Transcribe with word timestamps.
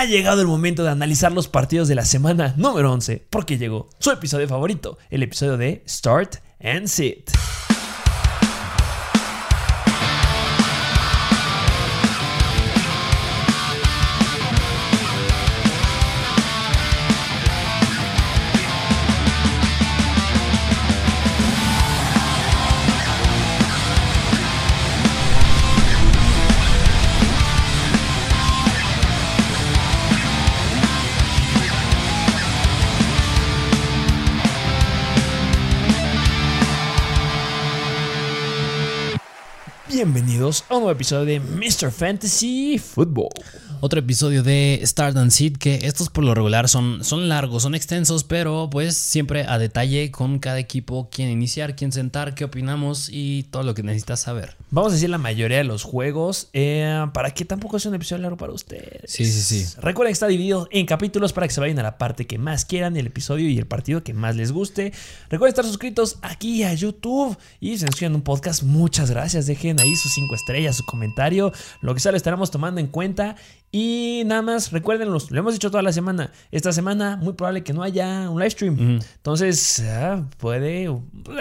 ha 0.00 0.06
llegado 0.06 0.40
el 0.40 0.46
momento 0.46 0.82
de 0.82 0.88
analizar 0.88 1.30
los 1.30 1.46
partidos 1.46 1.86
de 1.86 1.94
la 1.94 2.06
semana 2.06 2.54
número 2.56 2.90
11, 2.90 3.26
porque 3.28 3.58
llegó 3.58 3.90
su 3.98 4.10
episodio 4.10 4.48
favorito, 4.48 4.96
el 5.10 5.22
episodio 5.22 5.58
de 5.58 5.84
Start 5.86 6.36
and 6.58 6.86
Sit. 6.86 7.30
Bienvenidos 40.50 40.64
a 40.68 40.74
un 40.74 40.80
nuevo 40.80 40.96
episodio 40.96 41.24
de 41.26 41.38
Mr. 41.38 41.92
Fantasy 41.92 42.76
Football. 42.76 43.28
Otro 43.82 44.00
episodio 44.00 44.42
de 44.42 44.78
Start 44.84 45.16
and 45.16 45.30
Seed, 45.30 45.56
que 45.56 45.80
estos 45.84 46.10
por 46.10 46.22
lo 46.22 46.34
regular 46.34 46.68
son, 46.68 47.02
son 47.02 47.30
largos, 47.30 47.62
son 47.62 47.74
extensos, 47.74 48.24
pero 48.24 48.68
pues 48.70 48.94
siempre 48.94 49.46
a 49.48 49.56
detalle 49.56 50.10
con 50.10 50.38
cada 50.38 50.58
equipo, 50.58 51.08
quién 51.10 51.30
iniciar, 51.30 51.76
quién 51.76 51.90
sentar, 51.90 52.34
qué 52.34 52.44
opinamos 52.44 53.08
y 53.10 53.44
todo 53.44 53.62
lo 53.62 53.72
que 53.72 53.82
necesitas 53.82 54.20
saber. 54.20 54.54
Vamos 54.70 54.92
a 54.92 54.94
decir 54.96 55.08
la 55.08 55.16
mayoría 55.16 55.56
de 55.56 55.64
los 55.64 55.82
juegos 55.82 56.50
eh, 56.52 57.06
para 57.14 57.30
que 57.30 57.46
tampoco 57.46 57.78
sea 57.78 57.88
un 57.88 57.94
episodio 57.94 58.20
largo 58.20 58.36
para 58.36 58.52
ustedes. 58.52 59.10
Sí, 59.10 59.24
sí, 59.24 59.40
sí. 59.40 59.74
Recuerden 59.80 60.10
que 60.10 60.12
está 60.12 60.26
dividido 60.26 60.68
en 60.70 60.84
capítulos 60.84 61.32
para 61.32 61.48
que 61.48 61.54
se 61.54 61.60
vayan 61.60 61.78
a 61.78 61.82
la 61.82 61.96
parte 61.96 62.26
que 62.26 62.36
más 62.36 62.66
quieran, 62.66 62.98
el 62.98 63.06
episodio 63.06 63.48
y 63.48 63.56
el 63.56 63.66
partido 63.66 64.04
que 64.04 64.12
más 64.12 64.36
les 64.36 64.52
guste. 64.52 64.92
Recuerden 65.30 65.52
estar 65.52 65.64
suscritos 65.64 66.18
aquí 66.20 66.64
a 66.64 66.74
YouTube 66.74 67.34
y 67.60 67.78
si 67.78 67.86
nos 67.86 68.00
un 68.02 68.20
podcast, 68.20 68.62
muchas 68.62 69.10
gracias. 69.10 69.46
Dejen 69.46 69.80
ahí 69.80 69.96
sus 69.96 70.12
cinco 70.12 70.34
estrellas, 70.34 70.76
su 70.76 70.84
comentario, 70.84 71.50
lo 71.80 71.94
que 71.94 72.00
sea 72.00 72.12
lo 72.12 72.18
estaremos 72.18 72.50
tomando 72.50 72.78
en 72.78 72.86
cuenta. 72.86 73.36
Y 73.72 74.24
nada 74.26 74.42
más, 74.42 74.72
recuérdenlo, 74.72 75.18
lo 75.30 75.38
hemos 75.38 75.52
dicho 75.52 75.70
toda 75.70 75.82
la 75.82 75.92
semana. 75.92 76.32
Esta 76.50 76.72
semana, 76.72 77.16
muy 77.16 77.34
probable 77.34 77.62
que 77.62 77.72
no 77.72 77.84
haya 77.84 78.28
un 78.28 78.40
live 78.40 78.50
stream. 78.50 79.00
Entonces, 79.00 79.80
ah, 79.86 80.26
puede, 80.38 80.90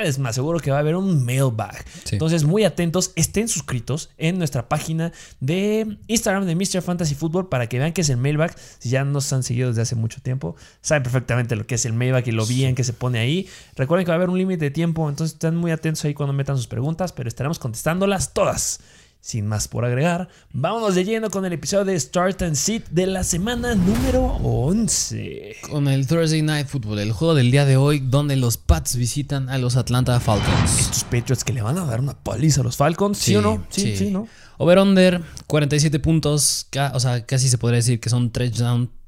es 0.03 0.19
más 0.19 0.35
seguro 0.35 0.59
que 0.59 0.69
va 0.69 0.77
a 0.77 0.81
haber 0.81 0.95
un 0.95 1.25
mailbag. 1.25 1.83
Entonces, 2.11 2.43
muy 2.43 2.65
atentos, 2.65 3.13
estén 3.15 3.47
suscritos 3.47 4.11
en 4.17 4.37
nuestra 4.37 4.69
página 4.69 5.11
de 5.39 5.97
Instagram 6.07 6.45
de 6.45 6.55
Mr. 6.55 6.83
Fantasy 6.83 7.15
Football 7.15 7.49
para 7.49 7.67
que 7.67 7.79
vean 7.79 7.93
qué 7.93 8.01
es 8.01 8.09
el 8.09 8.17
mailbag. 8.17 8.55
Si 8.77 8.89
ya 8.89 9.03
nos 9.03 9.33
han 9.33 9.41
seguido 9.41 9.69
desde 9.69 9.81
hace 9.81 9.95
mucho 9.95 10.21
tiempo, 10.21 10.55
saben 10.81 11.01
perfectamente 11.01 11.55
lo 11.55 11.65
que 11.65 11.75
es 11.75 11.85
el 11.85 11.93
mailbag 11.93 12.27
y 12.27 12.31
lo 12.31 12.45
bien 12.45 12.75
que 12.75 12.83
se 12.83 12.93
pone 12.93 13.17
ahí. 13.17 13.49
Recuerden 13.75 14.05
que 14.05 14.09
va 14.09 14.15
a 14.15 14.17
haber 14.17 14.29
un 14.29 14.37
límite 14.37 14.65
de 14.65 14.71
tiempo, 14.71 15.09
entonces 15.09 15.33
estén 15.33 15.55
muy 15.55 15.71
atentos 15.71 16.05
ahí 16.05 16.13
cuando 16.13 16.33
metan 16.33 16.57
sus 16.57 16.67
preguntas, 16.67 17.11
pero 17.11 17.27
estaremos 17.27 17.57
contestándolas 17.57 18.33
todas. 18.33 18.81
Sin 19.21 19.47
más 19.47 19.67
por 19.67 19.83
agregar, 19.83 20.29
vámonos 20.53 20.95
de 20.95 21.03
lleno 21.03 21.29
con 21.29 21.43
el 21.43 21.51
episodio 21.51 21.83
de 21.83 21.99
Start 21.99 22.41
and 22.41 22.55
Sit 22.55 22.87
de 22.89 23.05
la 23.05 23.25
semana 23.25 23.75
número 23.75 24.23
11. 24.43 25.57
Con 25.69 25.89
el 25.89 26.07
Thursday 26.07 26.41
Night 26.41 26.67
Football, 26.67 26.99
el 26.99 27.11
juego 27.11 27.35
del 27.35 27.51
día 27.51 27.65
de 27.65 27.75
hoy, 27.75 27.99
donde 27.99 28.37
los 28.37 28.55
Pats 28.55 28.95
visitan 28.95 29.49
a 29.49 29.57
los 29.57 29.75
Atlanta 29.75 30.17
Falcons. 30.21 30.79
Estos 30.79 31.03
Patriots 31.03 31.43
que 31.43 31.51
le 31.51 31.61
van 31.61 31.77
a 31.77 31.83
dar 31.83 31.99
una 31.99 32.13
paliza 32.13 32.61
a 32.61 32.63
los 32.63 32.77
Falcons, 32.77 33.17
¿sí, 33.17 33.35
o 33.35 33.41
no? 33.41 33.65
Sí, 33.69 33.97
sí, 33.97 34.09
¿no? 34.09 34.29
Over-under, 34.61 35.21
47 35.47 35.99
puntos, 35.99 36.67
o 36.93 36.99
sea, 36.99 37.25
casi 37.25 37.47
se 37.47 37.57
podría 37.57 37.77
decir 37.77 38.01
que 38.01 38.09
son 38.09 38.29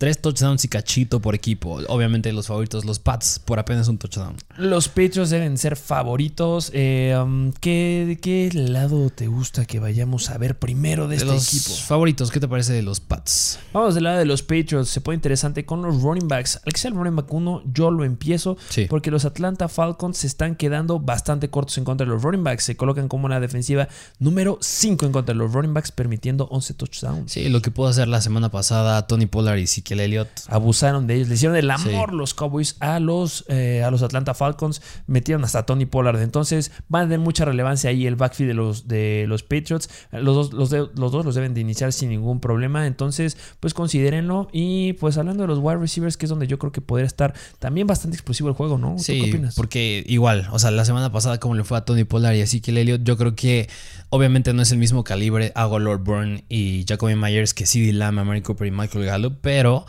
Tres 0.01 0.19
touchdowns 0.19 0.65
y 0.65 0.67
cachito 0.67 1.19
por 1.19 1.35
equipo. 1.35 1.79
Obviamente 1.87 2.33
los 2.33 2.47
favoritos, 2.47 2.85
los 2.85 2.97
Pats, 2.97 3.37
por 3.37 3.59
apenas 3.59 3.87
un 3.87 3.99
touchdown. 3.99 4.35
Los 4.57 4.87
Patriots 4.87 5.29
deben 5.29 5.59
ser 5.59 5.75
favoritos. 5.75 6.71
Eh, 6.73 7.15
um, 7.23 7.51
¿qué, 7.51 8.17
qué 8.19 8.49
lado 8.51 9.11
te 9.11 9.27
gusta 9.27 9.65
que 9.65 9.79
vayamos 9.79 10.31
a 10.31 10.39
ver 10.39 10.57
primero 10.57 11.07
de, 11.07 11.17
este 11.17 11.27
los 11.27 11.47
equipo? 11.53 11.75
favoritos, 11.75 12.31
¿qué 12.31 12.39
te 12.39 12.47
parece 12.47 12.73
de 12.73 12.81
los 12.81 12.99
Pats? 12.99 13.59
Vamos 13.73 13.93
del 13.93 14.05
lado 14.05 14.17
de 14.17 14.25
los 14.25 14.41
Patriots. 14.41 14.89
Se 14.89 15.01
pone 15.01 15.17
interesante 15.17 15.65
con 15.65 15.83
los 15.83 16.01
running 16.01 16.27
backs. 16.27 16.59
Al 16.65 16.73
que 16.73 16.79
sea 16.79 16.89
el 16.89 16.97
running 16.97 17.17
back 17.17 17.31
uno, 17.31 17.61
yo 17.71 17.91
lo 17.91 18.03
empiezo. 18.03 18.57
Porque 18.89 19.11
los 19.11 19.25
Atlanta 19.25 19.67
Falcons 19.67 20.17
se 20.17 20.25
están 20.25 20.55
quedando 20.55 20.99
bastante 20.99 21.51
cortos 21.51 21.77
en 21.77 21.83
contra 21.83 22.07
de 22.07 22.11
los 22.11 22.23
running 22.23 22.43
backs. 22.43 22.63
Se 22.63 22.75
colocan 22.75 23.07
como 23.07 23.27
una 23.27 23.39
defensiva 23.39 23.87
número 24.17 24.57
5 24.61 25.05
en 25.05 25.11
contra 25.11 25.35
de 25.35 25.37
los 25.37 25.40
running 25.47 25.73
backs, 25.73 25.91
permitiendo 25.91 26.45
11 26.51 26.73
touchdowns. 26.73 27.31
Sí, 27.31 27.49
lo 27.49 27.61
que 27.61 27.71
pudo 27.71 27.87
hacer 27.87 28.07
la 28.07 28.21
semana 28.21 28.49
pasada 28.49 29.07
Tony 29.07 29.25
Pollard 29.25 29.59
y 29.59 29.81
que 29.81 29.93
Elliott. 29.93 30.29
Abusaron 30.47 31.07
de 31.07 31.15
ellos, 31.15 31.27
le 31.29 31.35
hicieron 31.35 31.57
el 31.57 31.69
amor 31.69 32.13
los 32.13 32.33
Cowboys 32.33 32.75
a 32.79 32.99
los, 32.99 33.45
eh, 33.47 33.83
a 33.83 33.91
los 33.91 34.01
Atlanta 34.01 34.33
Falcons, 34.33 34.81
metieron 35.07 35.43
hasta 35.43 35.65
Tony 35.65 35.85
Pollard. 35.85 36.21
Entonces 36.21 36.71
van 36.89 37.03
a 37.03 37.05
tener 37.05 37.19
mucha 37.19 37.45
relevancia 37.45 37.89
ahí 37.89 38.05
el 38.05 38.15
backfield 38.15 38.49
de 38.49 38.53
los, 38.53 38.87
de 38.87 39.25
los 39.27 39.43
Patriots. 39.43 39.89
Los 40.11 40.35
dos, 40.35 40.53
los, 40.53 40.71
los 40.71 41.11
dos 41.11 41.25
los 41.25 41.35
deben 41.35 41.53
de 41.53 41.61
iniciar 41.61 41.93
sin 41.93 42.09
ningún 42.09 42.39
problema. 42.39 42.87
Entonces, 42.87 43.37
pues 43.59 43.73
considérenlo. 43.73 44.47
Y 44.51 44.93
pues 44.93 45.17
hablando 45.17 45.43
de 45.43 45.47
los 45.47 45.59
wide 45.59 45.77
receivers, 45.77 46.17
que 46.17 46.25
es 46.25 46.29
donde 46.29 46.47
yo 46.47 46.59
creo 46.59 46.71
que 46.71 46.81
podría 46.81 47.07
estar 47.07 47.33
también 47.59 47.87
bastante 47.87 48.15
explosivo 48.15 48.49
el 48.49 48.55
juego, 48.55 48.77
¿no? 48.77 48.97
Sí, 48.99 49.21
qué 49.21 49.29
opinas? 49.29 49.55
porque 49.55 50.03
igual, 50.07 50.47
o 50.51 50.59
sea, 50.59 50.71
la 50.71 50.85
semana 50.85 51.11
pasada 51.11 51.39
como 51.39 51.55
le 51.55 51.63
fue 51.63 51.77
a 51.77 51.85
Tony 51.85 52.03
Pollard 52.03 52.35
y 52.35 52.41
así 52.41 52.61
que 52.61 52.71
Elliott, 52.71 53.03
yo 53.03 53.17
creo 53.17 53.35
que 53.35 53.69
obviamente 54.11 54.53
no 54.53 54.61
es 54.61 54.71
el 54.71 54.77
mismo 54.77 55.03
calibre 55.03 55.51
a 55.55 55.67
Lord 55.67 56.03
Bourne 56.03 56.43
y 56.49 56.85
Jacoby 56.87 57.15
Myers 57.15 57.53
que 57.53 57.65
CD 57.65 57.93
Lamb, 57.93 58.23
Mary 58.23 58.41
Cooper 58.41 58.67
y 58.67 58.71
Michael 58.71 59.05
Gallup, 59.05 59.39
pero 59.41 59.85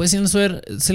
pues 0.00 0.12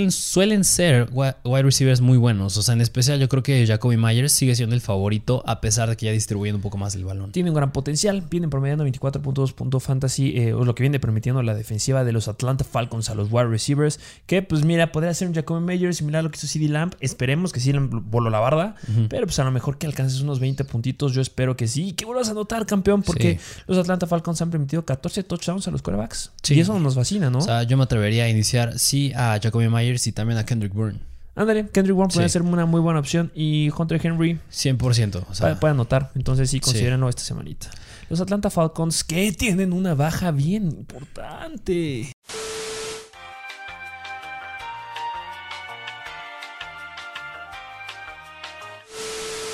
suelen 0.09 0.63
ser 0.63 1.09
wide 1.11 1.61
receivers 1.61 2.01
muy 2.01 2.17
buenos. 2.17 2.57
O 2.57 2.63
sea, 2.63 2.73
en 2.73 2.81
especial 2.81 3.19
yo 3.19 3.29
creo 3.29 3.43
que 3.43 3.63
Jacoby 3.67 3.97
Myers 3.97 4.31
sigue 4.31 4.55
siendo 4.55 4.73
el 4.73 4.81
favorito 4.81 5.43
a 5.45 5.61
pesar 5.61 5.89
de 5.89 5.95
que 5.95 6.07
ya 6.07 6.11
distribuyendo 6.11 6.57
un 6.57 6.63
poco 6.63 6.79
más 6.79 6.95
el 6.95 7.05
balón. 7.05 7.31
Tiene 7.31 7.51
un 7.51 7.55
gran 7.55 7.71
potencial, 7.71 8.23
vienen 8.27 8.49
promediando 8.49 8.83
24.2 8.83 9.53
puntos 9.53 9.83
fantasy, 9.83 10.35
eh, 10.39 10.53
o 10.55 10.66
lo 10.66 10.73
que 10.73 10.81
viene 10.81 10.99
permitiendo 10.99 11.43
la 11.43 11.53
defensiva 11.53 12.03
de 12.03 12.13
los 12.13 12.27
Atlanta 12.27 12.63
Falcons 12.63 13.11
a 13.11 13.13
los 13.13 13.31
wide 13.31 13.45
receivers, 13.45 13.99
que 14.25 14.41
pues 14.41 14.66
mira, 14.66 14.91
podría 14.91 15.13
ser 15.13 15.27
un 15.27 15.35
Jacoby 15.35 15.63
Myers 15.63 15.97
similar 15.97 16.22
a 16.22 16.23
lo 16.23 16.31
que 16.31 16.37
hizo 16.37 16.47
CD 16.47 16.67
Lamp. 16.67 16.95
Esperemos 16.99 17.53
que 17.53 17.59
sí 17.59 17.72
voló 17.75 18.31
la 18.31 18.39
barda, 18.39 18.75
pero 19.07 19.27
pues 19.27 19.37
a 19.37 19.43
lo 19.43 19.51
mejor 19.51 19.77
que 19.77 19.85
alcances 19.85 20.22
unos 20.22 20.39
20 20.39 20.63
puntitos, 20.63 21.13
yo 21.13 21.22
espero 21.22 21.55
que 21.55 21.67
sí. 21.67 21.93
que 21.93 22.05
vuelvas 22.05 22.29
a 22.29 22.31
anotar, 22.31 22.66
campeón, 22.66 23.03
porque 23.03 23.39
los 23.67 23.77
Atlanta 23.77 24.07
Falcons 24.07 24.41
han 24.41 24.49
permitido 24.49 24.83
14 24.83 25.22
touchdowns 25.25 25.67
a 25.67 25.69
los 25.69 25.83
quarterbacks. 25.83 26.31
Y 26.49 26.59
eso 26.59 26.79
nos 26.79 26.95
fascina, 26.95 27.29
¿no? 27.29 27.37
O 27.37 27.41
sea, 27.41 27.61
yo 27.61 27.77
me 27.77 27.83
atrevería 27.83 28.23
a 28.23 28.29
iniciar 28.29 28.79
a 29.16 29.39
Jacoby 29.41 29.69
Myers 29.69 30.07
y 30.07 30.11
también 30.11 30.38
a 30.38 30.45
Kendrick 30.45 30.73
Bourne. 30.73 31.00
Ándale, 31.35 31.67
Kendrick 31.67 31.95
Bourne 31.95 32.13
puede 32.13 32.29
ser 32.29 32.41
una 32.44 32.66
muy 32.66 32.79
buena 32.79 33.00
opción 33.00 33.31
y 33.35 33.69
Hunter 33.78 34.00
Henry 34.01 34.39
100%. 34.51 35.25
O 35.29 35.35
sea, 35.35 35.59
puede, 35.59 35.72
anotar, 35.72 36.11
entonces 36.16 36.50
sí, 36.50 36.61
considérenlo 36.61 37.09
esta 37.09 37.23
semanita. 37.23 37.69
Los 38.09 38.22
Atlanta 38.22 38.50
Falcons 38.50 39.03
que 39.03 39.31
tienen 39.34 39.73
una 39.73 39.95
baja 39.95 40.31
bien 40.31 40.67
importante. 40.67 42.11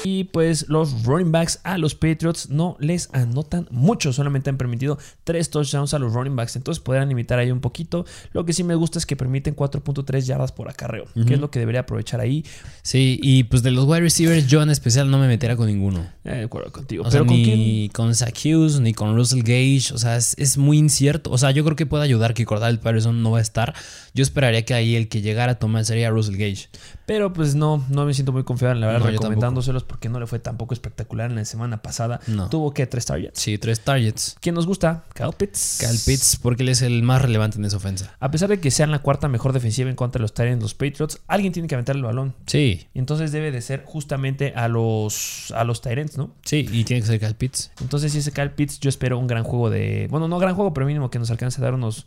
Y 0.03 0.25
pues 0.25 0.67
los 0.69 1.03
running 1.03 1.31
backs 1.31 1.59
a 1.63 1.78
los 1.78 1.95
Patriots 1.95 2.50
no 2.50 2.75
les 2.79 3.09
anotan 3.13 3.67
mucho, 3.72 4.13
solamente 4.13 4.50
han 4.50 4.57
permitido 4.57 4.97
3 5.23 5.50
touchdowns 5.50 5.94
a 5.94 6.00
los 6.00 6.13
running 6.13 6.35
backs, 6.35 6.56
entonces 6.56 6.84
podrán 6.84 7.09
limitar 7.09 7.39
ahí 7.39 7.51
un 7.51 7.62
poquito. 7.62 8.06
Lo 8.34 8.45
que 8.45 8.53
sí 8.53 8.63
me 8.63 8.75
gusta 8.75 9.00
es 9.00 9.06
que 9.06 9.16
permiten 9.16 9.56
4.3 9.56 10.22
yardas 10.22 10.51
por 10.51 10.69
acarreo, 10.69 11.06
que 11.28 11.35
es 11.35 11.39
lo 11.39 11.51
que 11.51 11.59
debería 11.59 11.81
aprovechar 11.81 12.19
ahí. 12.19 12.45
Sí, 12.81 13.19
y 13.22 13.44
pues 13.44 13.63
de 13.63 13.72
los 13.72 13.85
wide 13.85 14.01
receivers 14.01 14.47
yo 14.47 14.62
en 14.62 14.69
especial 14.69 15.09
no 15.12 15.17
me 15.17 15.28
metería 15.28 15.56
con 15.56 15.67
ninguno. 15.67 16.01
Eh, 16.23 16.35
de 16.35 16.44
acuerdo 16.44 16.72
contigo. 16.72 17.03
Pero 17.09 17.25
ni 17.25 17.89
con 17.89 18.13
Zach 18.16 18.38
Hughes, 18.44 18.79
ni 18.79 18.94
con 18.94 19.16
Russell 19.16 19.41
Gage, 19.41 19.94
o 19.94 19.97
sea, 19.97 20.18
es, 20.18 20.57
muy 20.57 20.78
incierto. 20.78 21.31
O 21.31 21.38
sea, 21.38 21.51
yo 21.51 21.63
creo 21.63 21.75
que 21.75 21.85
puede 21.85 22.03
ayudar 22.03 22.33
que 22.33 22.45
Cordell 22.45 22.79
Patterson 22.79 23.22
no 23.22 23.31
va 23.31 23.39
a 23.39 23.41
estar. 23.41 23.73
Yo 24.13 24.23
esperaría 24.23 24.63
que 24.63 24.74
ahí 24.74 24.95
el 24.95 25.07
que 25.07 25.21
llegara 25.21 25.53
a 25.53 25.56
tomar 25.56 25.86
sería 25.86 26.09
Russell 26.09 26.38
Gage. 26.38 26.69
Pero 27.12 27.34
pues 27.34 27.56
no, 27.56 27.86
no 27.90 28.06
me 28.06 28.13
siento 28.13 28.31
muy 28.31 28.46
confiado, 28.46 28.74
la 28.75 28.88
verdad, 28.88 29.10
recomendándoselos 29.10 29.84
porque 29.84 30.08
no 30.08 30.18
le 30.18 30.28
fue 30.28 30.40
tampoco 30.40 30.74
espectacular 30.74 31.30
en 31.30 31.36
la 31.36 31.44
semana 31.44 31.81
pasada. 31.81 32.22
Tuvo 32.50 32.74
que 32.74 32.88
tres 32.88 33.06
targets. 33.06 33.38
Sí, 33.38 33.58
tres 33.58 33.81
targets. 33.81 34.38
¿Quién 34.40 34.56
nos 34.56 34.66
gusta? 34.66 35.04
Kyle 35.13 35.34
Pitts. 35.38 35.80
Kyle 35.81 36.00
Pitts, 36.06 36.40
porque 36.42 36.63
él 36.63 36.69
es 36.69 36.81
el 36.81 37.04
más 37.04 37.22
relevante 37.22 37.58
en 37.58 37.66
esa 37.66 37.75
ofensa. 37.75 38.16
A 38.22 38.31
pesar 38.31 38.48
de 38.48 38.62
que 38.62 38.72
sean 38.72 38.92
la 38.92 39.00
cuarta 39.00 39.28
mejor 39.28 39.52
defensiva 39.52 39.90
en 39.90 39.98
contra 39.98 40.19
de 40.19 40.22
los 40.22 40.34
Tyrants, 40.34 40.63
los 40.63 40.74
Patriots, 40.74 41.19
alguien 41.28 41.52
tiene 41.52 41.68
que 41.68 41.75
aventar 41.75 41.98
el 41.98 42.04
balón. 42.04 42.34
Sí. 42.46 42.88
Y 42.94 43.00
entonces 43.00 43.34
debe 43.34 43.52
de 43.52 43.62
ser 43.62 43.84
justamente 43.84 44.54
a 44.56 44.69
los, 44.69 45.52
a 45.54 45.66
los 45.66 45.81
Tyrants, 45.81 46.18
¿no? 46.18 46.34
Sí, 46.46 46.66
y 46.72 46.86
tiene 46.86 47.02
que 47.02 47.08
ser 47.08 47.19
Kyle 47.19 47.36
Pitts. 47.36 47.72
Entonces, 47.81 48.13
si 48.13 48.19
ese 48.19 48.31
Kyle 48.31 48.52
Pitts, 48.52 48.80
yo 48.80 48.88
espero 48.88 49.19
un 49.19 49.28
gran 49.28 49.44
juego 49.44 49.69
de. 49.69 50.08
Bueno, 50.10 50.30
no 50.30 50.40
gran 50.40 50.56
juego, 50.56 50.74
pero 50.74 50.88
mínimo 50.88 51.10
que 51.10 51.19
nos 51.19 51.30
alcance 51.30 51.60
a 51.60 51.66
dar 51.66 51.74
unos. 51.74 52.06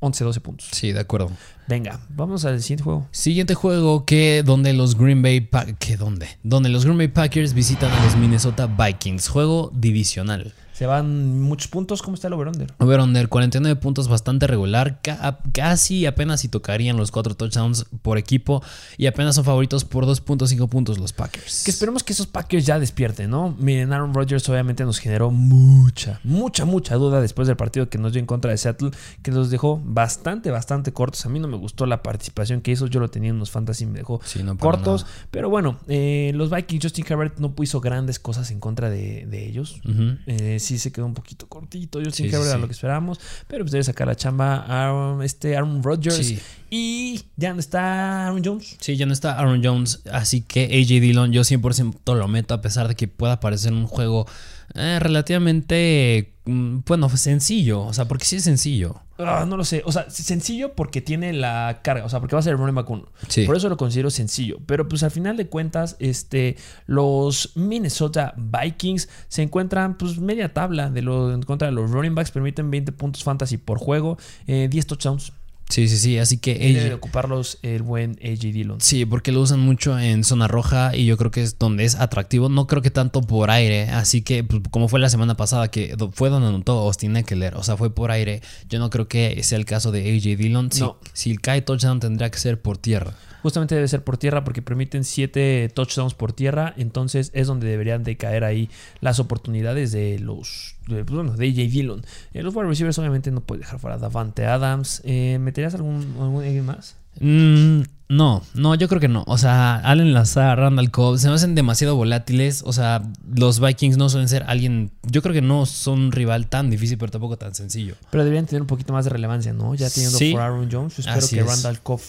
11, 0.00 0.24
12 0.24 0.40
puntos. 0.40 0.68
Sí, 0.72 0.92
de 0.92 1.00
acuerdo. 1.00 1.30
Venga, 1.68 2.00
vamos 2.08 2.44
al 2.44 2.60
siguiente 2.60 2.84
juego. 2.84 3.08
Siguiente 3.12 3.54
juego 3.54 4.04
que 4.04 4.42
donde 4.44 4.72
los 4.72 4.96
Green 4.96 5.22
Bay 5.22 5.48
¿qué 5.78 5.96
dónde? 5.96 6.28
Donde 6.42 6.68
los 6.68 6.84
Green 6.84 6.98
Bay 6.98 7.08
Packers 7.08 7.54
visitan 7.54 7.90
a 7.90 8.04
los 8.04 8.16
Minnesota 8.16 8.66
Vikings, 8.66 9.28
juego 9.28 9.70
divisional. 9.74 10.52
Se 10.82 10.86
van 10.88 11.40
muchos 11.40 11.68
puntos. 11.68 12.02
¿Cómo 12.02 12.16
está 12.16 12.26
el 12.26 12.32
over-under? 12.32 12.74
Over-under, 12.78 13.28
49 13.28 13.76
puntos, 13.80 14.08
bastante 14.08 14.48
regular. 14.48 14.98
Ca 15.00 15.38
casi 15.54 16.06
apenas 16.06 16.40
si 16.40 16.48
tocarían 16.48 16.96
los 16.96 17.12
cuatro 17.12 17.36
touchdowns 17.36 17.86
por 18.02 18.18
equipo. 18.18 18.64
Y 18.96 19.06
apenas 19.06 19.36
son 19.36 19.44
favoritos 19.44 19.84
por 19.84 20.06
2.5 20.06 20.68
puntos 20.68 20.98
los 20.98 21.12
Packers. 21.12 21.62
Que 21.62 21.70
esperemos 21.70 22.02
que 22.02 22.12
esos 22.14 22.26
Packers 22.26 22.66
ya 22.66 22.80
despierten, 22.80 23.30
¿no? 23.30 23.54
Miren, 23.60 23.92
Aaron 23.92 24.12
Rodgers 24.12 24.48
obviamente 24.48 24.84
nos 24.84 24.98
generó 24.98 25.30
mucha, 25.30 26.18
mucha, 26.24 26.64
mucha 26.64 26.96
duda 26.96 27.20
después 27.20 27.46
del 27.46 27.56
partido 27.56 27.88
que 27.88 27.98
nos 27.98 28.12
dio 28.12 28.18
en 28.18 28.26
contra 28.26 28.50
de 28.50 28.58
Seattle, 28.58 28.90
que 29.22 29.30
los 29.30 29.50
dejó 29.50 29.80
bastante, 29.84 30.50
bastante 30.50 30.92
cortos. 30.92 31.24
A 31.26 31.28
mí 31.28 31.38
no 31.38 31.46
me 31.46 31.58
gustó 31.58 31.86
la 31.86 32.02
participación 32.02 32.60
que 32.60 32.72
hizo. 32.72 32.88
Yo 32.88 32.98
lo 32.98 33.08
tenía 33.08 33.30
en 33.30 33.36
unos 33.36 33.52
fantasy 33.52 33.84
y 33.84 33.86
me 33.86 33.98
dejó 34.00 34.20
Sí, 34.24 34.42
no, 34.42 34.56
para 34.56 34.72
cortos. 34.78 35.02
nada. 35.04 35.14
Pero 35.30 35.48
bueno, 35.48 35.78
eh, 35.86 36.32
los 36.34 36.50
Vikings, 36.50 36.82
Justin 36.86 37.04
Herbert 37.08 37.38
no 37.38 37.54
hizo 37.62 37.80
grandes 37.80 38.18
cosas 38.18 38.50
en 38.50 38.58
contra 38.58 38.90
de, 38.90 39.26
de 39.26 39.46
ellos. 39.46 39.80
Eh, 40.26 40.58
sí 40.58 40.71
se 40.78 40.92
quedó 40.92 41.06
un 41.06 41.14
poquito 41.14 41.46
cortito 41.48 41.98
Justin 41.98 42.30
Sí, 42.30 42.36
sí, 42.36 42.42
sí. 42.42 42.58
lo 42.58 42.66
que 42.66 42.72
esperábamos. 42.72 43.20
Pero 43.48 43.64
pues 43.64 43.72
debe 43.72 43.84
sacar 43.84 44.06
la 44.06 44.14
chamba 44.16 44.64
a 44.68 45.24
este 45.24 45.56
Aaron 45.56 45.82
Rodgers. 45.82 46.16
Sí. 46.16 46.38
Y 46.70 47.22
ya 47.36 47.52
no 47.52 47.60
está 47.60 48.26
Aaron 48.26 48.42
Jones. 48.44 48.76
Sí, 48.80 48.96
ya 48.96 49.06
no 49.06 49.12
está 49.12 49.38
Aaron 49.38 49.62
Jones, 49.62 50.00
así 50.10 50.40
que 50.40 50.64
AJ 50.64 51.00
Dillon 51.00 51.32
yo 51.32 51.42
100% 51.42 52.14
lo 52.14 52.28
meto 52.28 52.54
a 52.54 52.60
pesar 52.62 52.88
de 52.88 52.94
que 52.94 53.08
pueda 53.08 53.40
parecer 53.40 53.72
un 53.72 53.86
juego 53.86 54.26
eh, 54.74 54.98
relativamente, 55.00 56.34
mm, 56.44 56.78
bueno, 56.86 57.08
sencillo, 57.10 57.82
o 57.82 57.92
sea, 57.92 58.06
porque 58.06 58.24
sí 58.24 58.36
es 58.36 58.44
sencillo. 58.44 59.00
Ah, 59.18 59.44
no 59.46 59.56
lo 59.56 59.64
sé. 59.64 59.82
O 59.84 59.92
sea, 59.92 60.10
sencillo 60.10 60.74
porque 60.74 61.00
tiene 61.00 61.32
la 61.32 61.80
carga. 61.82 62.04
O 62.04 62.08
sea, 62.08 62.20
porque 62.20 62.34
va 62.34 62.40
a 62.40 62.42
ser 62.42 62.52
el 62.54 62.58
running 62.58 62.74
back 62.74 62.90
uno. 62.90 63.08
Sí. 63.28 63.44
Por 63.44 63.56
eso 63.56 63.68
lo 63.68 63.76
considero 63.76 64.10
sencillo. 64.10 64.58
Pero 64.66 64.88
pues 64.88 65.02
al 65.02 65.10
final 65.10 65.36
de 65.36 65.46
cuentas, 65.46 65.96
este, 66.00 66.56
los 66.86 67.52
Minnesota 67.54 68.34
Vikings 68.36 69.08
se 69.28 69.42
encuentran 69.42 69.96
pues 69.96 70.18
media 70.18 70.52
tabla 70.52 70.90
de 70.90 71.02
lo, 71.02 71.32
en 71.32 71.42
contra 71.42 71.68
de 71.68 71.72
los 71.72 71.90
running 71.90 72.14
backs. 72.14 72.30
Permiten 72.30 72.70
20 72.70 72.92
puntos 72.92 73.22
fantasy 73.22 73.58
por 73.58 73.78
juego. 73.78 74.18
eh, 74.46 74.68
10 74.70 74.86
touchdowns. 74.86 75.32
Sí, 75.68 75.88
sí, 75.88 75.96
sí, 75.96 76.18
así 76.18 76.36
que 76.36 76.54
Debe 76.54 76.84
de 76.84 76.94
ocuparlos 76.94 77.58
el 77.62 77.82
buen 77.82 78.18
AJ 78.22 78.40
Dillon. 78.52 78.80
Sí, 78.80 79.06
porque 79.06 79.32
lo 79.32 79.40
usan 79.40 79.60
mucho 79.60 79.98
en 79.98 80.22
zona 80.22 80.46
roja 80.46 80.94
y 80.94 81.06
yo 81.06 81.16
creo 81.16 81.30
que 81.30 81.42
es 81.42 81.58
donde 81.58 81.84
es 81.84 81.94
atractivo. 81.94 82.48
No 82.50 82.66
creo 82.66 82.82
que 82.82 82.90
tanto 82.90 83.22
por 83.22 83.50
aire, 83.50 83.88
así 83.88 84.20
que 84.22 84.44
pues, 84.44 84.60
como 84.70 84.88
fue 84.88 85.00
la 85.00 85.08
semana 85.08 85.34
pasada 85.36 85.68
que 85.70 85.96
fue 86.12 86.28
donde 86.28 86.48
anotó 86.48 86.78
Austin 86.80 87.16
Eckler, 87.16 87.54
o 87.54 87.62
sea, 87.62 87.76
fue 87.78 87.94
por 87.94 88.10
aire. 88.10 88.42
Yo 88.68 88.78
no 88.78 88.90
creo 88.90 89.08
que 89.08 89.42
sea 89.42 89.56
el 89.56 89.64
caso 89.64 89.92
de 89.92 90.00
AJ 90.00 90.36
Dillon. 90.36 90.70
Si, 90.70 90.80
No. 90.80 90.98
si 91.14 91.36
cae 91.38 91.62
touchdown 91.62 92.00
tendría 92.00 92.30
que 92.30 92.38
ser 92.38 92.60
por 92.60 92.76
tierra. 92.76 93.14
Justamente 93.42 93.74
debe 93.74 93.88
ser 93.88 94.04
por 94.04 94.16
tierra 94.18 94.44
porque 94.44 94.62
permiten 94.62 95.04
7 95.04 95.70
touchdowns 95.74 96.14
por 96.14 96.32
tierra. 96.32 96.74
Entonces 96.76 97.30
es 97.34 97.46
donde 97.46 97.66
deberían 97.68 98.04
de 98.04 98.16
caer 98.16 98.44
ahí 98.44 98.70
las 99.00 99.18
oportunidades 99.18 99.92
de 99.92 100.18
los 100.18 100.76
de, 100.86 101.04
pues, 101.04 101.14
bueno, 101.14 101.32
de 101.36 101.46
AJ 101.48 101.56
Dillon. 101.70 102.04
Eh, 102.34 102.42
los 102.42 102.54
wide 102.54 102.66
receivers 102.68 102.98
obviamente 102.98 103.30
no 103.30 103.40
puedes 103.40 103.62
dejar 103.64 103.78
fuera 103.78 103.98
Davante 103.98 104.46
Adams. 104.46 105.00
Eh, 105.04 105.38
¿Meterías 105.40 105.74
algún, 105.74 106.14
algún 106.20 106.42
alguien 106.44 106.66
más? 106.66 106.96
Mm, 107.20 107.82
no, 108.08 108.42
no, 108.54 108.74
yo 108.74 108.88
creo 108.88 109.00
que 109.00 109.08
no. 109.08 109.24
O 109.26 109.38
sea, 109.38 109.76
Allen 109.76 110.12
Lazar, 110.14 110.58
Randall 110.58 110.90
Cobb, 110.90 111.18
se 111.18 111.28
me 111.28 111.34
hacen 111.34 111.54
demasiado 111.54 111.94
volátiles. 111.96 112.62
O 112.66 112.72
sea, 112.72 113.02
los 113.34 113.60
Vikings 113.60 113.96
no 113.96 114.08
suelen 114.08 114.28
ser 114.28 114.44
alguien. 114.46 114.90
Yo 115.02 115.22
creo 115.22 115.34
que 115.34 115.42
no 115.42 115.66
son 115.66 116.00
un 116.00 116.12
rival 116.12 116.46
tan 116.48 116.70
difícil, 116.70 116.98
pero 116.98 117.12
tampoco 117.12 117.36
tan 117.36 117.54
sencillo. 117.54 117.94
Pero 118.10 118.24
deberían 118.24 118.46
tener 118.46 118.62
un 118.62 118.66
poquito 118.66 118.92
más 118.92 119.04
de 119.04 119.10
relevancia, 119.10 119.52
¿no? 119.52 119.74
Ya 119.74 119.88
teniendo 119.90 120.18
Sí. 120.18 120.32
por 120.32 120.40
Aaron 120.40 120.68
Jones, 120.70 120.96
yo 120.96 121.00
espero 121.10 121.26
que 121.28 121.40
es. 121.40 121.46
Randall 121.46 121.80
Cobb. 121.82 122.00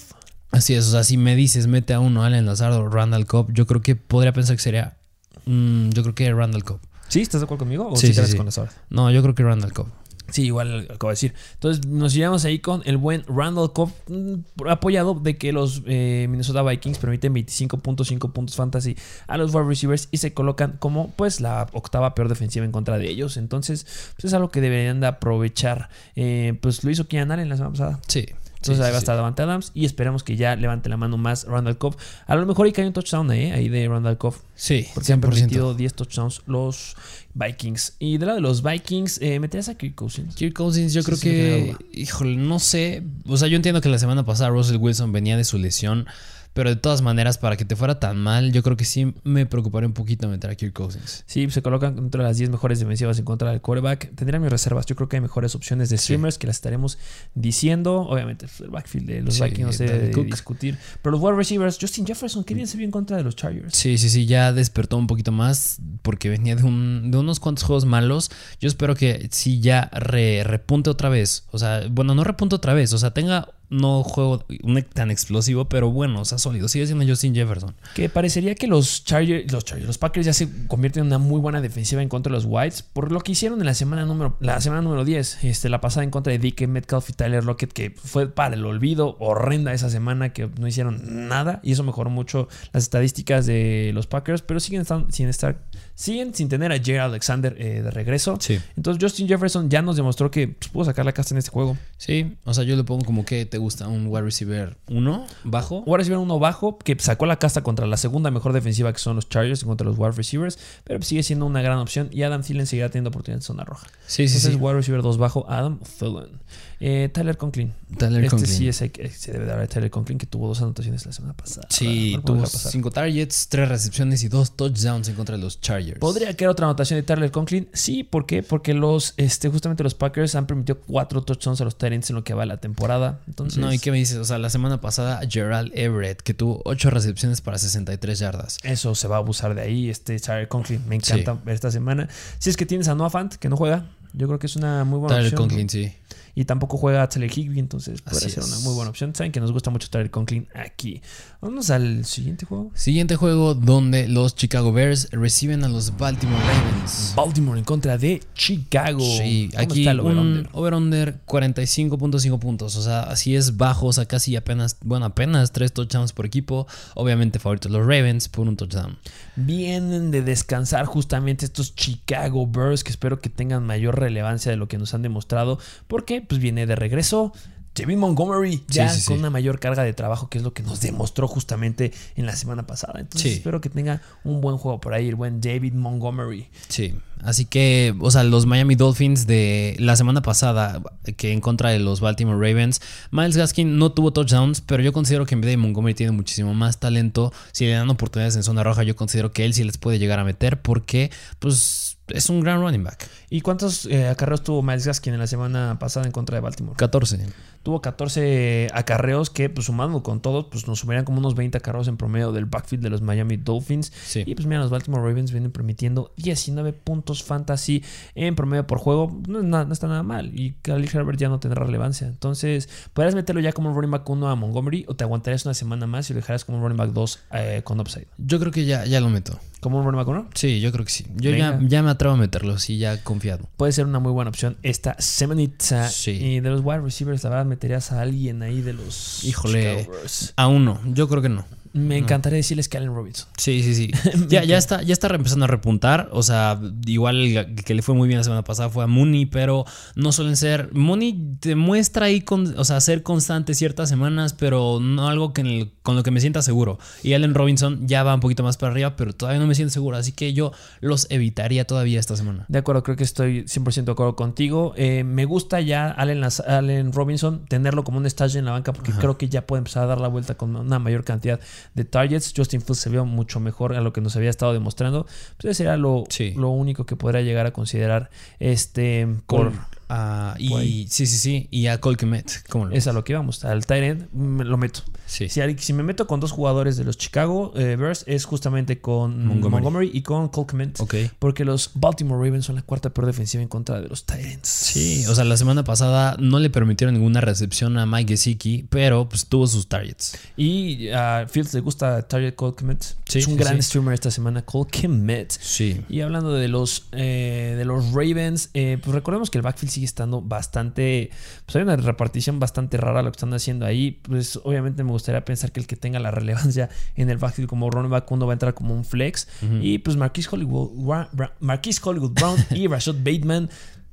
Así 0.54 0.76
es, 0.76 0.88
o 0.88 0.92
sea, 0.92 1.04
si 1.04 1.18
me 1.18 1.36
dices 1.36 1.66
mete 1.68 1.94
a 1.94 2.00
uno, 2.00 2.24
Allen 2.24 2.46
Lazar 2.46 2.72
o 2.74 2.88
Randall 2.88 3.26
Cobb, 3.26 3.52
yo 3.54 3.66
creo 3.66 3.82
que 3.82 3.96
podría 3.96 4.34
pensar 4.34 4.56
que 4.56 4.62
sería. 4.62 4.98
mm, 5.46 5.90
yo 5.90 6.04
creo 6.04 6.16
que 6.16 6.32
Randall 6.32 6.64
Cobb. 6.64 6.80
¿Sí? 7.10 7.22
¿Estás 7.22 7.42
de 7.42 7.46
acuerdo 7.46 7.60
conmigo? 7.66 7.90
¿O 7.90 7.96
Sí, 7.96 8.08
sí, 8.08 8.14
te 8.14 8.28
sí. 8.28 8.38
con 8.38 8.48
horas? 8.48 8.76
No, 8.90 9.12
yo 9.12 9.22
creo 9.24 9.36
que 9.36 9.44
Randall 9.44 9.74
Cobb. 9.74 9.88
Sí, 10.30 10.46
igual 10.46 10.88
acabo 10.90 11.10
de 11.10 11.14
decir. 11.14 11.34
Entonces 11.56 11.86
nos 11.86 12.14
llevamos 12.14 12.46
ahí 12.46 12.60
con 12.60 12.82
el 12.86 12.98
buen 12.98 13.24
Randall 13.28 13.74
Cobb, 13.74 13.92
mm, 14.08 14.68
apoyado 14.70 15.16
de 15.16 15.38
que 15.38 15.52
los 15.52 15.82
eh, 15.86 16.28
Minnesota 16.30 16.64
Vikings 16.64 16.98
permiten 16.98 17.34
25.5 17.34 18.32
puntos 18.32 18.56
fantasy 18.56 18.96
a 19.28 19.38
los 19.38 19.54
wide 19.54 19.66
receivers 19.68 20.08
y 20.12 20.18
se 20.18 20.34
colocan 20.34 20.78
como 20.80 21.12
pues 21.16 21.42
la 21.42 21.68
octava 21.74 22.16
peor 22.16 22.30
defensiva 22.30 22.64
en 22.66 22.72
contra 22.72 22.98
de 22.98 23.10
ellos. 23.10 23.38
Entonces 23.38 23.86
pues, 24.16 24.26
es 24.26 24.34
algo 24.34 24.50
que 24.50 24.62
deberían 24.62 25.02
de 25.02 25.08
aprovechar. 25.08 25.90
Eh, 26.16 26.58
pues 26.62 26.84
lo 26.84 26.90
hizo 26.92 27.08
Keenan 27.08 27.32
Allen 27.32 27.50
la 27.50 27.58
semana 27.58 27.72
pasada. 27.74 28.00
Sí. 28.08 28.26
Entonces 28.64 28.78
sí, 28.78 28.84
ahí 28.88 28.92
va 28.92 28.98
a 28.98 29.00
estar 29.00 29.16
Davante 29.18 29.42
Adams 29.42 29.72
y 29.74 29.84
esperemos 29.86 30.24
que 30.24 30.38
ya 30.38 30.56
levante 30.56 30.88
la 30.90 30.96
mano 30.98 31.18
más 31.18 31.44
Randall 31.46 31.78
Cobb. 31.78 31.98
A 32.26 32.36
lo 32.36 32.46
mejor 32.46 32.66
y 32.68 32.72
cae 32.72 32.88
un 32.88 32.94
touchdown 32.94 33.30
eh, 33.34 33.52
ahí 33.52 33.68
de 33.68 33.88
Randall 33.90 34.18
Cobb. 34.18 34.36
Sí, 34.56 34.88
Porque 34.94 35.12
han 35.12 35.20
100%. 35.20 35.22
permitido 35.30 35.74
10 35.74 35.94
touchdowns 35.94 36.42
los 36.48 36.96
Vikings. 37.34 37.96
Y 38.00 38.18
del 38.18 38.28
lado 38.28 38.36
de 38.38 38.42
los 38.42 38.64
Vikings, 38.64 39.20
eh, 39.22 39.40
¿meterías 39.40 39.68
a 39.70 39.76
Kirk 39.76 39.96
Cousins? 39.96 40.36
Kirk 40.36 40.54
Cousins, 40.54 40.94
yo 40.94 41.02
Sí, 41.02 41.06
creo 41.06 41.18
sí 41.18 41.30
que, 41.30 41.76
híjole, 41.94 42.38
no 42.38 42.60
sé. 42.60 43.04
O 43.28 43.36
sea, 43.38 43.48
yo 43.50 43.56
entiendo 43.58 43.82
que 43.82 43.90
la 43.90 44.00
semana 44.00 44.24
pasada 44.26 44.50
Russell 44.50 44.78
Wilson 44.78 45.12
venía 45.12 45.36
de 45.36 45.44
su 45.44 45.58
lesión, 45.58 46.06
pero 46.54 46.70
de 46.70 46.76
todas 46.76 47.02
maneras, 47.02 47.38
para 47.38 47.58
que 47.58 47.66
te 47.66 47.76
fuera 47.76 48.00
tan 48.00 48.18
mal, 48.18 48.52
yo 48.52 48.62
creo 48.64 48.78
que 48.78 48.86
sí 48.86 49.14
me 49.24 49.46
preocuparía 49.46 49.88
un 49.88 49.94
poquito 49.94 50.28
meter 50.28 50.50
a 50.52 50.56
Kirk 50.56 50.74
Cousins. 50.74 51.24
Sí, 51.26 51.50
se 51.50 51.62
colocan 51.62 51.98
entre 51.98 52.22
las 52.24 52.38
10 52.38 52.50
mejores 52.52 52.80
defensivas 52.80 53.18
en 53.20 53.26
contra 53.26 53.50
del 53.52 53.62
quarterback. 53.62 54.14
Tendrían 54.16 54.42
mis 54.42 54.52
reservas. 54.52 54.86
Yo 54.86 54.96
creo 54.96 55.10
que 55.10 55.18
hay 55.18 55.22
mejores 55.22 55.56
opciones 55.56 55.90
de 55.90 55.98
Sí. 55.98 56.04
streamers 56.06 56.38
que 56.38 56.48
las 56.48 56.58
estaremos 56.58 56.98
diciendo. 57.36 58.02
Obviamente, 58.02 58.48
pues, 58.48 58.62
el 58.62 58.70
backfield 58.70 59.08
de 59.08 59.22
los 59.22 59.36
Sí, 59.36 59.44
Vikings 59.44 59.80
no 59.80 59.86
debe 59.88 60.12
Cook. 60.12 60.26
discutir. 60.26 60.78
Pero 61.02 61.12
los 61.12 61.22
wide 61.22 61.36
receivers, 61.36 61.78
Justin 61.80 62.06
Jefferson, 62.06 62.44
qué 62.44 62.54
bien 62.54 62.68
se 62.68 62.78
vio 62.78 62.86
en 62.86 62.92
contra 62.92 63.18
de 63.18 63.24
los 63.24 63.36
Chargers. 63.36 63.76
Sí, 63.76 63.98
sí, 63.98 64.10
sí, 64.10 64.26
ya 64.26 64.54
despertó 64.54 64.98
un 64.98 65.08
poquito 65.08 65.32
más 65.32 65.80
porque 66.02 66.30
venía 66.30 66.56
de, 66.56 66.64
un, 66.64 67.12
de 67.12 67.18
unos 67.18 67.40
cuantos 67.40 67.64
juegos 67.64 67.86
malos. 67.86 68.32
Yo 68.60 68.68
espero 68.68 68.96
que 68.96 69.28
sí 69.32 69.60
ya 69.60 69.90
re- 69.94 70.44
repunte 70.44 70.90
otra 70.90 71.10
vez. 71.10 71.46
O 71.52 71.58
sea, 71.60 71.82
bueno, 71.90 72.16
no 72.16 72.24
repunte 72.24 72.56
otra 72.56 72.74
vez. 72.74 72.94
O 72.94 72.98
sea, 72.98 73.12
tenga 73.12 73.50
no 73.70 74.04
juego 74.04 74.46
tan 74.94 75.12
explosivo, 75.12 75.66
pero 75.66 75.90
bueno, 75.92 76.22
o 76.22 76.26
sea, 76.26 76.38
sólido. 76.38 76.68
Sigue 76.68 76.86
siendo 76.86 77.06
Justin 77.06 77.34
Jefferson. 77.34 77.76
Que 77.96 78.10
parecería 78.10 78.56
que 78.56 78.68
los 78.68 79.04
Chargers, 79.04 79.52
los 79.52 79.66
Chargers, 79.66 79.88
los 79.88 79.98
Packers 79.98 80.26
ya 80.26 80.34
se 80.34 80.48
convierten 80.68 81.02
en 81.02 81.08
una 81.08 81.18
muy 81.18 81.40
buena 81.40 81.62
defensiva 81.62 82.02
en 82.02 82.10
contra 82.10 82.32
de 82.32 82.36
los 82.36 82.46
Whites 82.46 82.84
por 82.84 83.12
lo 83.12 83.22
que 83.22 83.32
hicieron 83.32 83.60
en 83.60 83.66
la 83.66 83.74
semana 83.74 84.06
número, 84.06 84.38
la 84.40 84.62
semana 84.62 84.82
número 84.82 85.06
10, 85.06 85.44
este, 85.44 85.70
la 85.70 85.82
pasada 85.82 86.04
en 86.04 86.12
contra 86.12 86.32
de 86.34 86.40
DK 86.40 86.68
Metcalf 86.68 87.10
y 87.10 87.14
Tyler 87.14 87.44
Lockett, 87.44 87.74
que 87.74 87.92
fue 87.92 88.28
para 88.28 88.56
el 88.56 88.66
olvido, 88.66 89.18
horrenda 89.20 89.74
esa 89.74 89.90
semana, 89.90 90.34
que 90.34 90.50
no 90.60 90.68
hicieron 90.68 91.28
nada 91.28 91.60
y 91.64 91.72
eso 91.72 91.84
mejoró 91.84 92.10
mucho 92.10 92.48
las 92.72 92.84
estadísticas 92.84 93.46
de 93.46 93.92
los 93.94 94.08
Packers, 94.08 94.42
pero 94.42 94.60
siguen 94.60 94.86
sin 95.10 95.28
estar, 95.30 95.66
siguen 96.04 96.36
sin 96.36 96.50
tener 96.50 96.74
a 96.74 96.76
Jared 96.78 97.00
Alexander 97.00 97.56
eh, 97.58 97.82
de 97.82 97.90
regreso. 97.90 98.38
Sí. 98.42 98.60
Entonces 98.76 99.02
Justin 99.02 99.26
Jefferson 99.26 99.70
ya 99.70 99.82
nos 99.82 99.96
demostró 99.96 100.30
que 100.30 100.50
pues, 100.50 100.70
pudo 100.70 100.84
sacar 100.84 101.06
la 101.06 101.14
casta 101.14 101.34
en 101.34 101.38
este 101.38 101.50
juego. 101.50 101.78
Sí, 101.98 102.36
o 102.44 102.54
sea, 102.54 102.66
yo 102.66 102.76
le 102.76 102.84
pongo 102.84 103.06
como 103.06 103.24
que 103.24 103.46
te 103.46 103.58
gusta 103.58 103.88
un 103.88 104.08
wide 104.08 104.24
receiver 104.24 104.76
1 104.88 105.26
bajo. 105.46 105.80
Wide 105.86 106.00
receiver 106.00 106.18
uno 106.18 106.40
bajo 106.40 106.78
que 106.78 106.98
sacó 107.00 107.26
la 107.26 107.38
casta 107.38 107.64
contra 107.64 107.88
la 107.88 107.96
segunda 107.96 108.32
mejor 108.32 108.52
defensiva 108.52 108.92
que 108.92 109.00
son 109.00 109.16
los 109.16 109.30
Chargers 109.30 109.64
en 109.64 109.70
contra 109.70 109.86
de 109.86 109.92
los 109.92 110.00
wide 110.00 110.12
receivers, 110.12 110.60
pero 110.84 111.02
sigue 111.04 111.24
siendo 111.24 111.46
una 111.46 111.62
gran 111.62 111.78
opción 111.78 112.10
y 112.12 112.24
Adam 112.24 112.42
Thielen 112.42 112.68
seguirá 112.68 112.90
teniendo 112.90 113.10
oportunidad 113.10 113.38
en 113.38 113.44
zona 113.44 113.64
roja. 113.64 113.88
Sí, 114.06 114.28
sí, 114.28 114.36
Entonces, 114.36 114.54
sí. 114.56 114.60
wide 114.60 114.74
receiver 114.74 115.02
2 115.02 115.18
bajo, 115.18 115.50
Adam 115.50 115.80
Thielen. 115.80 116.42
Eh, 116.86 117.10
Tyler 117.14 117.38
Conklin. 117.38 117.74
Tyler 117.98 118.26
este 118.26 118.36
Conklin. 118.36 118.58
sí 118.58 118.68
es 118.68 118.82
el 118.82 118.92
que 118.92 119.08
se 119.10 119.32
debe 119.32 119.46
dar 119.46 119.58
a 119.58 119.68
Tyler 119.68 119.90
Conklin 119.90 120.18
que 120.18 120.26
tuvo 120.26 120.50
dos 120.50 120.62
anotaciones 120.62 121.06
la 121.06 121.14
semana 121.14 121.34
pasada. 121.34 121.66
Sí, 121.70 122.20
tuvo. 122.26 122.46
5 122.46 122.92
targets, 122.92 123.48
3 123.48 123.70
recepciones 123.70 124.22
y 124.24 124.28
2 124.28 124.58
touchdowns 124.58 125.08
en 125.08 125.16
contra 125.16 125.38
de 125.38 125.44
los 125.44 125.62
Chargers. 125.62 125.93
¿Podría 126.00 126.36
quedar 126.36 126.52
otra 126.52 126.66
anotación 126.66 126.98
de 127.00 127.04
Tyler 127.04 127.32
Conklin? 127.32 127.68
Sí, 127.74 128.04
¿por 128.04 128.26
qué? 128.26 128.44
Porque 128.44 128.74
los, 128.74 129.14
este, 129.18 129.50
justamente 129.50 129.84
los 129.84 129.94
Packers 129.94 130.36
han 130.36 130.48
permitido 130.48 130.80
cuatro 130.80 131.22
touchdowns 131.24 131.62
a 131.62 131.66
los 131.66 131.78
Tyrants 131.78 132.10
en 132.10 132.16
lo 132.16 132.24
que 132.24 132.34
va 132.34 132.42
de 132.44 132.48
la 132.48 132.58
temporada. 132.58 133.20
Entonces, 133.28 133.60
No, 133.60 133.72
¿y 133.74 133.80
qué 133.80 133.92
me 133.92 133.98
dices? 133.98 134.18
O 134.18 134.26
sea, 134.26 134.38
la 134.38 134.50
semana 134.50 134.82
pasada 134.82 135.22
Gerald 135.30 135.72
Everett, 135.76 136.22
que 136.22 136.34
tuvo 136.34 136.62
8 136.66 136.90
recepciones 136.90 137.42
para 137.42 137.58
63 137.58 138.20
yardas. 138.20 138.58
Eso 138.64 138.96
se 138.96 139.08
va 139.08 139.16
a 139.18 139.20
abusar 139.20 139.56
de 139.56 139.62
ahí. 139.62 139.90
Este 139.90 140.20
Tyler 140.20 140.48
Conklin 140.48 140.82
me 140.88 140.96
encanta 140.96 141.34
ver 141.46 141.56
esta 141.56 141.72
semana. 141.72 142.10
Si 142.40 142.50
es 142.50 142.58
que 142.58 142.66
tienes 142.66 142.88
a 142.88 142.96
Noah 142.96 143.10
Fant, 143.10 143.36
que 143.36 143.50
no 143.50 143.58
juega, 143.58 143.86
yo 144.14 144.28
creo 144.28 144.40
que 144.40 144.48
es 144.48 144.56
una 144.56 144.84
muy 144.84 145.00
buena 145.00 145.16
Tyler 145.16 145.34
opción. 145.34 145.50
Conklin, 145.50 145.70
sí. 145.70 145.94
Y 146.36 146.46
tampoco 146.46 146.78
juega 146.78 147.04
a 147.04 147.10
Tyler 147.10 147.32
Higby, 147.32 147.60
entonces 147.60 148.02
Así 148.06 148.30
ser 148.30 148.44
una 148.44 148.58
muy 148.60 148.74
buena 148.74 148.90
opción. 148.90 149.14
Saben 149.14 149.32
que 149.32 149.40
nos 149.40 149.52
gusta 149.52 149.70
mucho 149.70 149.88
Tyler 149.90 150.10
Conklin 150.10 150.48
aquí. 150.56 151.02
Vamos 151.42 151.70
al 151.70 152.06
siguiente 152.06 152.46
juego. 152.46 152.72
Siguiente 152.74 153.16
juego 153.16 153.54
donde 153.54 154.08
los 154.08 154.36
Chicago 154.36 154.74
Bears 154.74 155.10
reciben 155.12 155.64
a 155.64 155.68
los 155.68 155.96
Baltimore 155.98 156.42
Ravens. 156.42 157.14
Baltimore 157.16 157.60
en 157.60 157.66
contra 157.66 158.00
de 158.00 158.22
Chicago. 158.34 159.00
Sí, 159.00 159.50
¿Cómo 159.52 159.64
aquí 159.64 159.82
está 159.82 159.92
el 159.92 160.00
un 160.00 160.06
over-under? 160.08 160.50
over-under 160.54 161.20
45.5 161.28 162.40
puntos. 162.40 162.76
O 162.78 162.82
sea, 162.82 163.04
así 163.04 163.36
es 163.36 163.58
bajo, 163.58 163.88
o 163.88 163.94
sea, 163.94 164.08
casi 164.08 164.36
apenas, 164.36 164.78
bueno, 164.82 165.06
apenas 165.06 165.52
3 165.52 165.72
touchdowns 165.72 166.14
por 166.14 166.26
equipo. 166.26 166.66
Obviamente 166.96 167.38
favoritos 167.38 167.72
los 167.72 167.82
Ravens 167.82 168.28
por 168.28 168.48
un 168.48 168.58
touchdown. 168.58 168.98
Vienen 169.36 170.10
de 170.10 170.24
descansar 170.24 170.86
justamente 170.86 171.46
estos 171.46 171.76
Chicago 171.76 172.48
Bears 172.48 172.84
que 172.84 172.90
espero 172.90 173.20
que 173.20 173.30
tengan 173.30 173.66
mayor 173.66 174.00
relevancia 174.00 174.50
de 174.52 174.58
lo 174.58 174.68
que 174.68 174.80
nos 174.80 174.96
han 174.96 175.04
demostrado. 175.04 175.60
Porque 175.88 176.23
pues 176.28 176.42
viene 176.42 176.66
de 176.66 176.76
regreso. 176.76 177.34
David 177.76 177.98
Montgomery 177.98 178.64
ya 178.68 178.88
Sí, 178.90 179.00
sí, 179.02 179.06
con 179.08 179.16
sí. 179.16 179.20
una 179.22 179.32
mayor 179.32 179.60
carga 179.60 179.84
de 179.84 179.94
trabajo 179.94 180.30
que 180.30 180.38
es 180.38 180.44
lo 180.44 180.54
que 180.54 180.62
nos 180.62 180.80
demostró 180.80 181.28
justamente 181.28 181.92
en 182.16 182.28
la 182.28 182.36
semana 182.36 182.68
pasada. 182.68 183.00
Entonces 183.00 183.34
espero 183.34 183.62
que 183.62 183.70
tenga 183.70 184.00
un 184.24 184.42
buen 184.42 184.58
juego 184.58 184.80
por 184.80 184.94
ahí 184.94 185.08
el 185.08 185.16
buen 185.16 185.42
David 185.42 185.74
Montgomery. 185.74 186.50
Sí. 186.68 186.94
Así 187.24 187.46
que, 187.46 187.96
o 188.00 188.12
sea, 188.12 188.24
los 188.26 188.46
Miami 188.46 188.76
Dolphins 188.76 189.26
de 189.26 189.76
la 189.80 189.96
semana 189.96 190.22
pasada, 190.22 190.84
que 191.18 191.32
en 191.32 191.42
contra 191.42 191.70
de 191.72 191.80
los 191.80 192.00
Baltimore 192.00 192.38
Ravens, 192.38 192.80
Miles 193.12 193.38
Gaskin 193.38 193.78
no 193.80 193.92
tuvo 193.92 194.12
touchdowns, 194.12 194.62
pero 194.62 194.84
yo 194.84 194.94
considero 194.94 195.26
que 195.26 195.34
en 195.34 195.42
vez 195.42 195.50
de 195.50 195.58
Montgomery 195.58 195.96
tiene 195.96 196.12
muchísimo 196.12 196.54
más 196.54 196.80
talento. 196.80 197.34
Si 197.54 197.66
le 197.66 197.72
dan 197.72 197.90
oportunidades 197.90 198.36
en 198.36 198.44
zona 198.44 198.62
roja, 198.64 198.84
yo 198.84 198.96
considero 198.96 199.32
que 199.32 199.46
él 199.46 199.54
sí 199.56 199.64
les 199.64 199.78
puede 199.80 199.98
llegar 200.00 200.20
a 200.20 200.26
meter 200.26 200.62
porque, 200.62 201.12
pues, 201.40 201.98
es 202.10 202.30
un 202.30 202.42
gran 202.42 202.60
running 202.62 202.84
back. 202.84 203.08
¿Y 203.36 203.42
cuántos 203.42 203.88
eh, 203.88 204.08
acarreos 204.08 204.44
tuvo 204.44 204.62
Miles 204.62 204.86
Gaskin 204.86 205.14
en 205.16 205.20
la 205.20 205.26
semana 205.26 205.80
pasada 205.80 206.06
en 206.06 206.12
contra 206.12 206.36
de 206.36 206.42
Baltimore? 206.42 206.76
14. 206.78 207.26
Tuvo 207.64 207.82
14 207.82 208.68
acarreos 208.74 209.32
que, 209.32 209.50
pues 209.50 209.66
sumando 209.66 210.04
con 210.04 210.22
todos, 210.22 210.46
pues 210.52 210.68
nos 210.68 210.80
sumarían 210.82 211.04
como 211.04 211.18
unos 211.18 211.34
20 211.34 211.58
acarreos 211.58 211.88
en 211.88 211.98
promedio 211.98 212.32
del 212.32 212.46
backfield 212.46 212.84
de 212.84 212.92
los 212.92 213.02
Miami 213.02 213.38
Dolphins. 213.38 213.92
Sí. 214.06 214.22
Y 214.28 214.36
pues 214.36 214.46
mira, 214.46 214.60
los 214.62 214.70
Baltimore 214.70 215.02
Ravens 215.02 215.32
vienen 215.32 215.52
permitiendo 215.52 216.14
19 216.18 216.74
puntos 216.74 217.24
fantasy 217.24 217.84
en 218.14 218.36
promedio 218.36 218.68
por 218.68 218.78
juego. 218.78 219.20
No, 219.28 219.42
nada- 219.42 219.66
no 219.66 219.74
está 219.74 219.88
nada 219.88 220.04
mal. 220.04 220.32
Y 220.40 220.52
Khalil 220.62 220.90
Herbert 220.94 221.18
ya 221.18 221.30
no 221.30 221.40
tendrá 221.40 221.64
relevancia. 221.66 222.06
Entonces, 222.08 222.70
podrías 222.94 223.16
meterlo 223.16 223.42
ya 223.42 223.52
como 223.52 223.70
un 223.70 223.76
running 223.76 223.90
back 223.92 224.08
1 224.08 224.30
a 224.30 224.36
Montgomery 224.36 224.86
o 224.88 224.96
te 224.96 225.06
aguantarías 225.06 225.44
una 225.46 225.56
semana 225.56 225.88
más 225.88 226.08
y 226.12 226.14
lo 226.14 226.20
dejaras 226.20 226.46
como 226.46 226.60
un 226.60 226.64
running 226.66 226.78
back 226.78 226.92
2 226.92 227.20
eh, 227.32 227.62
con 227.64 227.80
upside. 227.80 228.06
Yo 228.20 228.40
creo 228.40 228.52
que 228.52 228.66
ya, 228.66 228.86
ya 228.86 229.00
lo 229.00 229.10
meto. 229.10 229.40
¿Como 229.60 229.78
un 229.80 229.86
running 229.86 229.98
back 230.00 230.08
1? 230.10 230.28
Sí, 230.36 230.60
yo 230.60 230.72
creo 230.74 230.84
que 230.84 230.92
sí. 230.92 231.06
Yo 231.16 231.32
ya, 231.32 231.52
Venga. 231.52 231.68
ya 231.70 231.82
me 231.82 231.90
atrevo 231.90 232.16
a 232.16 232.18
meterlo, 232.18 232.60
sí, 232.60 232.78
ya 232.78 233.02
confiado. 233.24 233.50
Puede 233.56 233.72
ser 233.72 233.86
una 233.86 234.00
muy 234.00 234.12
buena 234.12 234.30
opción 234.30 234.58
esta 234.64 234.96
semanita. 235.00 235.88
Sí. 235.88 236.12
Y 236.12 236.40
de 236.42 236.50
los 236.50 236.62
wide 236.64 236.82
receivers, 236.82 237.24
la 237.24 237.30
verdad, 237.30 237.46
meterías 237.46 237.92
a 237.92 238.02
alguien 238.02 238.42
ahí 238.42 238.62
de 238.62 238.74
los 238.74 239.24
Híjole. 239.24 239.78
Chicago 239.78 239.98
Bears. 239.98 240.34
Aún 240.36 240.66
no, 240.66 240.82
yo 240.94 241.08
creo 241.08 241.22
que 241.22 241.30
no. 241.30 241.46
Me 241.74 241.98
encantaría 241.98 242.38
decirles 242.38 242.70
que 242.70 242.78
Allen 242.78 242.94
Robinson. 242.94 243.28
Sí, 243.38 243.64
sí, 243.64 243.74
sí. 243.74 243.92
ya, 244.30 244.44
ya 244.44 244.58
está, 244.58 244.84
ya 244.84 244.94
está 244.94 245.08
empezando 245.14 245.46
a 245.46 245.48
repuntar. 245.48 246.08
O 246.12 246.22
sea, 246.22 246.60
igual 246.86 247.56
que 247.66 247.74
le 247.74 247.82
fue 247.82 247.96
muy 247.96 248.08
bien 248.08 248.20
la 248.20 248.24
semana 248.24 248.44
pasada 248.44 248.70
fue 248.70 248.84
a 248.84 248.88
Mooney, 248.88 249.26
pero 249.26 249.66
no 249.96 250.12
suelen 250.12 250.38
ser. 250.38 250.70
Mooney 250.74 251.38
te 251.40 251.56
muestra 251.56 252.06
ahí, 252.06 252.22
con, 252.22 252.54
o 252.60 252.64
sea, 252.64 252.80
ser 252.80 253.02
constante 253.02 253.56
ciertas 253.56 253.90
semanas, 253.90 254.34
pero 254.34 254.80
no 254.80 255.08
algo 255.10 255.34
que 255.34 255.42
en 255.42 255.48
el- 255.48 255.72
con 255.82 255.96
lo 255.96 256.04
que 256.04 256.12
me 256.12 256.22
sienta 256.22 256.42
seguro. 256.44 256.78
Y 257.02 257.14
Allen 257.14 257.34
Robinson 257.34 257.88
ya 257.88 258.04
va 258.04 258.14
un 258.14 258.20
poquito 258.22 258.44
más 258.44 258.58
para 258.58 258.72
arriba, 258.72 258.96
pero 258.96 259.14
todavía 259.14 259.40
no 259.42 259.48
me 259.48 259.56
siento 259.56 259.74
seguro. 259.74 259.98
Así 259.98 260.12
que 260.12 260.34
yo 260.34 260.52
los 260.80 261.08
evitaría 261.10 261.66
todavía 261.66 262.00
esta 262.00 262.16
semana. 262.16 262.46
De 262.50 262.60
acuerdo, 262.60 262.84
creo 262.84 262.96
que 262.98 263.04
estoy 263.04 263.46
100% 263.48 263.86
de 263.86 263.92
acuerdo 263.94 264.16
contigo. 264.16 264.74
Eh, 264.78 265.04
me 265.04 265.26
gusta 265.26 265.60
ya 265.60 265.90
Allen, 265.90 266.24
Allen 266.48 266.94
Robinson 266.94 267.46
tenerlo 267.48 267.84
como 267.84 267.98
un 267.98 268.06
stash 268.10 268.36
en 268.38 268.46
la 268.46 268.52
banca 268.52 268.74
porque 268.74 268.92
creo 268.92 269.18
que 269.18 269.28
ya 269.28 269.46
puede 269.48 269.60
empezar 269.60 269.84
a 269.84 269.88
dar 269.88 270.00
la 270.00 270.08
vuelta 270.08 270.36
con 270.36 270.56
una 270.56 270.80
mayor 270.80 271.04
cantidad 271.04 271.40
de 271.74 271.86
targets. 271.86 272.34
Justin 272.36 272.62
Fields 272.62 272.80
se 272.80 272.90
vio 272.90 273.06
mucho 273.06 273.40
mejor 273.40 273.76
a 273.76 273.82
lo 273.82 273.94
que 273.94 274.02
nos 274.02 274.16
había 274.16 274.30
estado 274.30 274.54
demostrando. 274.54 275.06
Pues 275.38 275.52
ese 275.52 275.64
era 275.64 275.78
lo, 275.78 276.04
Sí. 276.10 276.34
lo 276.36 276.50
único 276.50 276.86
que 276.86 276.96
podría 276.96 277.22
llegar 277.22 277.46
a 277.46 277.52
considerar 277.52 278.10
este 278.40 279.08
por... 279.28 279.52
Por, 279.52 279.74
ah, 279.94 280.36
y 280.38 280.50
Guay. 280.50 280.88
sí, 280.90 281.06
sí, 281.06 281.18
sí. 281.18 281.48
Y 281.52 281.68
a 281.68 281.80
Colquemet. 281.80 282.48
¿Cómo 282.50 282.66
lo 282.66 282.76
Es 282.76 282.88
a 282.88 282.94
lo 282.94 283.04
que 283.04 283.14
íbamos. 283.14 283.44
Al 283.46 283.66
Tyrant 283.66 284.12
lo 284.14 284.58
meto. 284.58 284.82
Sí. 285.06 285.30
Si, 285.30 285.42
si 285.58 285.74
me 285.74 285.84
meto 285.84 286.08
con 286.08 286.20
dos 286.20 286.32
jugadores 286.32 286.78
de 286.78 286.84
los 286.84 286.98
Chicago 286.98 287.54
eh, 287.56 287.76
Bears 287.76 288.04
es 288.08 288.26
justamente 288.26 288.80
con 288.80 289.26
Montgomery. 289.26 289.64
Montgomery, 289.64 289.92
y 289.94 290.02
con 290.02 290.30
Cole 290.30 290.48
Kmet. 290.48 290.80
Ok. 290.80 290.96
Porque 291.20 291.46
los 291.46 291.72
Baltimore 291.76 292.24
Ravens 292.24 292.46
son 292.46 292.56
la 292.56 292.62
cuarta 292.62 292.90
peor 292.90 293.08
defensiva 293.08 293.44
en 293.44 293.50
contra 293.50 293.82
de 293.82 293.88
los 293.88 294.06
Titans. 294.06 294.48
Sí, 294.48 295.06
o 295.08 295.16
sea, 295.16 295.24
la 295.24 295.38
semana 295.38 295.64
pasada 295.64 296.16
no 296.20 296.40
le 296.40 296.50
permitieron 296.50 296.94
ninguna 296.96 297.22
recepción 297.22 297.78
a 297.78 297.86
Mike 297.86 298.14
Gesicki, 298.14 298.66
pero 298.70 299.08
pues 299.08 299.28
tuvo 299.28 299.48
sus 299.48 299.68
targets. 299.68 300.18
Y 300.38 300.90
a 300.90 301.28
Fields 301.30 301.54
le 301.54 301.60
gusta 301.62 302.02
Target 302.08 302.36
Cole 302.36 302.56
Kmet. 302.56 302.84
Sí, 303.08 303.20
es 303.20 303.28
un 303.28 303.34
sí, 303.34 303.40
gran 303.40 303.56
sí. 303.58 303.70
streamer 303.70 303.94
esta 303.94 304.12
semana, 304.12 304.44
Cole 304.44 304.70
Kmet. 304.72 305.32
Sí. 305.32 305.82
Y 305.90 306.02
hablando 306.02 306.34
de 306.34 306.48
los, 306.48 306.88
eh, 306.92 307.56
de 307.58 307.66
los 307.66 307.92
Ravens, 307.92 308.50
eh, 308.54 308.80
pues 308.82 308.94
recordemos 308.94 309.30
que 309.30 309.38
el 309.38 309.44
backfield 309.44 309.72
sigue 309.72 309.83
estando 309.86 310.22
bastante. 310.22 311.10
Pues 311.46 311.56
hay 311.56 311.62
una 311.64 311.76
repartición 311.76 312.40
bastante 312.40 312.78
rara 312.78 313.02
lo 313.02 313.12
que 313.12 313.16
están 313.18 313.34
haciendo 313.34 313.66
ahí. 313.66 313.92
Pues 314.04 314.40
obviamente 314.44 314.84
me 314.84 314.92
gustaría 314.92 315.24
pensar 315.26 315.52
que 315.52 315.60
el 315.60 315.68
que 315.68 315.76
tenga 315.76 316.00
la 316.00 316.12
relevancia 316.12 316.70
en 316.96 317.10
el 317.10 317.18
backfield 317.18 317.50
como 317.50 317.70
running 317.70 317.92
back 317.92 318.10
uno 318.12 318.26
va 318.26 318.34
a 318.34 318.36
entrar 318.36 318.54
como 318.54 318.74
un 318.74 318.86
flex. 318.86 319.28
Y 319.62 319.80
pues 319.80 319.98
Marquis 319.98 320.32
Hollywood, 320.32 320.72
Bra- 320.86 321.10
Bra- 321.12 321.34
Marquise 321.40 321.82
Hollywood 321.84 322.12
Brown 322.12 322.38
y 322.52 322.68
Rashad 322.74 322.96
Bateman 322.96 323.50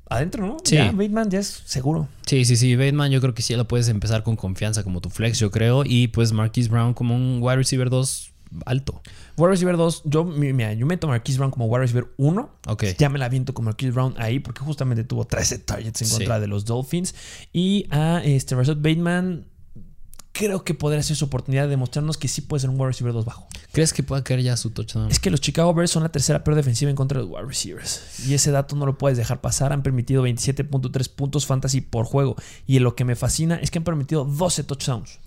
adentro, 0.08 0.44
¿no? 0.46 0.56
Sí. 0.64 0.74
Ya, 0.74 0.90
Bateman 0.92 1.30
ya 1.30 1.38
es 1.38 1.62
seguro. 1.66 2.08
Sí, 2.26 2.44
sí, 2.44 2.56
sí. 2.56 2.74
Bateman, 2.76 3.10
yo 3.12 3.20
creo 3.20 3.32
que 3.34 3.42
sí 3.42 3.54
lo 3.54 3.66
puedes 3.68 3.88
empezar 3.88 4.22
con 4.22 4.36
confianza 4.36 4.82
como 4.82 5.00
tu 5.00 5.08
flex, 5.10 5.38
yo 5.38 5.50
creo. 5.50 5.84
Y 5.84 6.08
pues 6.08 6.32
Marquise 6.32 6.68
Brown 6.68 6.94
como 6.94 7.14
un 7.14 7.38
wide 7.40 7.56
receiver 7.56 7.90
2 7.90 8.29
alto. 8.66 9.00
Wide 9.36 9.50
receiver 9.50 9.76
2, 9.76 10.02
yo, 10.04 10.24
mi- 10.24 10.52
mira, 10.52 10.72
yo 10.74 10.86
meto 10.86 11.06
a 11.06 11.10
Marquise 11.10 11.38
Brown 11.38 11.50
como 11.50 11.66
wide 11.66 11.80
receiver 11.80 12.08
1. 12.16 12.50
Ok. 12.68 12.84
Ya 12.98 13.08
me 13.08 13.18
la 13.18 13.28
viento 13.28 13.54
con 13.54 13.64
Marquise 13.64 13.92
Brown 13.92 14.14
ahí 14.18 14.40
porque 14.40 14.60
justamente 14.60 15.04
tuvo 15.04 15.24
13 15.24 15.58
targets 15.58 16.02
en 16.02 16.08
Sí. 16.08 16.14
contra 16.14 16.40
de 16.40 16.46
los 16.46 16.64
Dolphins. 16.64 17.14
Y 17.52 17.86
a 17.90 18.22
este 18.24 18.54
Rashad 18.56 18.76
Bateman, 18.76 19.46
creo 20.32 20.64
que 20.64 20.74
podría 20.74 21.02
ser 21.02 21.16
su 21.16 21.24
oportunidad 21.26 21.64
de 21.64 21.70
demostrarnos 21.70 22.16
que 22.16 22.28
sí 22.28 22.40
puede 22.40 22.60
ser 22.60 22.70
un 22.70 22.76
wide 22.76 22.86
receiver 22.88 23.12
2 23.12 23.24
bajo. 23.24 23.46
¿Crees 23.72 23.92
que 23.92 24.02
pueda 24.02 24.24
caer 24.24 24.42
ya 24.42 24.56
su 24.56 24.70
touchdown? 24.70 25.10
Es 25.10 25.20
que 25.20 25.30
los 25.30 25.40
Chicago 25.40 25.72
Bears 25.74 25.90
son 25.90 26.02
la 26.02 26.08
tercera 26.10 26.42
peor 26.42 26.56
defensiva 26.56 26.90
en 26.90 26.96
contra 26.96 27.18
de 27.20 27.24
los 27.26 27.32
wide 27.32 27.46
receivers. 27.46 28.26
Y 28.26 28.34
ese 28.34 28.50
dato 28.50 28.74
no 28.76 28.86
lo 28.86 28.96
puedes 28.98 29.16
dejar 29.18 29.40
pasar. 29.40 29.72
Han 29.72 29.82
permitido 29.82 30.22
27.3 30.22 31.08
puntos 31.08 31.46
fantasy 31.46 31.80
por 31.80 32.04
juego. 32.06 32.36
Y 32.66 32.78
lo 32.80 32.96
que 32.96 33.04
me 33.04 33.16
fascina 33.16 33.56
es 33.56 33.70
que 33.70 33.78
han 33.78 33.84
permitido 33.84 34.24
12 34.24 34.64
touchdowns. 34.64 35.18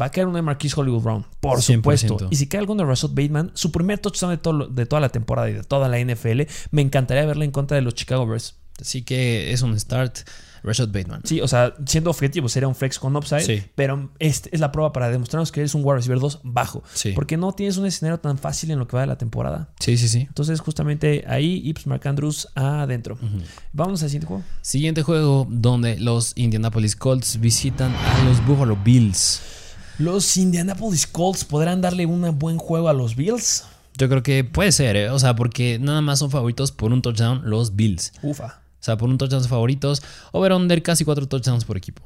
Va 0.00 0.06
a 0.06 0.10
caer 0.10 0.26
uno 0.26 0.36
de 0.36 0.42
Marquise 0.42 0.78
Hollywood 0.80 1.02
Brown, 1.02 1.26
por 1.40 1.58
100%. 1.58 1.62
supuesto. 1.76 2.28
Y 2.30 2.36
si 2.36 2.46
cae 2.48 2.60
alguno 2.60 2.82
de 2.82 2.88
Rashad 2.88 3.10
Bateman, 3.10 3.50
su 3.54 3.72
primer 3.72 3.98
touchdown 3.98 4.30
de, 4.32 4.38
todo 4.38 4.66
de 4.68 4.86
toda 4.86 5.00
la 5.00 5.08
temporada 5.08 5.50
y 5.50 5.54
de 5.54 5.62
toda 5.64 5.88
la 5.88 5.98
NFL, 5.98 6.42
me 6.70 6.82
encantaría 6.82 7.24
verlo 7.26 7.44
en 7.44 7.50
contra 7.50 7.74
de 7.76 7.82
los 7.82 7.94
Chicago 7.94 8.26
Bears. 8.26 8.56
Así 8.80 9.02
que 9.02 9.52
es 9.52 9.62
un 9.62 9.78
start. 9.78 10.18
Rashad 10.62 10.88
Bateman. 10.88 11.22
Sí, 11.24 11.40
o 11.40 11.48
sea, 11.48 11.74
siendo 11.86 12.10
objetivo, 12.10 12.46
sería 12.50 12.68
un 12.68 12.74
flex 12.74 12.98
con 12.98 13.16
upside, 13.16 13.40
Sí. 13.40 13.62
pero 13.74 14.10
este 14.18 14.50
es 14.52 14.60
la 14.60 14.70
prueba 14.72 14.92
para 14.92 15.08
demostrarnos 15.10 15.50
que 15.52 15.60
eres 15.60 15.74
un 15.74 15.80
wide 15.82 15.96
receiver 15.96 16.18
2 16.20 16.40
bajo. 16.44 16.82
Sí. 16.92 17.12
Porque 17.12 17.38
no 17.38 17.52
tienes 17.52 17.78
un 17.78 17.86
escenario 17.86 18.20
tan 18.20 18.36
fácil 18.36 18.70
en 18.70 18.78
lo 18.78 18.86
que 18.86 18.94
va 18.94 19.00
de 19.00 19.06
la 19.06 19.16
temporada. 19.16 19.70
Sí, 19.80 19.96
sí, 19.96 20.06
sí. 20.06 20.20
Entonces, 20.28 20.60
justamente 20.60 21.24
ahí, 21.26 21.62
y 21.64 21.72
pues 21.72 21.86
Mark 21.86 22.06
Andrews 22.06 22.46
adentro. 22.54 23.16
Vamos 23.72 24.02
al 24.02 24.10
siguiente 24.10 24.26
juego. 24.26 24.42
Siguiente 24.60 25.02
juego 25.02 25.46
donde 25.50 25.98
los 25.98 26.32
Indianapolis 26.36 26.94
Colts 26.94 27.40
visitan 27.40 27.94
a 27.94 28.24
los 28.24 28.44
Buffalo 28.46 28.76
Bills. 28.76 29.40
Los 30.00 30.38
Indianapolis 30.38 31.06
Colts 31.06 31.44
podrán 31.44 31.82
darle 31.82 32.06
un 32.06 32.38
buen 32.38 32.56
juego 32.56 32.88
a 32.88 32.94
los 32.94 33.16
Bills. 33.16 33.64
Yo 33.98 34.08
creo 34.08 34.22
que 34.22 34.44
puede 34.44 34.72
ser, 34.72 34.96
¿eh? 34.96 35.10
o 35.10 35.18
sea, 35.18 35.36
porque 35.36 35.78
nada 35.78 36.00
más 36.00 36.20
son 36.20 36.30
favoritos 36.30 36.72
por 36.72 36.90
un 36.90 37.02
touchdown 37.02 37.42
los 37.44 37.76
Bills. 37.76 38.14
Ufa. 38.22 38.62
O 38.80 38.82
sea, 38.82 38.96
por 38.96 39.10
un 39.10 39.18
touchdown 39.18 39.42
son 39.42 39.50
favoritos. 39.50 40.02
Over-under 40.32 40.82
casi 40.82 41.04
cuatro 41.04 41.28
touchdowns 41.28 41.66
por 41.66 41.76
equipo. 41.76 42.00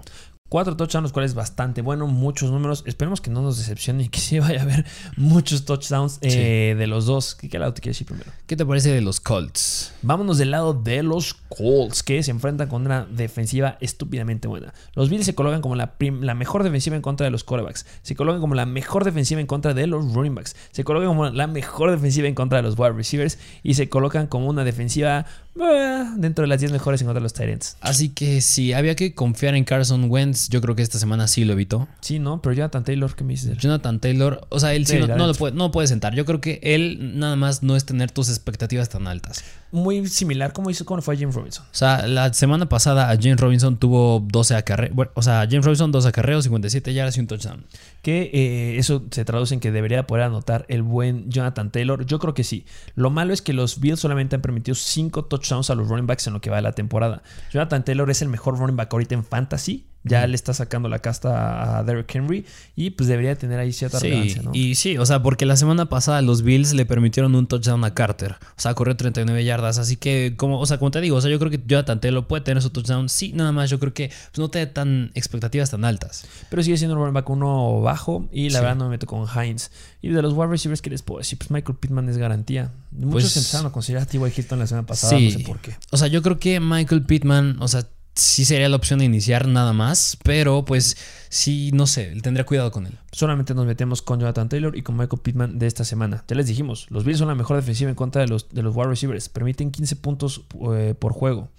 Cuatro 0.55 0.77
touchdowns, 0.77 1.03
los 1.03 1.13
cuales 1.13 1.35
bastante 1.35 1.83
bueno, 1.83 2.07
muchos 2.07 2.53
números. 2.53 2.85
Esperemos 2.87 3.21
que 3.21 3.29
no 3.29 3.43
nos 3.43 3.59
decepcione 3.59 4.05
y 4.05 4.09
que 4.09 4.21
sí 4.21 4.39
vaya 4.39 4.61
a 4.61 4.63
haber 4.63 4.87
muchos 5.17 5.65
touchdowns 5.65 6.21
eh, 6.23 6.77
de 6.79 6.87
los 6.87 7.07
dos. 7.07 7.35
¿Qué, 7.35 7.49
qué 7.49 7.59
lado 7.59 7.75
te 7.75 7.81
quieres 7.81 8.01
ir 8.01 8.07
primero? 8.07 8.31
¿Qué 8.47 8.55
te 8.55 8.65
parece 8.65 8.93
de 8.93 9.01
los 9.01 9.19
Colts? 9.19 9.93
Vámonos 10.03 10.39
del 10.39 10.53
lado 10.53 10.73
de 10.73 11.03
los 11.03 11.35
Colts, 11.35 12.05
que 12.05 12.23
se 12.23 12.31
enfrentan 12.31 12.69
con 12.69 12.87
una 12.87 13.05
defensiva 13.05 13.79
estúpidamente 13.81 14.47
buena. 14.47 14.73
Los 14.95 15.11
Bills 15.11 15.27
se 15.27 15.35
colocan 15.35 15.61
como 15.61 15.75
la, 15.75 15.97
la 16.21 16.35
mejor 16.37 16.63
defensiva 16.63 16.95
en 16.95 17.03
contra 17.03 17.25
de 17.25 17.33
los 17.33 17.43
quarterbacks. 17.43 17.85
Se 18.03 18.15
colocan 18.15 18.41
como 18.41 18.55
la 18.55 18.65
mejor 18.65 19.03
defensiva 19.03 19.41
en 19.41 19.49
contra 19.49 19.75
de 19.75 19.89
los 19.89 20.15
running 20.15 20.37
backs. 20.37 20.55
Se 20.71 20.85
colocan 20.85 21.09
como 21.09 21.31
la 21.31 21.49
mejor 21.49 21.91
defensiva 21.91 22.29
en 22.29 22.37
contra 22.37 22.59
de 22.59 22.63
los 22.63 22.79
wide 22.79 22.93
receivers. 22.93 23.41
Y 23.65 23.75
se 23.75 23.89
colocan 23.89 24.29
como 24.29 24.47
una 24.47 24.63
defensiva 24.63 25.27
dentro 25.55 26.43
de 26.43 26.49
las 26.49 26.61
10 26.61 26.73
mejores 26.73 27.01
en 27.01 27.07
contra 27.07 27.21
de 27.21 27.23
los 27.23 27.33
Titans. 27.33 27.77
Así 27.81 28.09
que 28.09 28.41
si 28.41 28.73
había 28.73 28.97
que 28.97 29.15
confiar 29.15 29.55
en 29.55 29.65
Carson 29.65 30.11
Wentz, 30.11 30.49
yo 30.49 30.61
creo 30.61 30.75
que 30.75 30.83
esta 30.83 30.99
semana 30.99 31.29
sí 31.29 31.45
lo 31.45 31.53
evitó. 31.53 31.87
Sí, 32.01 32.19
¿no? 32.19 32.43
Pero 32.43 32.55
Jonathan 32.55 32.85
Taylor, 32.85 33.15
¿qué 33.15 33.25
me 33.25 33.35
dices? 33.35 33.57
Jonathan 33.59 34.01
Taylor, 34.01 34.47
o 34.49 34.59
sea, 34.59 34.75
él 34.75 34.87
sí 34.87 34.95
Sí, 34.95 35.09
no, 35.09 35.27
lo 35.27 35.35
puede, 35.35 35.57
no 35.57 35.71
puede 35.71 35.89
sentar. 35.89 36.15
Yo 36.15 36.25
creo 36.25 36.41
que 36.41 36.61
él 36.63 37.19
nada 37.19 37.37
más 37.37 37.63
no 37.63 37.77
es 37.77 37.85
tener 37.85 38.11
tus 38.11 38.29
expectativas 38.29 38.89
tan 38.89 39.07
altas. 39.07 39.45
Muy 39.73 40.07
similar 40.09 40.53
como 40.53 40.71
hizo 40.71 40.85
cuando 40.85 41.03
fue 41.03 41.17
a 41.17 41.19
James 41.19 41.35
Robinson. 41.35 41.65
O 41.65 41.75
sea, 41.75 42.07
la 42.07 42.33
semana 42.33 42.69
pasada 42.69 43.11
a 43.11 43.17
James 43.17 43.41
Robinson 43.41 43.77
tuvo 43.77 44.21
12 44.21 44.55
acarreos. 44.55 44.95
Bueno, 44.95 45.11
o 45.15 45.23
sea, 45.23 45.47
James 45.51 45.65
Robinson 45.65 45.91
12 45.91 46.09
acarreos, 46.09 46.45
57 46.45 46.95
yardas 46.95 47.17
y 47.17 47.21
un 47.21 47.27
touchdown. 47.27 47.65
Que 48.05 48.31
eh, 48.35 48.79
eso 48.79 49.03
se 49.11 49.25
traduce 49.25 49.55
en 49.55 49.61
que 49.61 49.73
debería 49.73 50.07
poder 50.07 50.25
anotar 50.25 50.67
el 50.69 50.83
buen 50.83 51.31
Jonathan 51.31 51.73
Taylor. 51.73 52.05
Yo 52.05 52.19
creo 52.21 52.35
que 52.35 52.45
sí. 52.45 52.67
Lo 52.95 53.11
malo 53.11 53.33
es 53.33 53.43
que 53.43 53.55
los 53.55 53.81
Bills 53.81 53.99
solamente 53.99 54.37
han 54.37 54.43
permitido 54.43 54.75
5 54.75 55.25
touchdowns 55.25 55.71
a 55.71 55.75
los 55.75 55.89
running 55.89 56.07
backs 56.07 56.27
en 56.27 56.35
lo 56.35 56.41
que 56.43 56.51
va 56.51 56.57
de 56.57 56.63
la 56.63 56.73
temporada. 56.73 57.23
Jonathan 57.51 57.83
Taylor 57.85 58.11
es 58.11 58.21
el 58.21 58.29
mejor 58.29 58.59
running 58.59 58.77
back 58.77 58.93
ahorita 58.93 59.15
en 59.15 59.25
fantasy 59.25 59.87
Ya 60.07 60.27
le 60.27 60.35
está 60.37 60.53
sacando 60.53 60.89
la 60.91 60.99
casta 60.99 61.79
a 61.79 61.83
Derrick 61.83 62.15
Henry 62.15 62.45
y 62.77 62.91
pues 62.91 63.09
debería 63.09 63.35
tener 63.37 63.59
ahí 63.59 63.73
cierta 63.73 63.99
Sí, 63.99 64.09
relevancia, 64.09 64.43
¿no? 64.43 64.51
y 64.53 64.75
sí, 64.75 64.99
o 64.99 65.07
sea, 65.07 65.23
porque 65.23 65.47
la 65.47 65.57
semana 65.57 65.89
pasada 65.89 66.21
los 66.21 66.43
Bills 66.43 66.75
le 66.75 66.85
permitieron 66.85 67.35
un 67.35 67.47
touchdown 67.47 67.83
a 67.85 67.95
Carter. 67.95 68.33
O 68.33 68.61
sea, 68.61 68.75
corrió 68.75 68.97
39 68.97 69.43
yardas. 69.45 69.79
Así 69.79 69.97
que, 69.97 70.35
como, 70.37 70.61
o 70.61 70.67
sea, 70.67 70.77
como 70.79 70.91
te 70.91 71.01
digo, 71.01 71.17
o 71.17 71.21
sea, 71.23 71.31
yo 71.31 71.39
creo 71.39 71.51
que 71.51 71.61
Jonathan 71.67 72.01
Taylor 72.01 72.27
puede 72.27 72.43
tener 72.43 72.63
su 72.63 72.69
touchdown. 72.71 73.09
Sí, 73.09 73.33
nada 73.35 73.51
más, 73.53 73.71
yo 73.71 73.81
creo 73.81 73.95
que 73.95 74.09
pues, 74.09 74.39
no 74.39 74.51
te 74.51 74.59
da 74.65 74.73
tan 74.73 75.11
expectativas 75.15 75.71
tan 75.71 75.85
altas. 75.87 76.27
Pero 76.51 76.63
sigue 76.63 76.77
siendo 76.77 77.01
un 77.03 77.13
back 77.15 77.31
uno 77.31 77.81
bajo 77.81 78.29
y 78.31 78.51
la 78.51 78.59
Sí. 78.59 78.63
verdad 78.65 78.77
no 78.77 78.85
me 78.85 78.91
meto 78.91 79.07
con 79.07 79.27
Hines. 79.27 79.71
Y 80.03 80.11
de 80.11 80.21
los 80.21 80.35
wide 80.35 80.49
receivers, 80.49 80.83
¿qué 80.83 80.91
les 80.91 81.01
puedo 81.01 81.19
decir? 81.21 81.39
Pues 81.39 81.51
Michael 81.51 81.79
Pittman 81.79 82.11
es 82.11 82.19
garantía. 82.19 82.73
Muchos 82.93 83.13
Pues- 83.33 83.37
empezaron 83.39 83.67
a 83.69 83.73
considerar 83.73 84.03
a 84.03 84.07
T.Y. 84.07 84.21
Hilton 84.37 84.59
la 84.59 84.67
semana 84.67 84.87
pasada, 84.87 85.17
Sí. 85.19 85.31
no 85.33 85.39
sé 85.39 85.45
por 85.45 85.59
qué. 85.61 85.75
O 85.91 85.97
sea, 85.97 86.09
yo 86.09 86.21
creo 86.21 86.39
que 86.39 86.61
Michael 86.61 87.05
Pittman, 87.05 87.57
o 87.61 87.69
sea, 87.69 87.87
sí 88.15 88.45
sería 88.45 88.69
la 88.69 88.77
opción 88.77 88.99
de 89.01 89.05
iniciar 89.07 89.49
nada 89.49 89.73
más, 89.73 90.17
pero 90.23 90.65
pues 90.65 90.97
sí, 91.29 91.71
no 91.75 91.87
sé, 91.87 92.15
tendría 92.23 92.47
cuidado 92.47 92.71
con 92.71 92.87
él. 92.87 92.99
Solamente 93.13 93.55
nos 93.55 93.67
metemos 93.67 94.03
con 94.03 94.21
Jonathan 94.21 94.49
Taylor 94.49 94.77
y 94.77 94.83
con 94.83 94.97
Michael 94.97 95.21
Pittman 95.23 95.59
de 95.59 95.67
esta 95.67 95.85
semana. 95.85 96.25
Ya 96.29 96.37
les 96.37 96.47
dijimos, 96.47 96.87
los 96.91 97.05
Bills 97.05 97.19
son 97.19 97.29
la 97.29 97.35
mejor 97.35 97.57
defensiva 97.57 97.91
en 97.91 97.97
contra 97.97 98.23
de 98.23 98.29
los, 98.29 98.49
de 98.51 98.63
los 98.63 98.75
wide 98.77 98.89
receivers. 98.89 99.29
Permiten 99.29 99.71
15 99.71 99.97
puntos 99.97 100.43
eh, 100.75 100.95
por 100.99 101.13
juego. 101.13 101.51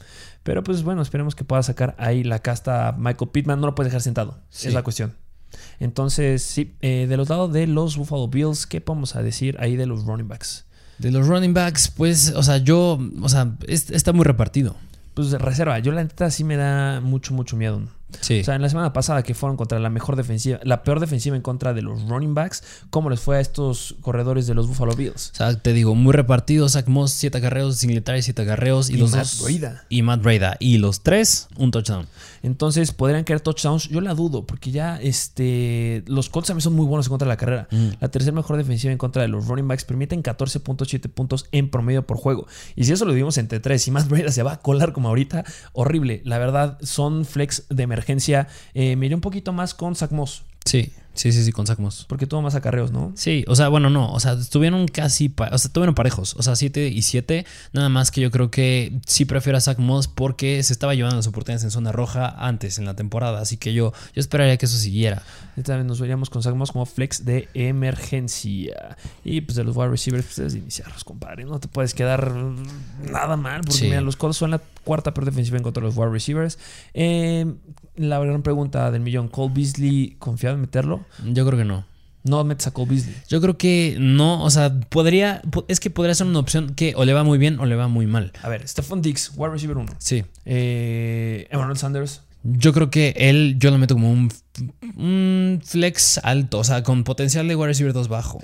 Pero 0.43 0.63
pues 0.63 0.83
bueno, 0.83 1.01
esperemos 1.01 1.35
que 1.35 1.43
pueda 1.43 1.63
sacar 1.63 1.95
ahí 1.97 2.24
la 2.24 2.39
casta 2.39 2.89
a 2.89 2.91
Michael 2.93 3.31
Pittman. 3.31 3.59
No 3.59 3.67
lo 3.67 3.75
puedes 3.75 3.91
dejar 3.91 4.01
sentado. 4.01 4.39
Sí. 4.50 4.67
Es 4.67 4.74
la 4.74 4.83
cuestión. 4.83 5.15
Entonces, 5.79 6.41
sí, 6.43 6.75
eh, 6.81 7.05
de 7.09 7.17
los 7.17 7.29
lados 7.29 7.51
de 7.53 7.67
los 7.67 7.97
Buffalo 7.97 8.27
Bills, 8.27 8.65
¿qué 8.67 8.81
podemos 8.81 9.15
a 9.15 9.24
decir 9.24 9.55
ahí 9.59 9.75
de 9.75 9.85
los 9.85 10.03
running 10.05 10.27
backs? 10.27 10.65
De 10.97 11.12
los 11.12 11.27
running 11.27 11.53
backs, 11.53 11.89
pues, 11.89 12.31
o 12.35 12.43
sea, 12.43 12.57
yo, 12.57 13.00
o 13.21 13.29
sea, 13.29 13.55
es- 13.67 13.89
está 13.91 14.13
muy 14.13 14.24
repartido. 14.24 14.75
Pues 15.15 15.31
reserva, 15.31 15.79
yo 15.79 15.93
la 15.93 16.03
neta 16.03 16.29
sí 16.29 16.43
me 16.43 16.57
da 16.57 17.00
mucho, 17.01 17.34
mucho 17.34 17.55
miedo. 17.55 17.81
Sí. 18.22 18.41
O 18.41 18.43
sea, 18.43 18.55
en 18.55 18.62
la 18.62 18.69
semana 18.69 18.93
pasada 18.93 19.24
que 19.24 19.34
fueron 19.34 19.57
contra 19.57 19.79
la 19.79 19.89
mejor 19.89 20.15
defensiva, 20.15 20.60
la 20.63 20.84
peor 20.84 21.00
defensiva 21.00 21.36
en 21.36 21.41
contra 21.41 21.74
de 21.74 21.81
los 21.81 22.07
running 22.07 22.34
backs, 22.34 22.63
¿cómo 22.89 23.10
les 23.10 23.19
fue 23.19 23.38
a 23.38 23.39
estos 23.39 23.95
corredores 24.01 24.48
de 24.48 24.53
los 24.53 24.67
Buffalo 24.67 24.95
Bills? 24.95 25.31
O 25.34 25.36
sea, 25.36 25.60
te 25.60 25.74
digo, 25.74 25.95
muy 25.95 26.13
repartido. 26.13 26.67
Zach 26.69 26.88
Moss, 26.88 27.12
7 27.12 27.38
agarreos, 27.38 27.77
Singletary, 27.77 28.22
7 28.22 28.41
agarreos. 28.41 28.89
Y, 28.89 28.93
Y 28.93 28.98
los 28.98 29.12
Matt 29.12 29.22
dos. 29.22 29.43
Breida. 29.43 29.84
Y 29.89 30.01
Matt 30.01 30.22
Breda. 30.22 30.57
Y 30.60 30.77
los 30.77 31.01
tres, 31.01 31.48
un 31.57 31.72
touchdown. 31.72 32.07
Entonces, 32.43 32.91
¿podrían 32.91 33.24
caer 33.24 33.41
touchdowns? 33.41 33.89
Yo 33.89 34.01
la 34.01 34.13
dudo, 34.13 34.45
porque 34.45 34.72
ya 34.72 35.00
este, 35.01 36.03
los 36.07 36.29
Colts 36.29 36.48
también 36.48 36.62
son 36.62 36.74
muy 36.74 36.86
buenos 36.86 37.07
en 37.07 37.10
contra 37.10 37.25
de 37.25 37.29
la 37.29 37.38
carrera. 37.38 37.67
Mm. 37.72 37.89
La 38.00 38.10
tercera 38.10 38.36
mejor 38.36 38.57
defensiva 38.57 38.91
en 38.91 38.98
contra 38.98 39.22
de 39.22 39.27
los 39.27 39.48
running 39.48 39.67
backs 39.67 39.84
permiten 39.84 40.22
14.7 40.22 41.10
puntos 41.10 41.45
en 41.51 41.69
promedio 41.69 42.05
por 42.05 42.17
juego. 42.17 42.48
Y 42.75 42.84
si 42.84 42.91
eso 42.91 43.05
lo 43.05 43.12
dividimos 43.12 43.38
entre 43.38 43.60
tres 43.60 43.88
y 43.88 43.91
más 43.91 44.07
Breda 44.07 44.31
se 44.31 44.43
va 44.43 44.53
a 44.53 44.60
colar 44.60 44.93
como 44.93 45.10
ahorita, 45.10 45.43
horrible. 45.74 46.22
La 46.24 46.38
verdad, 46.38 46.77
son 46.81 47.25
flex 47.25 47.63
de 47.69 47.84
emergencia. 47.84 48.04
Eh, 48.74 48.95
me 48.95 49.05
iré 49.05 49.15
un 49.15 49.21
poquito 49.21 49.53
más 49.53 49.74
con 49.74 49.95
Zach 49.95 50.12
Moss, 50.12 50.43
Sí, 50.65 50.91
sí, 51.13 51.31
sí, 51.31 51.43
sí, 51.45 51.51
con 51.53 51.65
Zach 51.67 51.79
Moss. 51.79 52.05
porque 52.10 52.25
tuvo 52.27 52.41
más 52.41 52.55
acarreos, 52.55 52.91
¿no? 52.91 53.13
Sí, 53.15 53.45
o 53.48 53.55
sea, 53.55 53.69
bueno, 53.69 53.89
no, 53.89 54.12
o 54.12 54.19
sea, 54.19 54.34
estuvieron 54.34 54.88
casi, 54.88 55.31
o 55.38 55.45
sea, 55.57 55.67
estuvieron 55.67 55.95
parejos, 55.95 56.36
o 56.38 56.43
sea, 56.43 56.55
7 56.57 56.88
y 56.89 57.01
7, 57.03 57.45
nada 57.72 57.88
más 57.88 58.12
que 58.12 58.19
yo 58.19 58.31
creo 58.31 58.51
que 58.51 59.00
sí 59.05 59.24
prefiero 59.25 59.57
a 59.57 59.62
Zach 59.62 59.77
Moss 59.77 60.07
porque 60.10 60.62
se 60.63 60.74
estaba 60.74 60.93
llevando 60.95 61.15
las 61.17 61.27
oportunidades 61.27 61.63
en 61.63 61.72
zona 61.72 61.91
roja 61.93 62.27
antes 62.38 62.79
en 62.79 62.86
la 62.86 62.95
temporada, 62.95 63.39
así 63.39 63.55
que 63.57 63.74
yo, 63.74 63.93
yo 64.13 64.19
esperaría 64.19 64.57
que 64.57 64.65
eso 64.65 64.77
siguiera. 64.77 65.24
Esta 65.55 65.77
vez 65.77 65.86
nos 65.86 66.01
veríamos 66.01 66.29
con 66.29 66.43
Zach 66.43 66.53
Moss 66.55 66.72
como 66.74 66.86
flex 66.86 67.24
de 67.24 67.48
emergencia. 67.53 68.98
Y 69.24 69.41
pues 69.41 69.55
de 69.55 69.63
los 69.63 69.75
wide 69.77 69.89
receivers, 69.89 70.25
pues 70.25 70.39
es 70.39 70.55
iniciarlos, 70.55 71.03
compadre. 71.03 71.45
No 71.45 71.60
te 71.60 71.67
puedes 71.67 71.93
quedar 71.93 72.34
nada 73.10 73.38
mal, 73.38 73.62
porque 73.62 73.74
Sí. 73.77 73.86
mira, 73.86 74.01
los 74.01 74.15
Colts 74.15 74.38
son 74.38 74.51
la 74.51 74.60
cuarta 74.84 75.13
peor 75.13 75.25
defensiva 75.25 75.57
en 75.57 75.63
contra 75.63 75.81
de 75.81 75.88
los 75.88 75.98
wide 75.98 76.10
receivers. 76.12 76.60
Eh, 76.93 77.45
la 77.95 78.19
gran 78.19 78.41
pregunta 78.43 78.91
del 78.91 79.01
millón: 79.01 79.29
¿Cole 79.29 79.53
Beasley 79.55 80.15
confiado 80.19 80.54
meterlo? 80.57 81.05
Yo 81.25 81.45
creo 81.45 81.57
que 81.59 81.65
no. 81.65 81.85
No 82.24 82.43
metes 82.43 82.65
a 82.65 82.71
Cole 82.71 82.89
Beasley. 82.89 83.15
Yo 83.29 83.39
creo 83.39 83.55
que 83.57 83.97
no, 84.00 84.43
o 84.43 84.50
sea, 84.50 84.74
podría, 84.89 85.43
po- 85.51 85.63
es 85.67 85.79
que 85.79 85.91
podría 85.91 86.15
ser 86.15 86.25
una 86.25 86.39
opción 86.39 86.74
que 86.74 86.93
o 86.95 87.05
le 87.05 87.13
va 87.13 87.24
muy 87.24 87.38
bien 87.38 87.59
o 87.59 87.65
le 87.67 87.75
va 87.75 87.88
muy 87.88 88.07
mal. 88.07 88.31
A 88.41 88.50
ver, 88.50 88.67
Stephon 88.67 89.01
Diggs, 89.03 89.31
wide 89.35 89.51
receiver 89.51 89.77
1. 89.77 89.93
Sí. 90.00 90.24
Eh, 90.45 91.47
Emmanuel 91.51 91.77
Sanders. 91.77 92.21
Yo 92.43 92.74
creo 92.74 92.89
que 92.89 93.13
él, 93.17 93.55
yo 93.59 93.69
lo 93.71 93.77
meto 93.77 93.93
como 93.95 94.12
un, 94.12 94.31
un 94.97 95.62
flex 95.63 96.19
alto, 96.24 96.59
o 96.59 96.63
sea, 96.63 96.83
con 96.83 97.03
potencial 97.03 97.47
de 97.47 97.55
wide 97.55 97.67
receiver 97.67 97.93
2 97.93 98.07
bajo. 98.07 98.39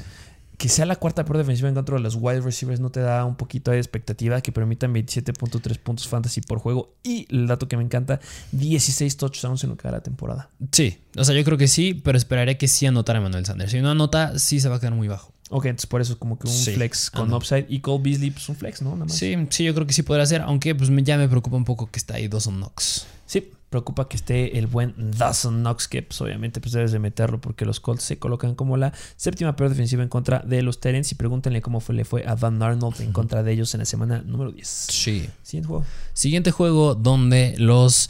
Que 0.62 0.70
sea 0.70 0.86
la 0.86 0.96
cuarta 0.96 1.26
peor 1.26 1.38
defensiva 1.40 1.70
en 1.70 1.74
contra 1.76 1.96
de 1.96 2.02
los 2.04 2.16
wide 2.20 2.42
receivers 2.42 2.80
no 2.80 2.92
te 2.92 3.00
da 3.00 3.26
un 3.26 3.36
poquito 3.36 3.72
de 3.72 3.78
expectativa 3.78 4.42
que 4.42 4.52
permitan 4.52 4.94
27.3 4.94 5.80
puntos 5.80 6.08
fantasy 6.08 6.42
por 6.42 6.60
juego. 6.60 6.94
Y 7.04 7.26
el 7.36 7.48
dato 7.48 7.68
que 7.68 7.78
me 7.78 7.84
encanta: 7.84 8.20
16 8.52 9.18
touchdowns 9.18 9.64
en 9.64 9.72
lo 9.72 9.78
que 9.78 9.88
va 9.88 9.92
la 9.94 10.04
temporada. 10.04 10.50
Sí, 10.72 11.00
o 11.18 11.24
sea, 11.24 11.36
yo 11.36 11.44
creo 11.44 11.58
que 11.58 11.68
sí, 11.68 11.96
pero 11.96 12.18
esperaré 12.18 12.58
que 12.58 12.68
sí 12.68 12.86
anotara 12.86 13.20
a 13.20 13.22
Manuel 13.24 13.46
Sanders. 13.46 13.72
Si 13.72 13.82
no 13.82 13.90
anota, 13.90 14.38
sí 14.38 14.60
se 14.60 14.70
va 14.70 14.76
a 14.76 14.80
quedar 14.80 14.94
muy 14.94 15.08
bajo. 15.08 15.34
Ok, 15.50 15.66
entonces 15.66 15.88
por 15.88 16.00
eso 16.00 16.14
es 16.14 16.20
como 16.20 16.38
que 16.40 16.48
un 16.48 16.54
Sí, 16.54 16.72
flex 16.74 17.10
con 17.12 17.34
upside. 17.34 17.66
Y 17.68 17.80
Cole 17.80 18.04
Beasley, 18.04 18.32
pues 18.32 18.48
un 18.48 18.56
flex, 18.56 18.82
¿no? 18.82 18.92
Nada 18.92 19.06
más. 19.06 19.16
Sí, 19.18 19.36
sí, 19.50 19.64
yo 19.66 19.74
creo 19.74 19.86
que 19.88 19.94
sí 19.94 20.04
podrá 20.04 20.26
ser, 20.26 20.42
aunque 20.42 20.76
pues 20.76 20.90
me- 20.90 21.04
ya 21.04 21.18
me 21.18 21.28
preocupa 21.28 21.58
un 21.58 21.66
poco 21.66 21.90
que 21.92 21.98
está 22.00 22.16
ahí 22.16 22.28
Dawson 22.28 22.56
Knox. 22.58 23.06
Sí, 23.26 23.50
preocupa 23.72 24.08
que 24.08 24.18
esté 24.18 24.60
el 24.60 24.68
buen 24.68 24.94
Dawson 25.18 25.62
Knox, 25.62 25.88
que 25.88 26.04
pues, 26.04 26.22
obviamente 26.22 26.60
pues 26.62 26.74
debes 26.74 26.92
de 26.92 27.00
meterlo 27.00 27.42
porque 27.42 27.66
los 27.66 27.80
Colts 27.80 28.04
se 28.04 28.20
colocan 28.20 28.54
como 28.54 28.78
la 28.78 28.94
séptima 29.16 29.56
peor 29.56 29.70
defensiva 29.72 30.04
en 30.04 30.10
contra 30.10 30.40
de 30.40 30.62
los 30.62 30.80
Terence. 30.80 31.16
Y 31.16 31.18
pregúntenle 31.18 31.62
cómo 31.62 31.80
fue, 31.80 31.96
le 31.96 32.06
fue 32.06 32.24
a 32.28 32.36
Dan 32.36 32.62
Arnold 32.62 33.02
en 33.02 33.14
contra 33.14 33.42
de 33.42 33.54
ellos 33.54 33.74
en 33.74 33.80
la 33.80 33.86
semana 33.86 34.22
número 34.26 34.52
10. 34.52 34.68
Sí. 34.68 35.28
Siguiente 35.42 35.68
juego. 35.70 35.86
Siguiente 36.14 36.52
juego 36.52 36.96
donde 36.96 37.56
los 37.58 38.10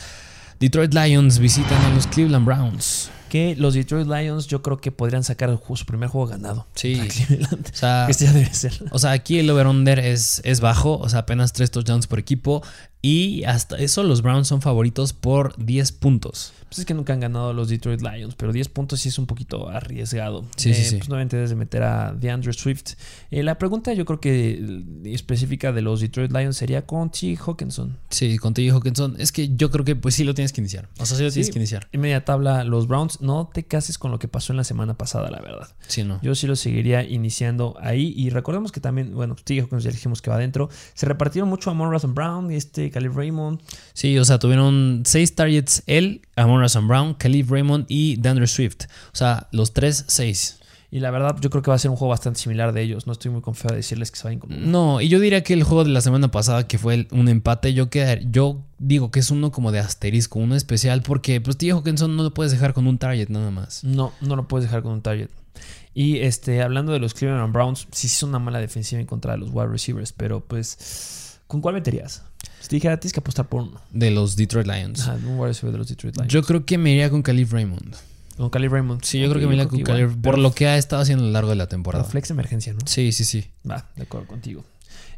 Detroit 0.59 0.93
Lions 0.93 1.39
visitan 1.39 1.79
a 1.85 1.93
los 1.93 2.07
Cleveland 2.07 2.45
Browns. 2.45 3.09
Que 3.29 3.55
los 3.55 3.75
Detroit 3.75 4.07
Lions 4.07 4.47
yo 4.47 4.61
creo 4.61 4.81
que 4.81 4.91
podrían 4.91 5.23
sacar 5.23 5.49
el 5.49 5.55
juego- 5.55 5.77
su 5.77 5.85
primer 5.85 6.09
juego 6.09 6.27
ganado. 6.27 6.67
Sí. 6.75 6.99
O 6.99 7.55
sea, 7.71 8.05
este 8.09 8.25
ya 8.25 8.33
debe 8.33 8.53
ser. 8.53 8.73
o 8.91 8.99
sea, 8.99 9.11
aquí 9.11 9.39
el 9.39 9.49
over-under 9.49 9.99
es, 9.99 10.41
es 10.43 10.59
bajo, 10.59 10.97
o 10.97 11.07
sea, 11.07 11.19
apenas 11.19 11.53
3 11.53 11.71
touchdowns 11.71 12.07
por 12.07 12.19
equipo. 12.19 12.61
Y 13.01 13.43
hasta 13.45 13.77
eso 13.77 14.03
los 14.03 14.21
Browns 14.21 14.47
son 14.47 14.61
favoritos 14.61 15.13
por 15.13 15.55
10 15.63 15.91
puntos. 15.93 16.53
Pues 16.69 16.79
es 16.79 16.85
que 16.85 16.93
nunca 16.93 17.11
han 17.13 17.19
ganado 17.19 17.51
los 17.51 17.67
Detroit 17.67 17.99
Lions, 18.01 18.35
pero 18.35 18.53
10 18.53 18.69
puntos 18.69 19.01
sí 19.01 19.09
es 19.09 19.17
un 19.17 19.25
poquito 19.25 19.67
arriesgado. 19.69 20.45
Sí, 20.55 20.73
sí, 20.73 20.81
Eh, 20.81 20.85
sí. 20.85 20.95
Pues 20.97 21.09
nuevamente 21.09 21.35
debes 21.35 21.49
de 21.49 21.55
meter 21.57 21.83
a 21.83 22.13
DeAndre 22.13 22.53
Swift. 22.53 22.93
Eh, 23.31 23.43
la 23.43 23.57
pregunta 23.57 23.91
yo 23.93 24.05
creo 24.05 24.19
que 24.21 24.51
eh, 25.03 25.13
específica 25.13 25.71
de 25.73 25.81
los 25.81 25.99
Detroit 25.99 26.31
Lions 26.31 26.55
sería 26.55 26.85
con 26.85 27.09
T. 27.11 27.35
Hawkinson. 27.45 27.97
Sí, 28.09 28.37
con 28.37 28.53
T.J. 28.53 28.73
Hawkinson. 28.77 29.15
Es 29.19 29.31
que 29.31 29.53
yo 29.55 29.69
creo 29.71 29.83
que 29.83 29.95
pues 29.95 30.15
sí 30.15 30.23
lo 30.23 30.33
tienes 30.33 30.53
que 30.53 30.61
iniciar. 30.61 30.87
O 30.99 31.05
sea, 31.05 31.17
sí 31.17 31.23
lo 31.23 31.31
tienes 31.31 31.47
Sí. 31.47 31.51
que 31.53 31.59
iniciar. 31.59 31.87
En 31.91 32.01
media 32.01 32.23
tabla, 32.23 32.63
los 32.63 32.87
Browns, 32.87 33.19
no 33.19 33.49
te 33.53 33.63
cases 33.65 33.97
con 33.97 34.11
lo 34.11 34.19
que 34.19 34.27
pasó 34.29 34.53
en 34.53 34.57
la 34.57 34.63
semana 34.63 34.93
pasada, 34.93 35.29
la 35.31 35.41
verdad. 35.41 35.67
Sí, 35.87 36.03
no. 36.03 36.19
Yo 36.21 36.35
sí 36.35 36.47
lo 36.47 36.55
seguiría 36.55 37.03
iniciando 37.03 37.75
ahí. 37.81 38.13
Y 38.15 38.29
recordemos 38.29 38.71
que 38.71 38.79
también, 38.79 39.13
bueno, 39.13 39.35
T. 39.43 39.55
Hawkinson 39.59 39.79
ya 39.81 39.91
dijimos 39.91 40.21
que 40.21 40.29
va 40.29 40.37
adentro. 40.37 40.69
Se 40.93 41.05
repartieron 41.05 41.49
mucho 41.49 41.69
a 41.69 41.73
Monroe 41.73 41.99
Brown 42.07 42.49
y 42.51 42.55
este 42.91 42.99
Caleb 42.99 43.15
Raymond. 43.17 43.59
Sí, 43.93 44.17
o 44.17 44.25
sea, 44.25 44.39
tuvieron 44.39 45.03
seis 45.05 45.33
targets 45.35 45.83
él, 45.87 46.21
Amon 46.35 46.61
Russell 46.61 46.85
Brown, 46.85 47.13
Khalif 47.15 47.49
Raymond 47.49 47.85
y 47.89 48.17
DeAndre 48.17 48.47
Swift. 48.47 48.85
O 49.13 49.15
sea, 49.15 49.47
los 49.51 49.73
tres, 49.73 50.05
seis. 50.07 50.57
Y 50.93 50.99
la 50.99 51.09
verdad, 51.09 51.37
yo 51.39 51.49
creo 51.49 51.61
que 51.63 51.71
va 51.71 51.75
a 51.75 51.79
ser 51.79 51.89
un 51.89 51.95
juego 51.95 52.09
bastante 52.09 52.37
similar 52.41 52.73
de 52.73 52.81
ellos. 52.81 53.07
No 53.07 53.13
estoy 53.13 53.31
muy 53.31 53.39
confiado 53.39 53.75
de 53.75 53.77
decirles 53.77 54.11
que 54.11 54.17
se 54.17 54.25
vayan 54.25 54.39
con. 54.41 54.71
No, 54.71 54.99
y 54.99 55.07
yo 55.07 55.21
diría 55.21 55.41
que 55.41 55.53
el 55.53 55.63
juego 55.63 55.85
de 55.85 55.89
la 55.91 56.01
semana 56.01 56.31
pasada, 56.31 56.67
que 56.67 56.77
fue 56.77 56.93
el- 56.95 57.07
un 57.11 57.29
empate, 57.29 57.73
yo, 57.73 57.89
quedar- 57.89 58.29
yo 58.29 58.61
digo 58.77 59.09
que 59.09 59.21
es 59.21 59.31
uno 59.31 59.51
como 59.53 59.71
de 59.71 59.79
asterisco, 59.79 60.39
uno 60.39 60.53
especial, 60.53 61.01
porque 61.01 61.39
pues 61.39 61.55
T.J. 61.57 61.77
Hawkinson 61.79 62.17
no 62.17 62.23
lo 62.23 62.33
puedes 62.33 62.51
dejar 62.51 62.73
con 62.73 62.87
un 62.87 62.97
target 62.97 63.29
nada 63.29 63.51
más. 63.51 63.85
No, 63.85 64.11
no 64.19 64.35
lo 64.35 64.49
puedes 64.49 64.65
dejar 64.67 64.83
con 64.83 64.91
un 64.91 65.01
target. 65.01 65.29
Y 65.93 66.17
este, 66.19 66.61
hablando 66.61 66.91
de 66.91 66.99
los 66.99 67.13
Cleveland 67.13 67.53
Browns, 67.53 67.87
sí 67.91 68.07
es 68.07 68.23
una 68.23 68.39
mala 68.39 68.59
defensiva 68.59 68.99
en 68.99 69.07
contra 69.07 69.31
de 69.33 69.37
los 69.39 69.49
wide 69.51 69.67
receivers, 69.67 70.11
pero 70.11 70.41
pues, 70.41 71.39
¿con 71.47 71.61
cuál 71.61 71.75
meterías? 71.75 72.23
Te 72.67 72.75
dijera, 72.77 72.97
tienes 72.99 73.11
que 73.13 73.19
apostar 73.19 73.47
por 73.49 73.63
uno. 73.63 73.81
De 73.91 74.11
los 74.11 74.35
Detroit 74.37 74.65
Lions. 74.67 75.01
Ajá, 75.01 75.15
un 75.15 75.37
wide 75.37 75.47
receiver 75.47 75.71
de 75.73 75.77
los 75.79 75.87
Detroit 75.89 76.15
Lions. 76.15 76.31
Yo 76.31 76.41
creo 76.43 76.65
que 76.65 76.77
me 76.77 76.91
iría 76.91 77.09
con 77.09 77.21
Khalif 77.21 77.51
Raymond. 77.51 77.95
con 78.37 78.49
Caleb 78.49 78.71
Raymond. 78.71 79.03
Sí, 79.03 79.19
yo 79.19 79.25
Ok, 79.27 79.31
creo 79.33 79.41
que 79.41 79.47
me 79.47 79.55
iría 79.55 79.67
con 79.67 79.81
Khalif, 79.83 80.15
por 80.21 80.37
lo 80.37 80.53
que 80.53 80.67
ha 80.67 80.77
estado 80.77 81.01
haciendo 81.01 81.23
a 81.25 81.27
lo 81.27 81.33
largo 81.33 81.49
de 81.49 81.57
la 81.57 81.65
pero 81.65 81.69
temporada. 81.71 82.03
flex 82.05 82.31
emergencia, 82.31 82.73
¿no? 82.73 82.79
Sí, 82.85 83.11
sí, 83.11 83.25
sí. 83.25 83.45
Va, 83.69 83.89
de 83.95 84.03
acuerdo 84.03 84.27
contigo. 84.27 84.63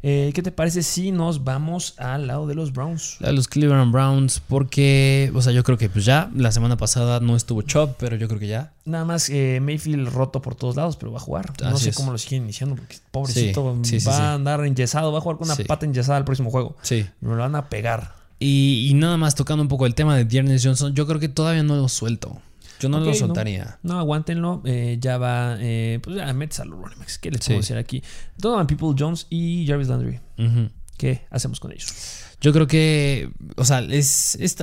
Eh, 0.06 0.32
¿Qué 0.34 0.42
te 0.42 0.52
parece 0.52 0.82
si 0.82 1.12
nos 1.12 1.44
vamos 1.44 1.94
al 1.96 2.26
lado 2.26 2.46
de 2.46 2.54
los 2.54 2.74
Browns? 2.74 3.16
De 3.20 3.32
los 3.32 3.48
Cleveland 3.48 3.90
Browns, 3.90 4.38
porque, 4.38 5.32
o 5.34 5.40
sea, 5.40 5.50
yo 5.54 5.64
creo 5.64 5.78
que 5.78 5.88
pues 5.88 6.04
ya, 6.04 6.30
la 6.36 6.52
semana 6.52 6.76
pasada 6.76 7.20
no 7.20 7.36
estuvo 7.36 7.62
Chop, 7.62 7.96
pero 7.98 8.14
yo 8.16 8.28
creo 8.28 8.38
que 8.38 8.46
ya. 8.46 8.74
Nada 8.84 9.06
más 9.06 9.30
eh, 9.30 9.60
Mayfield 9.62 10.08
roto 10.12 10.42
por 10.42 10.56
todos 10.56 10.76
lados, 10.76 10.96
pero 10.98 11.10
va 11.10 11.16
a 11.16 11.22
jugar. 11.22 11.54
no 11.62 11.78
sé 11.78 11.88
es. 11.88 11.96
cómo 11.96 12.12
lo 12.12 12.18
siguen 12.18 12.42
iniciando, 12.42 12.76
porque 12.76 12.98
pobrecito 13.10 13.78
Sí, 13.82 13.92
sí, 13.92 14.00
sí, 14.00 14.06
va 14.06 14.14
sí. 14.14 14.22
a 14.22 14.34
andar 14.34 14.62
enyesado, 14.66 15.10
va 15.10 15.20
a 15.20 15.22
jugar 15.22 15.38
con 15.38 15.48
una 15.50 15.56
pata 15.56 15.86
enyesada 15.86 16.18
el 16.18 16.24
próximo 16.24 16.50
juego. 16.50 16.76
Sí. 16.82 17.06
Me 17.22 17.30
lo 17.30 17.38
van 17.38 17.54
a 17.54 17.70
pegar. 17.70 18.12
Y, 18.38 18.88
y 18.90 18.92
nada 18.92 19.16
más 19.16 19.34
tocando 19.34 19.62
un 19.62 19.68
poco 19.68 19.86
el 19.86 19.94
tema 19.94 20.14
de 20.18 20.26
Dearness 20.26 20.62
Johnson, 20.66 20.92
yo 20.94 21.06
creo 21.06 21.18
que 21.18 21.30
todavía 21.30 21.62
no 21.62 21.76
lo 21.76 21.88
suelto. 21.88 22.42
Yo 22.84 22.88
no 22.88 23.00
lo 23.00 23.06
no. 23.06 23.14
soltaría. 23.14 23.78
No, 23.82 23.98
aguántenlo. 23.98 24.62
eh, 24.64 24.98
ya 25.00 25.18
va. 25.18 25.56
eh, 25.60 25.98
pues 26.02 26.16
ya 26.16 26.32
metes 26.32 26.60
a 26.60 26.64
los 26.64 26.78
running 26.78 26.98
backs. 26.98 27.18
¿Qué 27.18 27.30
les 27.30 27.40
puedo 27.40 27.60
Sí. 27.60 27.62
decir 27.62 27.76
aquí? 27.76 28.02
Donovan 28.38 28.66
People 28.66 28.94
Jones 28.98 29.26
y 29.30 29.66
Jarvis 29.66 29.88
Landry. 29.88 30.20
¿Qué 30.96 31.22
hacemos 31.30 31.58
con 31.60 31.72
ellos? 31.72 31.88
Yo 32.40 32.52
creo 32.52 32.66
que, 32.66 33.30
o 33.56 33.64
sea, 33.64 33.80
es, 33.80 34.36
es, 34.36 34.56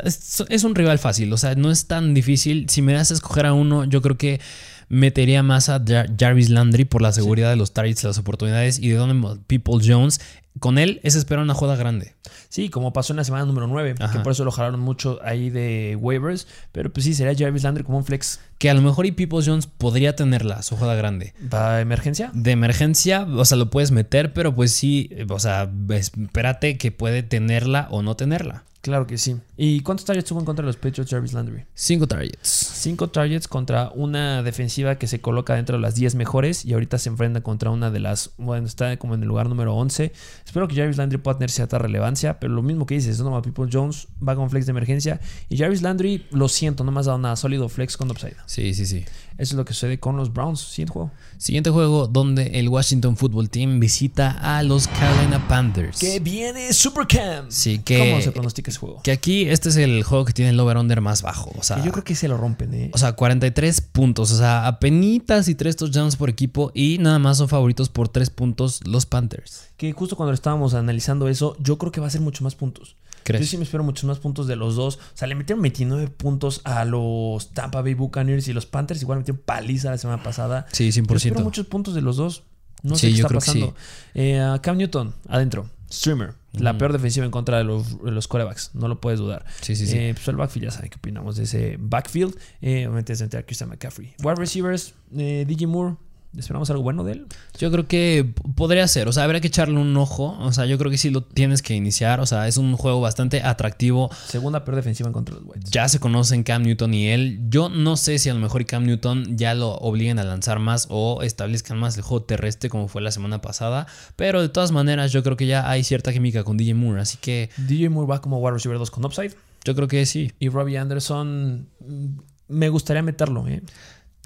es, 0.49 0.63
un 0.63 0.75
rival 0.75 0.99
fácil, 0.99 1.33
o 1.33 1.37
sea, 1.37 1.55
no 1.55 1.71
es 1.71 1.87
tan 1.87 2.13
difícil. 2.13 2.69
Si 2.69 2.81
me 2.81 2.93
das 2.93 3.11
a 3.11 3.15
escoger 3.15 3.45
a 3.47 3.53
uno, 3.53 3.85
yo 3.85 4.01
creo 4.01 4.17
que 4.17 4.39
metería 4.87 5.41
más 5.41 5.67
a 5.69 5.83
Jarvis 6.19 6.49
Landry 6.49 6.85
por 6.85 7.01
la 7.01 7.11
seguridad 7.11 7.49
de 7.49 7.55
los 7.55 7.73
targets, 7.73 8.03
las 8.03 8.17
oportunidades 8.17 8.77
y 8.79 8.89
de 8.89 8.95
donde 8.95 9.39
People 9.47 9.79
Jones. 9.85 10.21
Con 10.59 10.77
él 10.77 10.99
es 11.03 11.15
esperar 11.15 11.43
una 11.43 11.53
jugada 11.53 11.75
grande. 11.77 12.13
Sí, 12.51 12.67
como 12.67 12.91
pasó 12.91 13.13
en 13.13 13.17
la 13.17 13.23
semana 13.23 13.45
número 13.45 13.65
9, 13.65 13.95
que 14.11 14.19
por 14.19 14.33
eso 14.33 14.43
lo 14.43 14.51
jalaron 14.51 14.81
mucho 14.81 15.19
ahí 15.23 15.49
de 15.49 15.97
waivers. 15.97 16.47
Pero 16.73 16.91
pues 16.91 17.05
sí, 17.05 17.13
sería 17.13 17.33
Jarvis 17.33 17.63
Landry 17.63 17.85
como 17.85 17.97
un 17.97 18.03
flex. 18.03 18.41
Que 18.57 18.69
a 18.69 18.73
lo 18.73 18.81
mejor 18.81 19.05
y 19.05 19.13
People 19.13 19.39
Jones 19.43 19.67
podría 19.67 20.17
tenerla, 20.17 20.61
su 20.61 20.75
jugada 20.75 20.95
grande. 20.95 21.33
¿Va 21.51 21.77
a 21.77 21.81
emergencia? 21.81 22.29
De 22.33 22.51
emergencia, 22.51 23.21
o 23.23 23.45
sea, 23.45 23.55
lo 23.55 23.69
puedes 23.69 23.91
meter, 23.91 24.33
pero 24.33 24.53
pues 24.53 24.73
sí, 24.73 25.09
o 25.29 25.39
sea, 25.39 25.71
espérate 25.91 26.77
que 26.77 26.91
puede 26.91 27.23
tenerla 27.23 27.87
o 27.89 28.01
no 28.01 28.17
tenerla. 28.17 28.65
Claro 28.81 29.05
que 29.05 29.19
sí. 29.19 29.37
¿Y 29.57 29.81
cuántos 29.81 30.05
targets 30.05 30.27
tuvo 30.27 30.39
en 30.39 30.45
contra 30.45 30.63
de 30.63 30.67
los 30.67 30.75
Patriots 30.75 31.11
Jarvis 31.11 31.33
Landry? 31.33 31.65
Cinco 31.75 32.07
targets. 32.07 32.47
Cinco 32.47 33.09
targets 33.09 33.47
contra 33.47 33.91
una 33.93 34.41
defensiva 34.41 34.95
que 34.95 35.05
se 35.05 35.21
coloca 35.21 35.53
dentro 35.53 35.77
de 35.77 35.81
las 35.83 35.93
10 35.93 36.15
mejores 36.15 36.65
y 36.65 36.73
ahorita 36.73 36.97
se 36.97 37.09
enfrenta 37.09 37.41
contra 37.41 37.69
una 37.69 37.91
de 37.91 37.99
las, 37.99 38.31
bueno, 38.37 38.65
está 38.65 38.97
como 38.97 39.13
en 39.13 39.21
el 39.21 39.27
lugar 39.27 39.47
número 39.47 39.75
11. 39.75 40.11
Espero 40.43 40.67
que 40.67 40.75
Jarvis 40.75 40.97
Landry 40.97 41.19
pueda 41.19 41.37
tener 41.37 41.51
cierta 41.51 41.77
relevancia, 41.77 42.39
pero 42.39 42.53
lo 42.53 42.63
mismo 42.63 42.87
que 42.87 42.95
dices, 42.95 43.19
no 43.19 43.39
People 43.43 43.69
Jones 43.71 44.07
va 44.27 44.35
con 44.35 44.49
flex 44.49 44.65
de 44.65 44.71
emergencia 44.71 45.21
y 45.47 45.57
Jarvis 45.57 45.83
Landry, 45.83 46.25
lo 46.31 46.49
siento, 46.49 46.83
no 46.83 46.91
me 46.91 47.01
has 47.01 47.05
dado 47.05 47.19
nada 47.19 47.35
sólido 47.35 47.69
flex 47.69 47.97
con 47.97 48.09
upside. 48.09 48.35
Sí, 48.47 48.73
sí, 48.73 48.87
sí. 48.87 49.05
Eso 49.37 49.53
es 49.53 49.57
lo 49.57 49.65
que 49.65 49.73
sucede 49.73 49.99
con 49.99 50.17
los 50.17 50.33
Browns. 50.33 50.59
Siguiente 50.59 50.93
juego. 50.93 51.11
Siguiente 51.37 51.69
juego 51.69 52.07
donde 52.07 52.59
el 52.59 52.69
Washington 52.69 53.17
Football 53.17 53.49
Team 53.49 53.79
visita 53.79 54.31
a 54.31 54.61
los 54.63 54.87
Carolina 54.87 55.47
Panthers. 55.47 55.99
Que 55.99 56.19
viene 56.19 56.73
Supercam. 56.73 57.45
Sí, 57.49 57.79
que. 57.79 57.97
¿Cómo 57.97 58.21
se 58.21 58.31
pronostica 58.31 58.69
ese 58.69 58.79
juego? 58.79 59.01
Que 59.03 59.11
aquí 59.11 59.49
este 59.49 59.69
es 59.69 59.77
el 59.77 60.03
juego 60.03 60.25
que 60.25 60.33
tiene 60.33 60.51
el 60.51 60.59
over-under 60.59 61.01
más 61.01 61.21
bajo. 61.21 61.51
O 61.57 61.63
sea, 61.63 61.83
yo 61.83 61.91
creo 61.91 62.03
que 62.03 62.15
se 62.15 62.27
lo 62.27 62.37
rompen, 62.37 62.73
¿eh? 62.73 62.91
O 62.93 62.97
sea, 62.97 63.13
43 63.13 63.81
puntos. 63.81 64.31
O 64.31 64.37
sea, 64.37 64.67
apenitas 64.67 65.47
y 65.47 65.55
3 65.55 65.75
touchdowns 65.75 66.15
por 66.15 66.29
equipo. 66.29 66.71
Y 66.73 66.97
nada 66.99 67.19
más 67.19 67.37
son 67.37 67.49
favoritos 67.49 67.89
por 67.89 68.09
3 68.09 68.29
puntos 68.29 68.81
los 68.85 69.05
Panthers. 69.05 69.69
Que 69.77 69.91
justo 69.93 70.15
cuando 70.15 70.33
estábamos 70.33 70.73
analizando 70.73 71.27
eso, 71.27 71.55
yo 71.59 71.77
creo 71.77 71.91
que 71.91 72.01
va 72.01 72.07
a 72.07 72.11
ser 72.11 72.21
mucho 72.21 72.43
más 72.43 72.55
puntos. 72.55 72.95
Yo 73.25 73.43
sí 73.43 73.57
me 73.57 73.63
espero 73.63 73.83
muchos 73.83 74.05
más 74.05 74.19
puntos 74.19 74.47
de 74.47 74.55
los 74.55 74.75
dos. 74.75 74.97
O 74.97 75.17
sea, 75.17 75.27
le 75.27 75.35
metieron 75.35 75.61
29 75.61 76.07
puntos 76.09 76.61
a 76.63 76.85
los 76.85 77.51
Tampa 77.51 77.81
Bay 77.81 77.93
Buccaneers 77.93 78.47
y 78.47 78.53
los 78.53 78.65
Panthers 78.65 79.01
igual 79.01 79.19
metieron 79.19 79.41
paliza 79.43 79.91
la 79.91 79.97
semana 79.97 80.23
pasada. 80.23 80.65
Sí, 80.71 80.89
100%. 80.89 81.07
Yo 81.07 81.15
espero 81.15 81.41
muchos 81.41 81.65
puntos 81.67 81.93
de 81.93 82.01
los 82.01 82.17
dos. 82.17 82.43
No 82.83 82.95
sé 82.95 83.09
qué 83.09 83.21
está 83.21 83.29
pasando. 83.29 83.75
Eh, 84.13 84.57
Cam 84.61 84.77
Newton, 84.77 85.13
adentro. 85.27 85.69
Streamer. 85.91 86.33
La 86.53 86.77
peor 86.77 86.91
defensiva 86.91 87.25
en 87.25 87.31
contra 87.31 87.57
de 87.57 87.63
los, 87.63 88.03
de 88.03 88.19
corebacks. 88.27 88.71
No 88.73 88.87
lo 88.87 88.99
puedes 88.99 89.19
dudar. 89.19 89.45
Sí, 89.61 89.75
sí, 89.75 89.87
sí. 89.87 89.97
Eh, 89.97 90.13
pues 90.13 90.27
el 90.27 90.35
backfield, 90.35 90.65
ya 90.65 90.71
saben 90.71 90.89
qué 90.89 90.97
opinamos 90.97 91.37
de 91.37 91.43
ese 91.43 91.77
backfield. 91.79 92.35
Eh, 92.61 92.85
obviamente 92.87 93.13
es 93.13 93.21
entre 93.21 93.45
Christian 93.45 93.69
McCaffrey. 93.69 94.13
Wide 94.21 94.35
receivers, 94.35 94.93
eh, 95.15 95.45
DJ 95.47 95.67
Moore, 95.67 95.95
¿Esperamos 96.37 96.69
algo 96.69 96.81
bueno 96.81 97.03
de 97.03 97.11
él? 97.11 97.27
Yo 97.57 97.69
creo 97.71 97.87
que 97.87 98.33
podría 98.55 98.87
ser. 98.87 99.09
O 99.09 99.11
sea, 99.11 99.25
habría 99.25 99.41
que 99.41 99.47
echarle 99.47 99.77
un 99.77 99.95
ojo. 99.97 100.37
O 100.39 100.53
sea, 100.53 100.65
yo 100.65 100.77
creo 100.77 100.89
que 100.89 100.97
sí 100.97 101.09
lo 101.09 101.23
tienes 101.23 101.61
que 101.61 101.75
iniciar. 101.75 102.21
O 102.21 102.25
sea, 102.25 102.47
es 102.47 102.55
un 102.55 102.77
juego 102.77 103.01
bastante 103.01 103.41
atractivo. 103.43 104.09
Segunda 104.27 104.63
peor 104.63 104.77
defensiva 104.77 105.07
en 105.07 105.13
contra 105.13 105.35
los 105.35 105.43
Whites. 105.45 105.69
Ya 105.71 105.89
se 105.89 105.99
conocen 105.99 106.43
Cam 106.43 106.63
Newton 106.63 106.93
y 106.93 107.09
él. 107.09 107.41
Yo 107.49 107.67
no 107.67 107.97
sé 107.97 108.17
si 108.17 108.29
a 108.29 108.33
lo 108.33 108.39
mejor 108.39 108.65
Cam 108.65 108.85
Newton 108.85 109.37
ya 109.37 109.53
lo 109.55 109.71
obliguen 109.75 110.19
a 110.19 110.23
lanzar 110.23 110.59
más 110.59 110.87
o 110.89 111.21
establezcan 111.21 111.77
más 111.77 111.97
el 111.97 112.03
juego 112.03 112.23
terrestre 112.23 112.69
como 112.69 112.87
fue 112.87 113.01
la 113.01 113.11
semana 113.11 113.41
pasada. 113.41 113.87
Pero 114.15 114.41
de 114.41 114.47
todas 114.47 114.71
maneras, 114.71 115.11
yo 115.11 115.23
creo 115.23 115.35
que 115.35 115.47
ya 115.47 115.69
hay 115.69 115.83
cierta 115.83 116.13
química 116.13 116.45
con 116.45 116.55
DJ 116.55 116.75
Moore. 116.75 117.01
Así 117.01 117.17
que. 117.19 117.49
DJ 117.57 117.89
Moore 117.89 118.07
va 118.09 118.21
como 118.21 118.39
wide 118.39 118.53
receiver 118.53 118.77
2 118.77 118.89
con 118.89 119.03
upside. 119.03 119.35
Yo 119.65 119.75
creo 119.75 119.89
que 119.89 120.05
sí. 120.05 120.31
Y 120.39 120.47
Robbie 120.47 120.77
Anderson. 120.77 121.67
Mm, 121.81 122.19
me 122.47 122.69
gustaría 122.69 123.03
meterlo, 123.03 123.47
¿eh? 123.49 123.61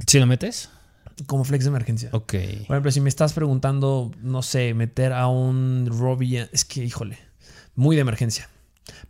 ¿Si 0.05 0.19
lo 0.19 0.27
metes? 0.27 0.69
Como 1.25 1.43
flex 1.43 1.63
de 1.65 1.69
emergencia. 1.69 2.09
Ok. 2.11 2.33
Por 2.67 2.75
ejemplo, 2.75 2.91
si 2.91 3.01
me 3.01 3.09
estás 3.09 3.33
preguntando, 3.33 4.11
no 4.21 4.41
sé, 4.41 4.73
meter 4.73 5.13
a 5.13 5.27
un 5.27 5.87
Robbie, 5.87 6.49
es 6.51 6.65
que, 6.65 6.83
híjole, 6.83 7.17
muy 7.75 7.95
de 7.95 8.01
emergencia. 8.01 8.49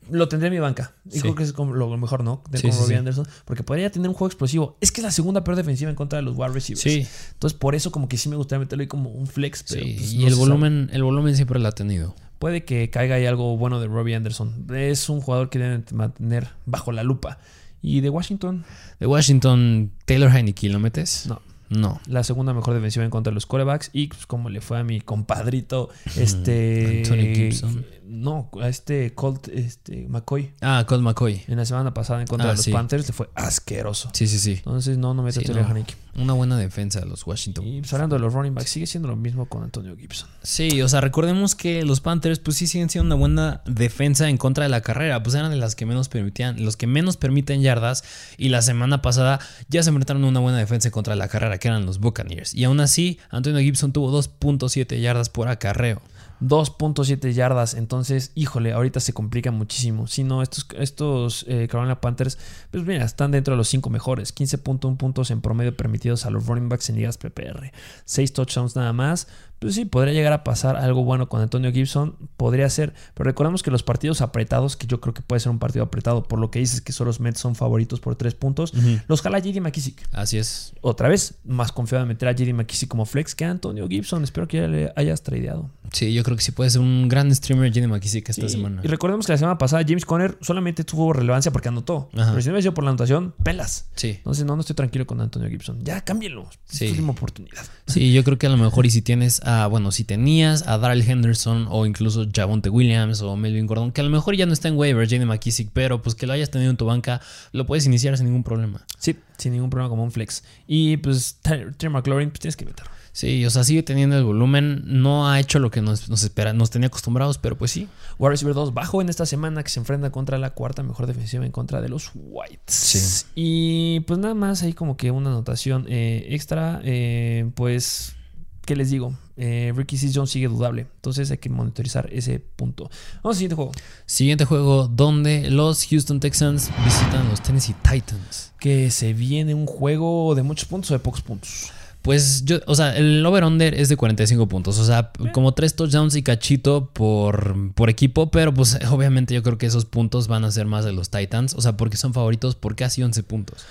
Lo 0.10 0.30
tendré 0.30 0.48
en 0.48 0.54
mi 0.54 0.60
banca. 0.60 0.94
Y 1.12 1.20
creo 1.20 1.36
que 1.36 1.44
es 1.44 1.52
como 1.52 1.74
lo 1.74 1.98
mejor, 1.98 2.24
¿no? 2.24 2.44
De 2.50 2.62
con 2.62 2.72
Robbie 2.72 2.98
Anderson. 2.98 3.28
Porque 3.44 3.64
podría 3.64 3.92
tener 3.92 4.08
un 4.08 4.14
juego 4.14 4.28
explosivo. 4.28 4.78
Es 4.80 4.92
que 4.92 5.02
es 5.02 5.06
la 5.06 5.12
segunda 5.12 5.44
peor 5.44 5.58
defensiva 5.58 5.90
en 5.90 5.96
contra 5.96 6.18
de 6.18 6.24
los 6.24 6.38
wide 6.38 6.54
receivers. 6.54 6.82
Sí. 6.82 7.08
Entonces, 7.34 7.58
por 7.58 7.76
eso, 7.76 7.92
como 7.92 8.08
que 8.08 8.18
sí 8.18 8.30
me 8.30 8.36
gustaría 8.36 8.60
meterlo 8.60 8.84
ahí 8.84 8.88
como 8.88 9.10
un 9.10 9.28
flex. 9.28 9.64
Pero, 9.68 9.82
pues, 9.82 10.14
y 10.14 10.26
el 10.26 10.36
volumen, 10.36 10.90
el 10.94 11.04
volumen 11.04 11.36
siempre 11.36 11.60
lo 11.60 11.68
ha 11.68 11.72
tenido. 11.72 12.16
Puede 12.40 12.64
que 12.64 12.90
caiga 12.90 13.16
ahí 13.16 13.26
algo 13.26 13.58
bueno 13.58 13.80
de 13.80 13.88
Robbie 13.88 14.16
Anderson. 14.16 14.68
Es 14.74 15.10
un 15.10 15.22
jugador 15.22 15.50
que 15.50 15.60
deben 15.60 15.86
mantener 15.92 16.50
bajo 16.66 16.92
la 16.92 17.04
lupa. 17.04 17.40
¿Y 17.82 18.02
de 18.02 18.10
Washington? 18.10 18.64
De 19.00 19.08
Washington, 19.08 19.92
Taylor 20.06 20.32
Heineke, 20.32 20.70
¿lo 20.70 20.80
metes? 20.80 21.26
No. 21.28 21.42
No. 21.70 22.00
La 22.08 22.24
segunda 22.24 22.54
mejor 22.54 22.74
defensiva 22.74 23.06
en 23.06 23.12
contra 23.12 23.32
de 23.32 23.36
los 23.36 23.46
corebacks. 23.46 23.90
Y 23.94 24.08
pues, 24.08 24.26
como 24.26 24.50
le 24.50 24.62
fue 24.62 24.80
a 24.80 24.84
mi 24.84 25.02
compadrito, 25.02 25.90
este. 26.16 27.04
Anthony 27.04 27.36
Gibson. 27.36 27.86
No, 28.08 28.50
a 28.62 28.70
este 28.70 29.14
Colt 29.14 29.48
este, 29.48 30.08
McCoy. 30.08 30.52
Ah, 30.62 30.86
Colt 30.88 31.02
McCoy. 31.02 31.44
En 31.48 31.58
la 31.58 31.66
semana 31.66 31.94
pasada 31.94 32.22
en 32.22 32.28
contra 32.28 32.50
ah, 32.50 32.52
de 32.52 32.58
los 32.58 32.68
Panthers 32.68 33.08
le 33.08 33.14
fue 33.14 33.30
asqueroso. 33.36 34.10
Sí, 34.14 34.28
sí, 34.28 34.40
sí. 34.40 34.54
Entonces, 34.58 34.98
no, 34.98 35.14
no 35.14 35.24
me 35.24 35.32
sí, 35.32 35.42
no. 35.46 35.86
Una 36.18 36.34
buena 36.34 36.58
defensa 36.58 37.02
de 37.02 37.08
los 37.08 37.28
Washington. 37.28 37.68
Y 37.68 37.82
pues, 37.82 37.92
hablando 37.94 38.16
de 38.16 38.22
los 38.22 38.34
running 38.34 38.56
backs, 38.56 38.70
sigue 38.70 38.88
siendo 38.88 39.10
lo 39.10 39.16
mismo 39.16 39.48
con 39.48 39.64
Antonio 39.64 39.98
Gibson. 39.98 40.30
Sí, 40.44 40.82
o 40.82 40.88
sea, 40.88 41.02
recordemos 41.02 41.56
que 41.56 41.84
los 41.84 42.00
Panthers, 42.00 42.40
pues 42.40 42.56
sí 42.56 42.68
siguen 42.68 42.90
siendo 42.90 43.08
una 43.08 43.16
buena 43.16 43.62
defensa 43.66 44.30
en 44.30 44.38
contra 44.38 44.64
de 44.64 44.70
la 44.70 44.82
carrera. 44.82 45.22
Pues 45.22 45.36
eran 45.36 45.52
de 45.52 45.58
las 45.58 45.76
que 45.76 45.86
menos 45.86 46.08
permitían, 46.08 46.64
los 46.64 46.78
que 46.78 46.88
menos 46.88 47.18
permiten 47.18 47.62
yardas. 47.62 48.04
Y 48.38 48.50
la 48.50 48.62
semana 48.62 49.02
pasada 49.02 49.40
ya 49.68 49.84
se 49.84 49.90
enfrentaron 49.90 50.24
a 50.24 50.28
una 50.28 50.40
buena 50.40 50.58
defensa 50.58 50.88
en 50.88 50.92
contra 50.94 51.14
de 51.16 51.20
la 51.20 51.28
carrera, 51.28 51.58
que 51.58 51.68
eran 51.68 51.86
los 51.86 52.00
Buccaneers. 52.00 52.54
Y 52.54 52.64
aún 52.64 52.80
así, 52.80 53.20
Antonio 53.30 53.60
Gibson 53.60 53.92
tuvo 53.92 54.18
2.7 54.18 55.02
yardas 55.02 55.30
por 55.30 55.50
acarreo. 55.50 56.02
2.7 56.42 57.34
yardas. 57.34 57.74
Entonces, 57.74 58.32
híjole, 58.36 58.74
ahorita 58.74 59.00
se 59.00 59.14
complica 59.14 59.52
muchísimo. 59.52 60.08
Si 60.08 60.24
no, 60.24 60.42
estos, 60.42 60.68
estos 60.78 61.46
eh, 61.48 61.68
Carolina 61.70 62.02
Panthers, 62.02 62.38
pues 62.72 62.86
mira, 62.86 63.06
están 63.06 63.32
dentro 63.32 63.54
de 63.54 63.58
los 63.58 63.68
5 63.70 63.90
mejores. 63.90 64.36
15.1 64.36 64.98
puntos 64.98 65.32
en 65.32 65.42
promedio 65.42 65.76
permitidos 65.76 66.26
a 66.26 66.30
los 66.30 66.46
running 66.46 66.70
backs 66.70 66.90
en 66.90 66.98
ligas 66.98 67.18
PPR. 67.18 67.72
6 68.06 68.34
touchdowns 68.34 68.76
nada 68.76 68.94
más 68.94 69.28
pues 69.60 69.76
sí, 69.76 69.86
podría 69.86 70.14
llegar 70.14 70.34
a 70.34 70.44
pasar 70.44 70.76
algo 70.76 71.04
bueno 71.04 71.30
con 71.30 71.42
Antonio 71.42 71.72
Gibson, 71.72 72.16
podría 72.38 72.70
ser, 72.70 72.94
pero 73.14 73.26
recordemos 73.28 73.64
que 73.64 73.72
los 73.72 73.84
partidos 73.84 74.22
apretados, 74.22 74.76
que 74.76 74.88
yo 74.88 75.02
creo 75.02 75.14
que 75.14 75.22
puede 75.22 75.40
ser 75.40 75.52
un 75.52 75.60
partido 75.60 75.86
apretado, 75.86 76.24
por 76.24 76.40
lo 76.40 76.52
que 76.52 76.60
dices 76.60 76.82
que 76.82 76.92
solo 76.92 77.10
los 77.10 77.20
Mets 77.20 77.40
son 77.40 77.56
favoritos 77.56 78.00
por 78.00 78.16
tres 78.16 78.36
puntos, 78.36 78.74
los 79.08 79.22
jala 79.22 79.40
JD 79.40 79.62
McKissick. 79.62 80.08
Así 80.12 80.38
es. 80.38 80.74
Otra 80.82 81.08
vez, 81.08 81.36
más 81.46 81.72
confiado 81.72 82.04
en 82.04 82.08
meter 82.08 82.28
a 82.28 82.34
JD 82.34 82.54
McKissick 82.54 82.90
como 82.90 83.06
flex 83.06 83.36
que 83.36 83.46
a 83.46 83.52
Antonio 83.52 83.88
Gibson. 83.88 84.24
Espero 84.24 84.48
que 84.48 84.58
ya 84.58 84.68
le 84.68 84.92
hayas 84.96 85.22
tradeado. 85.22 85.70
Sí, 85.92 86.14
yo 86.14 86.24
creo 86.24 86.36
que 86.36 86.44
sí 86.44 86.52
puede 86.52 86.70
ser 86.70 86.82
un 86.82 87.08
gran 87.08 87.34
streamer 87.34 87.72
JD 87.72 87.88
McKissick 87.88 88.28
esta 88.30 88.50
semana. 88.50 88.82
Y 88.84 88.88
recordemos 88.88 89.26
que 89.26 89.34
la 89.34 89.38
semana 89.38 89.58
pasada 89.58 89.84
James 89.88 90.06
Conner 90.06 90.38
solamente 90.42 90.84
tuvo 90.84 91.14
relevancia 91.14 91.52
porque 91.52 91.70
anotó. 91.70 92.10
Pero 92.12 92.42
si 92.42 92.50
no 92.50 92.60
sido 92.60 92.74
por 92.74 92.84
la 92.84 92.90
anotación, 92.90 93.34
pelas. 93.44 93.90
Sí. 93.96 94.16
Entonces, 94.18 94.46
no, 94.46 94.56
no 94.56 94.62
estoy 94.62 94.76
tranquilo 94.76 95.06
con 95.06 95.22
Antonio 95.22 95.50
Gibson. 95.50 95.84
Ya, 95.84 96.02
cámbienlo. 96.02 96.50
Sí. 96.66 96.86
Es 96.86 96.92
última 96.92 97.12
oportunidad. 97.12 97.66
Sí, 97.88 98.12
yo 98.14 98.24
creo 98.24 98.38
que 98.38 98.48
a 98.48 98.50
lo 98.50 98.58
mejor 98.58 98.86
y 98.86 98.90
si 98.90 99.02
tienes 99.02 99.42
bueno, 99.70 99.92
si 99.92 100.04
tenías 100.04 100.68
a 100.68 100.78
Darrell 100.78 101.08
Henderson 101.08 101.68
o 101.70 101.86
incluso 101.86 102.26
Javonte 102.34 102.70
Williams 102.70 103.22
o 103.22 103.36
Melvin 103.36 103.68
Gordon, 103.68 103.92
que 103.92 104.02
a 104.02 104.04
lo 104.04 104.10
mejor 104.10 104.36
ya 104.36 104.46
no 104.46 104.54
está 104.54 104.68
en 104.68 104.78
waiver, 104.78 105.08
Jenny 105.08 105.26
McKissick, 105.26 105.70
pero 105.74 106.02
pues 106.02 106.16
que 106.16 106.28
lo 106.28 106.34
hayas 106.34 106.50
tenido 106.50 106.72
en 106.72 106.78
tu 106.78 106.86
banca, 106.86 107.22
lo 107.52 107.66
puedes 107.66 107.86
iniciar 107.86 108.18
sin 108.18 108.26
ningún 108.26 108.44
problema. 108.44 108.86
Sí, 108.98 109.18
sin 109.38 109.54
ningún 109.54 109.70
problema 109.70 109.90
como 109.90 110.04
un 110.04 110.12
flex. 110.12 110.44
Y 110.68 110.98
pues 110.98 111.38
Terry 111.42 111.90
McLaurin, 111.90 112.30
pues 112.30 112.40
tienes 112.40 112.56
que 112.56 112.66
meterlo. 112.66 112.92
Sí, 113.16 113.46
o 113.46 113.50
sea, 113.50 113.64
sigue 113.64 113.82
teniendo 113.82 114.18
el 114.18 114.26
volumen. 114.26 114.82
No 114.86 115.30
ha 115.30 115.40
hecho 115.40 115.60
lo 115.60 115.72
que 115.72 115.82
nos, 115.82 116.10
espera, 116.10 116.52
nos 116.52 116.70
tenía 116.70 116.88
acostumbrados, 116.88 117.38
pero 117.38 117.58
pues 117.58 117.72
sí. 117.72 117.88
Wide 118.20 118.32
receiver 118.32 118.54
2 118.54 118.74
bajo 118.74 119.02
en 119.02 119.08
esta 119.08 119.26
semana 119.26 119.64
que 119.64 119.70
se 119.70 119.80
enfrenta 119.80 120.12
contra 120.12 120.38
la 120.38 120.50
cuarta 120.50 120.84
mejor 120.84 121.08
defensiva 121.08 121.46
en 121.46 121.54
contra 121.54 121.80
de 121.80 121.88
los 121.88 122.12
Whites. 122.14 122.76
Sí. 122.76 123.26
Y 123.34 124.00
pues 124.02 124.20
nada 124.20 124.34
más 124.34 124.64
ahí 124.64 124.74
como 124.74 124.98
que 124.98 125.12
una 125.12 125.30
anotación 125.30 125.86
eh, 125.88 126.28
extra. 126.32 126.82
Eh, 126.84 127.50
pues 127.56 128.18
¿qué 128.66 128.76
les 128.76 128.90
digo? 128.90 129.14
Eh, 129.38 129.74
Ricky 129.76 129.98
Season 129.98 130.28
sigue 130.28 130.48
dudable. 130.48 130.88
Entonces 130.96 131.32
hay 131.32 131.38
que 131.38 131.50
monitorizar 131.50 132.10
ese 132.12 132.40
punto. 132.40 132.90
Vamos 133.24 133.36
al 133.36 133.40
siguiente 133.40 133.56
juego. 133.56 133.72
Siguiente 134.06 134.46
juego 134.46 134.88
donde 134.88 135.50
los 135.50 135.86
Houston 135.88 136.20
Texans 136.20 136.70
visitan 136.84 137.30
los 137.30 137.42
Tennessee 137.42 137.76
Titans. 137.90 138.52
Que 138.60 138.92
se 138.92 139.14
viene 139.14 139.54
un 139.54 139.66
juego 139.66 140.36
de 140.36 140.44
muchos 140.44 140.68
puntos 140.68 140.92
o 140.92 140.94
de 140.94 141.00
pocos 141.00 141.22
puntos. 141.22 141.72
Pues 142.02 142.46
yo, 142.46 142.60
o 142.68 142.76
sea, 142.76 142.96
el 142.96 143.26
over-under 143.26 143.74
es 143.74 143.90
de 143.90 143.98
45 143.98 144.48
puntos. 144.48 144.78
O 144.78 144.86
sea, 144.86 145.12
como 145.34 145.54
tres 145.54 145.76
touchdowns 145.76 146.16
y 146.16 146.22
cachito 146.22 146.92
por, 146.94 147.74
por 147.74 147.90
equipo. 147.90 148.30
Pero 148.30 148.54
pues 148.54 148.78
obviamente 148.92 149.34
yo 149.34 149.42
creo 149.42 149.58
que 149.58 149.66
esos 149.66 149.86
puntos 149.86 150.28
van 150.28 150.46
a 150.46 150.52
ser 150.52 150.68
más 150.68 150.86
de 150.86 150.94
los 150.94 151.10
Titans. 151.10 151.56
O 151.56 151.62
sea, 151.62 151.78
porque 151.78 151.98
son 151.98 152.14
favoritos 152.14 152.56
por 152.56 152.76
casi 152.76 153.02
11 153.02 153.24
puntos. 153.24 153.66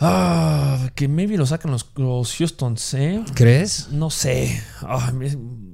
Ah, 0.00 0.88
que 0.94 1.08
maybe 1.08 1.36
lo 1.36 1.46
sacan 1.46 1.70
los, 1.72 1.90
los 1.96 2.34
Houston, 2.36 2.76
¿eh? 2.94 3.22
¿Crees? 3.34 3.88
No 3.92 4.10
sé. 4.10 4.62
Ah, 4.82 5.12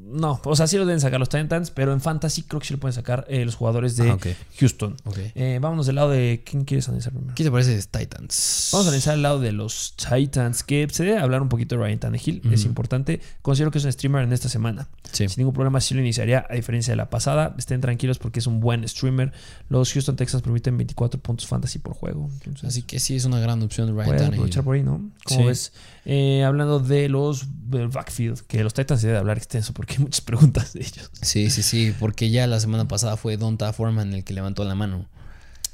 no, 0.09 0.41
o 0.45 0.57
sea, 0.57 0.67
sí 0.67 0.79
lo 0.79 0.87
deben 0.87 1.01
sacar 1.01 1.21
los 1.21 1.29
Titans, 1.29 1.71
pero 1.71 1.93
en 1.93 2.01
Fantasy 2.01 2.43
creo 2.43 2.61
que 2.61 2.67
sí 2.67 2.73
lo 2.75 2.81
pueden 2.81 2.95
sacar 2.95 3.27
eh, 3.29 3.45
los 3.45 3.55
jugadores 3.55 3.97
de 3.97 4.11
Ah. 4.11 4.19
Houston. 4.59 4.97
Ok. 5.05 5.19
Eh, 5.35 5.59
vámonos 5.61 5.87
del 5.87 5.97
lado 5.97 6.11
de. 6.11 6.43
¿Quién 6.45 6.65
quieres 6.65 6.89
analizar 6.89 7.13
primero? 7.13 7.35
¿Qué 7.35 7.45
te 7.45 7.51
parece 7.51 7.77
de 7.77 7.83
Titans? 7.83 8.71
Vamos 8.73 8.87
a 8.87 8.91
analizar 8.91 9.15
el 9.15 9.23
lado 9.23 9.41
de 9.41 9.53
los 9.53 9.95
Titans, 9.97 10.63
que 10.63 10.89
se 10.91 11.05
debe 11.05 11.19
hablar 11.19 11.43
un 11.43 11.49
poquito 11.49 11.77
de 11.77 11.83
Ryan 11.83 11.99
Tannehill, 11.99 12.41
es 12.53 12.65
importante. 12.65 13.21
Considero 13.43 13.71
que 13.71 13.79
es 13.79 13.85
un 13.85 13.93
streamer 13.93 14.23
en 14.25 14.33
esta 14.33 14.49
semana. 14.49 14.89
Sí. 15.13 15.29
Sin 15.29 15.43
ningún 15.43 15.55
problema, 15.55 15.81
sí 15.81 15.95
lo 15.95 16.01
iniciaría, 16.01 16.47
a 16.49 16.55
diferencia 16.55 16.93
de 16.93 16.97
la 16.97 17.11
pasada. 17.11 17.55
Estén 17.59 17.81
tranquilos 17.81 18.19
porque 18.19 18.39
es 18.39 18.47
un 18.47 18.61
buen 18.61 18.89
streamer. 18.89 19.33
Los 19.69 19.93
Houston 19.93 20.17
Texans 20.17 20.43
permiten 20.43 20.77
24 20.79 21.21
puntos 21.21 21.47
fantasy 21.47 21.79
por 21.79 21.95
juego. 21.95 22.31
Entonces, 22.45 22.65
Así 22.69 22.83
que 22.83 23.01
sí 23.01 23.17
es 23.17 23.25
una 23.25 23.39
gran 23.41 23.63
opción 23.63 23.89
Ryan 23.95 24.16
puedes 24.17 24.23
Tannehill. 24.31 24.35
aprovechar 24.35 24.65
por 24.65 24.75
ahí, 24.77 24.83
¿no? 24.83 25.11
Como 25.25 25.41
Sí. 25.41 25.47
ves, 25.47 25.73
Eh, 26.09 26.45
hablando 26.45 26.79
de 26.79 27.09
los 27.09 27.47
del 27.69 27.89
backfield, 27.89 28.41
que 28.47 28.63
los 28.63 28.75
Titans 28.75 29.01
se 29.01 29.09
debe 29.09 29.19
hablar 29.19 29.39
extenso 29.39 29.73
porque 29.73 29.95
hay 29.95 29.99
muchas 30.01 30.21
preguntas 30.23 30.73
de 30.73 30.81
ellos. 30.81 31.11
Sí, 31.21 31.51
sí, 31.51 31.63
sí, 31.63 31.93
porque 31.99 32.31
ya 32.31 32.47
la 32.47 32.61
semana 32.61 32.87
pasada 32.87 33.17
fue 33.17 33.37
Donta 33.37 33.73
Foreman 33.73 34.13
el 34.15 34.23
que 34.23 34.33
levantó 34.33 34.65
la 34.65 34.75
mano. 34.77 35.07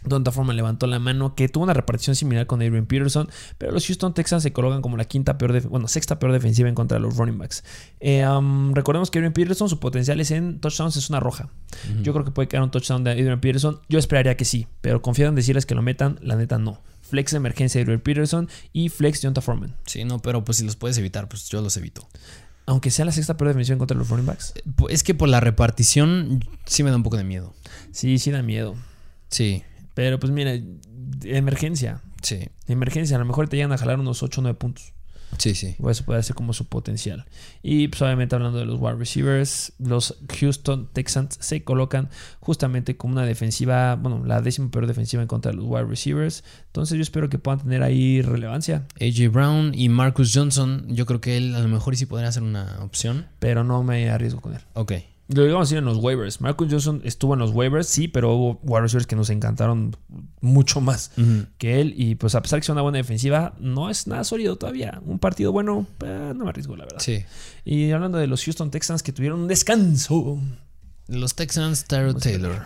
Donta 0.05 0.33
Foreman 0.33 0.57
levantó 0.57 0.89
la 0.89 0.99
mano, 0.99 1.37
que 1.37 1.49
tuvo 1.49 1.63
una 1.63 1.75
repartición 1.75 2.17
similar 2.17 2.47
con 2.49 2.61
Adrian 2.61 2.87
Peterson, 2.87 3.29
pero 3.57 3.71
los 3.71 3.87
Houston 3.87 4.15
Texans 4.15 4.43
se 4.43 4.53
colocan 4.53 4.83
como 4.83 4.97
la 4.97 5.05
quinta 5.05 5.39
peor, 5.39 5.61
bueno, 5.69 5.87
sexta 5.87 6.19
peor 6.19 6.33
defensiva 6.33 6.69
en 6.69 6.75
contra 6.75 6.97
de 6.97 7.03
los 7.03 7.17
running 7.17 7.39
backs. 7.39 7.63
Eh, 8.01 8.27
um, 8.27 8.75
recordemos 8.75 9.13
que 9.13 9.19
Adrian 9.21 9.33
Peterson, 9.33 9.69
su 9.69 9.79
potencial 9.79 10.19
es 10.21 10.33
en 10.33 10.59
touchdowns, 10.61 10.97
es 10.97 11.09
una 11.09 11.21
roja. 11.21 11.51
Yo 12.03 12.13
creo 12.15 12.25
que 12.25 12.33
puede 12.33 12.49
caer 12.49 12.65
un 12.65 12.71
touchdown 12.73 13.05
de 13.05 13.13
Adrian 13.13 13.41
Peterson. 13.41 13.81
Yo 13.89 14.01
esperaría 14.01 14.37
que 14.37 14.45
sí, 14.45 14.67
pero 14.81 15.03
confiado 15.03 15.29
en 15.29 15.37
decirles 15.37 15.67
que 15.67 15.77
lo 15.77 15.83
metan, 15.83 16.19
la 16.21 16.35
neta 16.35 16.59
no. 16.59 16.81
Flex 17.13 17.33
de 17.33 17.37
emergencia 17.37 17.79
de 17.79 17.83
Adrian 17.83 18.01
Peterson 18.01 18.49
y 18.73 18.89
flex 18.89 19.21
de 19.21 19.27
Donta 19.27 19.43
Foreman. 19.43 19.77
Sí, 19.85 20.03
no, 20.07 20.19
pero 20.21 20.47
pues 20.47 20.57
si 20.57 20.65
los 20.65 20.77
puedes 20.77 20.97
evitar, 20.97 21.29
pues 21.29 21.47
yo 21.51 21.61
los 21.61 21.77
evito. 21.77 22.09
Aunque 22.65 22.91
sea 22.91 23.05
la 23.05 23.13
sexta 23.13 23.37
peor 23.37 23.49
defensiva 23.49 23.75
en 23.75 23.79
contra 23.81 23.99
los 23.99 24.09
running 24.09 24.25
backs. 24.25 24.55
Eh, 24.57 24.63
Es 24.89 25.03
que 25.03 25.15
por 25.15 25.29
la 25.29 25.39
repartición 25.41 26.43
sí 26.65 26.83
me 26.83 26.89
da 26.89 26.97
un 26.97 27.03
poco 27.03 27.19
de 27.19 27.25
miedo. 27.25 27.53
Sí, 27.91 28.19
sí 28.19 28.31
da 28.31 28.41
miedo. 28.41 28.75
Sí, 29.29 29.63
Pero 29.93 30.19
pues 30.19 30.33
mira, 30.33 30.59
emergencia. 31.25 32.01
sí, 32.23 32.49
Emergencia, 32.67 33.17
a 33.17 33.19
lo 33.19 33.27
mejor 33.27 33.47
te 33.49 33.57
llegan 33.57 33.73
a 33.73 33.79
jalar 33.79 34.01
unos 34.01 34.23
8 34.23 34.41
o 34.41 34.43
9 34.43 34.59
puntos. 34.59 34.95
Sí, 35.39 35.55
sí. 35.55 35.77
O 35.81 35.91
eso 35.91 36.05
puede 36.05 36.23
ser 36.23 36.35
como 36.35 36.53
su 36.53 36.67
potencial. 36.67 37.25
Y 37.63 37.89
pues 37.89 38.03
obviamente 38.03 38.35
hablando 38.35 38.59
de 38.59 38.65
los 38.65 38.81
wide 38.81 38.97
receivers, 38.97 39.73
los 39.79 40.19
Houston 40.41 40.89
Texans 40.93 41.37
se 41.41 41.65
colocan 41.65 42.11
justamente 42.41 42.97
como 42.97 43.15
una 43.15 43.25
defensiva, 43.25 43.97
bueno, 43.97 44.25
la 44.25 44.41
décima 44.41 44.71
peor 44.71 44.87
defensiva 44.87 45.23
en 45.23 45.29
contra 45.29 45.53
de 45.53 45.57
los 45.59 45.67
wide 45.67 45.85
receivers. 45.85 46.45
Entonces 46.67 46.97
yo 46.97 47.03
espero 47.03 47.29
que 47.29 47.39
puedan 47.39 47.61
tener 47.61 47.83
ahí 47.83 48.23
relevancia, 48.23 48.87
AJ 49.01 49.33
Brown 49.33 49.73
y 49.75 49.89
Marcus 49.89 50.33
Johnson, 50.35 50.87
yo 50.89 51.07
creo 51.07 51.21
que 51.21 51.37
él 51.37 51.55
a 51.55 51.61
lo 51.61 51.69
mejor 51.69 51.97
sí 51.97 52.07
podría 52.07 52.33
ser 52.33 52.43
una 52.43 52.79
opción. 52.81 53.27
pero 53.39 53.65
no 53.65 53.83
me 53.83 54.11
arriesgo 54.11 54.41
con 54.41 54.55
él. 54.55 54.61
Ok. 54.75 54.93
Lo 55.29 55.45
digamos 55.45 55.69
así 55.69 55.77
en 55.77 55.85
los 55.85 55.99
waivers. 55.99 56.41
Marcus 56.41 56.69
Johnson 56.71 57.01
estuvo 57.05 57.35
en 57.35 57.41
los 57.41 57.53
waivers, 57.53 57.87
sí, 57.87 58.09
pero 58.09 58.35
hubo 58.35 58.81
receivers 58.81 59.07
que 59.07 59.17
nos 59.17 59.31
encantaron 59.31 59.97
mucho 60.41 60.81
más 60.81 61.13
que 61.59 61.81
él. 61.81 61.95
Y 61.97 62.17
pues 62.17 62.35
a 62.35 62.43
pesar 62.43 62.61
que 62.61 62.67
sea 62.67 62.75
una 62.75 62.83
buena 62.83 62.99
defensiva, 62.99 63.55
no 63.59 63.89
es 63.89 64.07
nada 64.07 64.25
sólido 64.25 64.57
todavía. 64.57 65.01
Un 65.07 65.19
partido 65.19 65.53
bueno, 65.53 65.87
eh, 66.05 66.33
no 66.35 66.45
me 66.45 66.51
arriesgo, 66.51 66.77
la 66.77 66.85
verdad. 66.85 67.01
Sí. 67.01 67.25
Y 67.65 67.91
hablando 67.93 68.19
de 68.19 68.27
los 68.27 68.45
Houston 68.45 68.71
Texans 68.71 69.03
que 69.03 69.13
tuvieron 69.13 69.41
un 69.41 69.49
descanso. 69.49 70.39
Los 71.09 71.35
Texans, 71.35 71.85
Tyrod 71.85 72.17
a. 72.17 72.21
Taylor. 72.21 72.63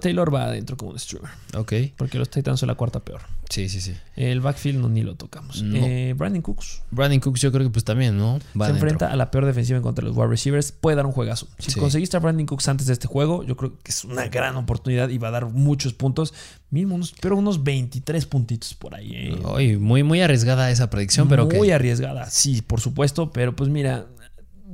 Taylor 0.00 0.32
va 0.34 0.44
adentro 0.44 0.76
como 0.76 0.92
un 0.92 0.98
streamer. 0.98 1.30
Ok. 1.56 1.72
Porque 1.96 2.18
los 2.18 2.28
Titans 2.30 2.60
son 2.60 2.66
la 2.68 2.74
cuarta 2.74 3.00
peor. 3.00 3.20
Sí, 3.48 3.68
sí, 3.68 3.80
sí. 3.80 3.94
El 4.16 4.40
backfield 4.40 4.78
no 4.78 4.88
ni 4.88 5.02
lo 5.02 5.16
tocamos. 5.16 5.62
No. 5.62 5.76
Eh, 5.76 6.14
Brandon 6.16 6.40
Cooks 6.42 6.82
Brandon 6.90 7.18
Cooks 7.18 7.40
yo 7.40 7.50
creo 7.50 7.64
que 7.66 7.70
pues 7.72 7.84
también, 7.84 8.16
¿no? 8.16 8.34
Va 8.34 8.40
se 8.66 8.72
adentro. 8.72 8.74
enfrenta 8.88 9.12
a 9.12 9.16
la 9.16 9.30
peor 9.30 9.44
defensiva 9.46 9.76
en 9.76 9.82
contra 9.82 10.02
de 10.04 10.08
los 10.10 10.16
wide 10.16 10.28
receivers. 10.28 10.70
Puede 10.72 10.96
dar 10.96 11.06
un 11.06 11.12
juegazo. 11.12 11.48
Si 11.58 11.72
Sí. 11.72 11.80
conseguiste 11.80 12.16
a 12.16 12.20
Brandon 12.20 12.46
Cooks 12.46 12.68
antes 12.68 12.86
de 12.86 12.92
este 12.92 13.08
juego, 13.08 13.42
yo 13.42 13.56
creo 13.56 13.72
que 13.82 13.90
es 13.90 14.04
una 14.04 14.28
gran 14.28 14.56
oportunidad 14.56 15.08
y 15.08 15.18
va 15.18 15.28
a 15.28 15.32
dar 15.32 15.46
muchos 15.46 15.92
puntos. 15.94 16.32
Mínimo 16.70 16.94
unos, 16.94 17.12
pero 17.20 17.36
unos 17.36 17.64
23 17.64 18.26
puntitos 18.26 18.74
por 18.74 18.94
ahí. 18.94 19.10
eh. 19.14 19.38
Ay, 19.56 19.76
muy, 19.76 20.04
muy 20.04 20.20
arriesgada 20.20 20.70
esa 20.70 20.88
predicción, 20.90 21.28
pero. 21.28 21.46
Muy 21.46 21.72
arriesgada, 21.72 22.30
sí, 22.30 22.62
por 22.62 22.80
supuesto. 22.80 23.32
Pero 23.32 23.56
pues 23.56 23.68
mira, 23.68 24.06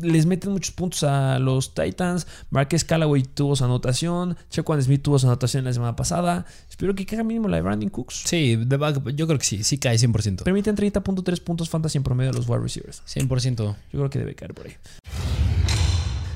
les 0.01 0.27
meten 0.27 0.53
muchos 0.53 0.73
puntos 0.73 1.03
a 1.05 1.39
los 1.39 1.75
Titans. 1.75 2.27
Marquez 2.51 2.85
Callaway 2.85 3.23
tuvo 3.23 3.57
su 3.57 3.65
anotación. 3.65 4.37
Chequan 4.51 4.83
Smith 4.83 5.03
tuvo 5.03 5.19
su 5.19 5.27
anotación 5.27 5.65
la 5.65 5.73
semana 5.73 5.97
pasada. 5.97 6.47
Espero 6.69 6.95
que 6.95 7.07
caiga 7.07 7.25
mínimo 7.25 7.49
la 7.49 7.57
de 7.57 7.63
Brandon 7.63 7.89
Cooks. 7.91 8.23
Sí, 8.25 8.57
de 8.57 8.77
back- 8.77 9.11
yo 9.15 9.27
creo 9.27 9.39
que 9.39 9.45
sí, 9.45 9.65
sí 9.65 9.79
cae 9.79 9.97
100%. 9.99 10.45
Permiten 10.45 10.77
30.3 10.77 11.41
puntos 11.43 11.69
fantasy 11.71 11.99
en 11.99 12.05
promedio 12.05 12.31
a 12.31 12.35
los 12.35 12.49
wide 12.49 12.61
receivers. 12.61 13.03
100%. 13.07 13.57
Yo 13.93 13.99
creo 13.99 14.11
que 14.11 14.19
debe 14.19 14.35
caer 14.35 14.55
por 14.55 14.67
ahí. 14.67 14.75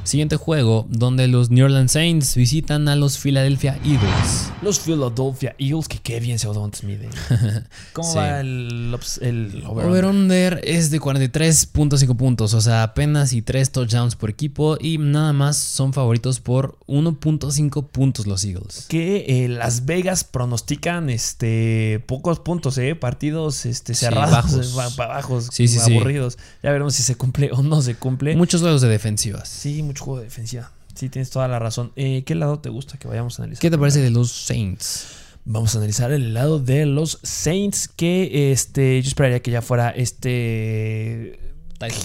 Siguiente 0.05 0.37
juego, 0.37 0.87
donde 0.89 1.29
los 1.29 1.51
New 1.51 1.65
Orleans 1.65 1.93
Saints 1.93 2.35
visitan 2.35 2.89
a 2.89 2.97
los 2.97 3.19
Philadelphia 3.19 3.79
Eagles. 3.85 4.51
Los 4.63 4.81
Philadelphia 4.81 5.55
Eagles, 5.59 5.87
que 5.89 5.99
qué 5.99 6.19
bien 6.21 6.39
se 6.39 6.49
Smith. 6.75 7.01
eh. 7.31 7.63
¿Cómo 7.93 8.11
Sí. 8.11 8.17
va 8.17 8.41
el, 8.41 8.97
el 9.21 9.63
over? 9.67 9.87
Over-under 9.87 10.61
es 10.65 10.91
de 10.91 11.01
43.5 11.01 12.17
puntos, 12.17 12.55
o 12.55 12.61
sea, 12.61 12.83
apenas 12.83 13.33
y 13.33 13.43
3 13.43 13.71
touchdowns 13.71 14.17
por 14.17 14.31
equipo 14.31 14.77
y 14.81 14.99
nada 14.99 15.33
más 15.33 15.57
son 15.59 15.93
favoritos 15.93 16.41
por 16.41 16.79
1.5 16.87 17.87
puntos 17.89 18.27
los 18.27 18.45
Eagles. 18.45 18.87
Que 18.89 19.45
eh, 19.45 19.49
Las 19.49 19.85
Vegas 19.85 20.25
pronostican 20.25 21.11
este 21.11 22.03
pocos 22.07 22.41
puntos, 22.41 22.77
eh, 22.79 22.95
partidos 22.95 23.67
este, 23.67 23.95
Sí, 23.95 24.07
cerrados, 24.07 24.33
bajos. 24.33 24.75
ba- 24.97 25.07
bajos, 25.07 25.49
Sí, 25.53 25.69
sí, 25.69 25.79
sí. 25.79 25.93
aburridos. 25.95 26.39
Ya 26.63 26.71
veremos 26.73 26.95
si 26.95 27.03
se 27.03 27.15
cumple 27.15 27.51
o 27.53 27.63
no 27.63 27.81
se 27.83 27.95
cumple. 27.95 28.35
Muchos 28.37 28.61
juegos 28.61 28.81
de 28.81 28.89
defensivas. 28.89 29.49
sí, 29.49 29.83
mucho 29.90 30.05
juego 30.05 30.18
de 30.20 30.24
defensiva. 30.24 30.70
Sí, 30.94 31.09
tienes 31.09 31.31
toda 31.31 31.48
la 31.48 31.59
razón. 31.59 31.92
Eh, 31.96 32.22
¿Qué 32.24 32.35
lado 32.35 32.59
te 32.59 32.68
gusta 32.68 32.98
que 32.98 33.09
vayamos 33.09 33.38
a 33.38 33.42
analizar? 33.42 33.61
¿Qué 33.61 33.70
te 33.70 33.79
parece 33.79 34.00
de 34.00 34.11
los 34.11 34.31
Saints? 34.31 35.07
Vamos 35.44 35.74
a 35.74 35.79
analizar 35.79 36.12
el 36.12 36.35
lado 36.35 36.59
de 36.59 36.87
los 36.87 37.18
Saints, 37.22 37.88
que 37.88 38.53
este, 38.53 39.00
yo 39.03 39.09
esperaría 39.09 39.40
que 39.40 39.50
ya 39.50 39.62
fuera 39.62 39.90
este 39.90 41.40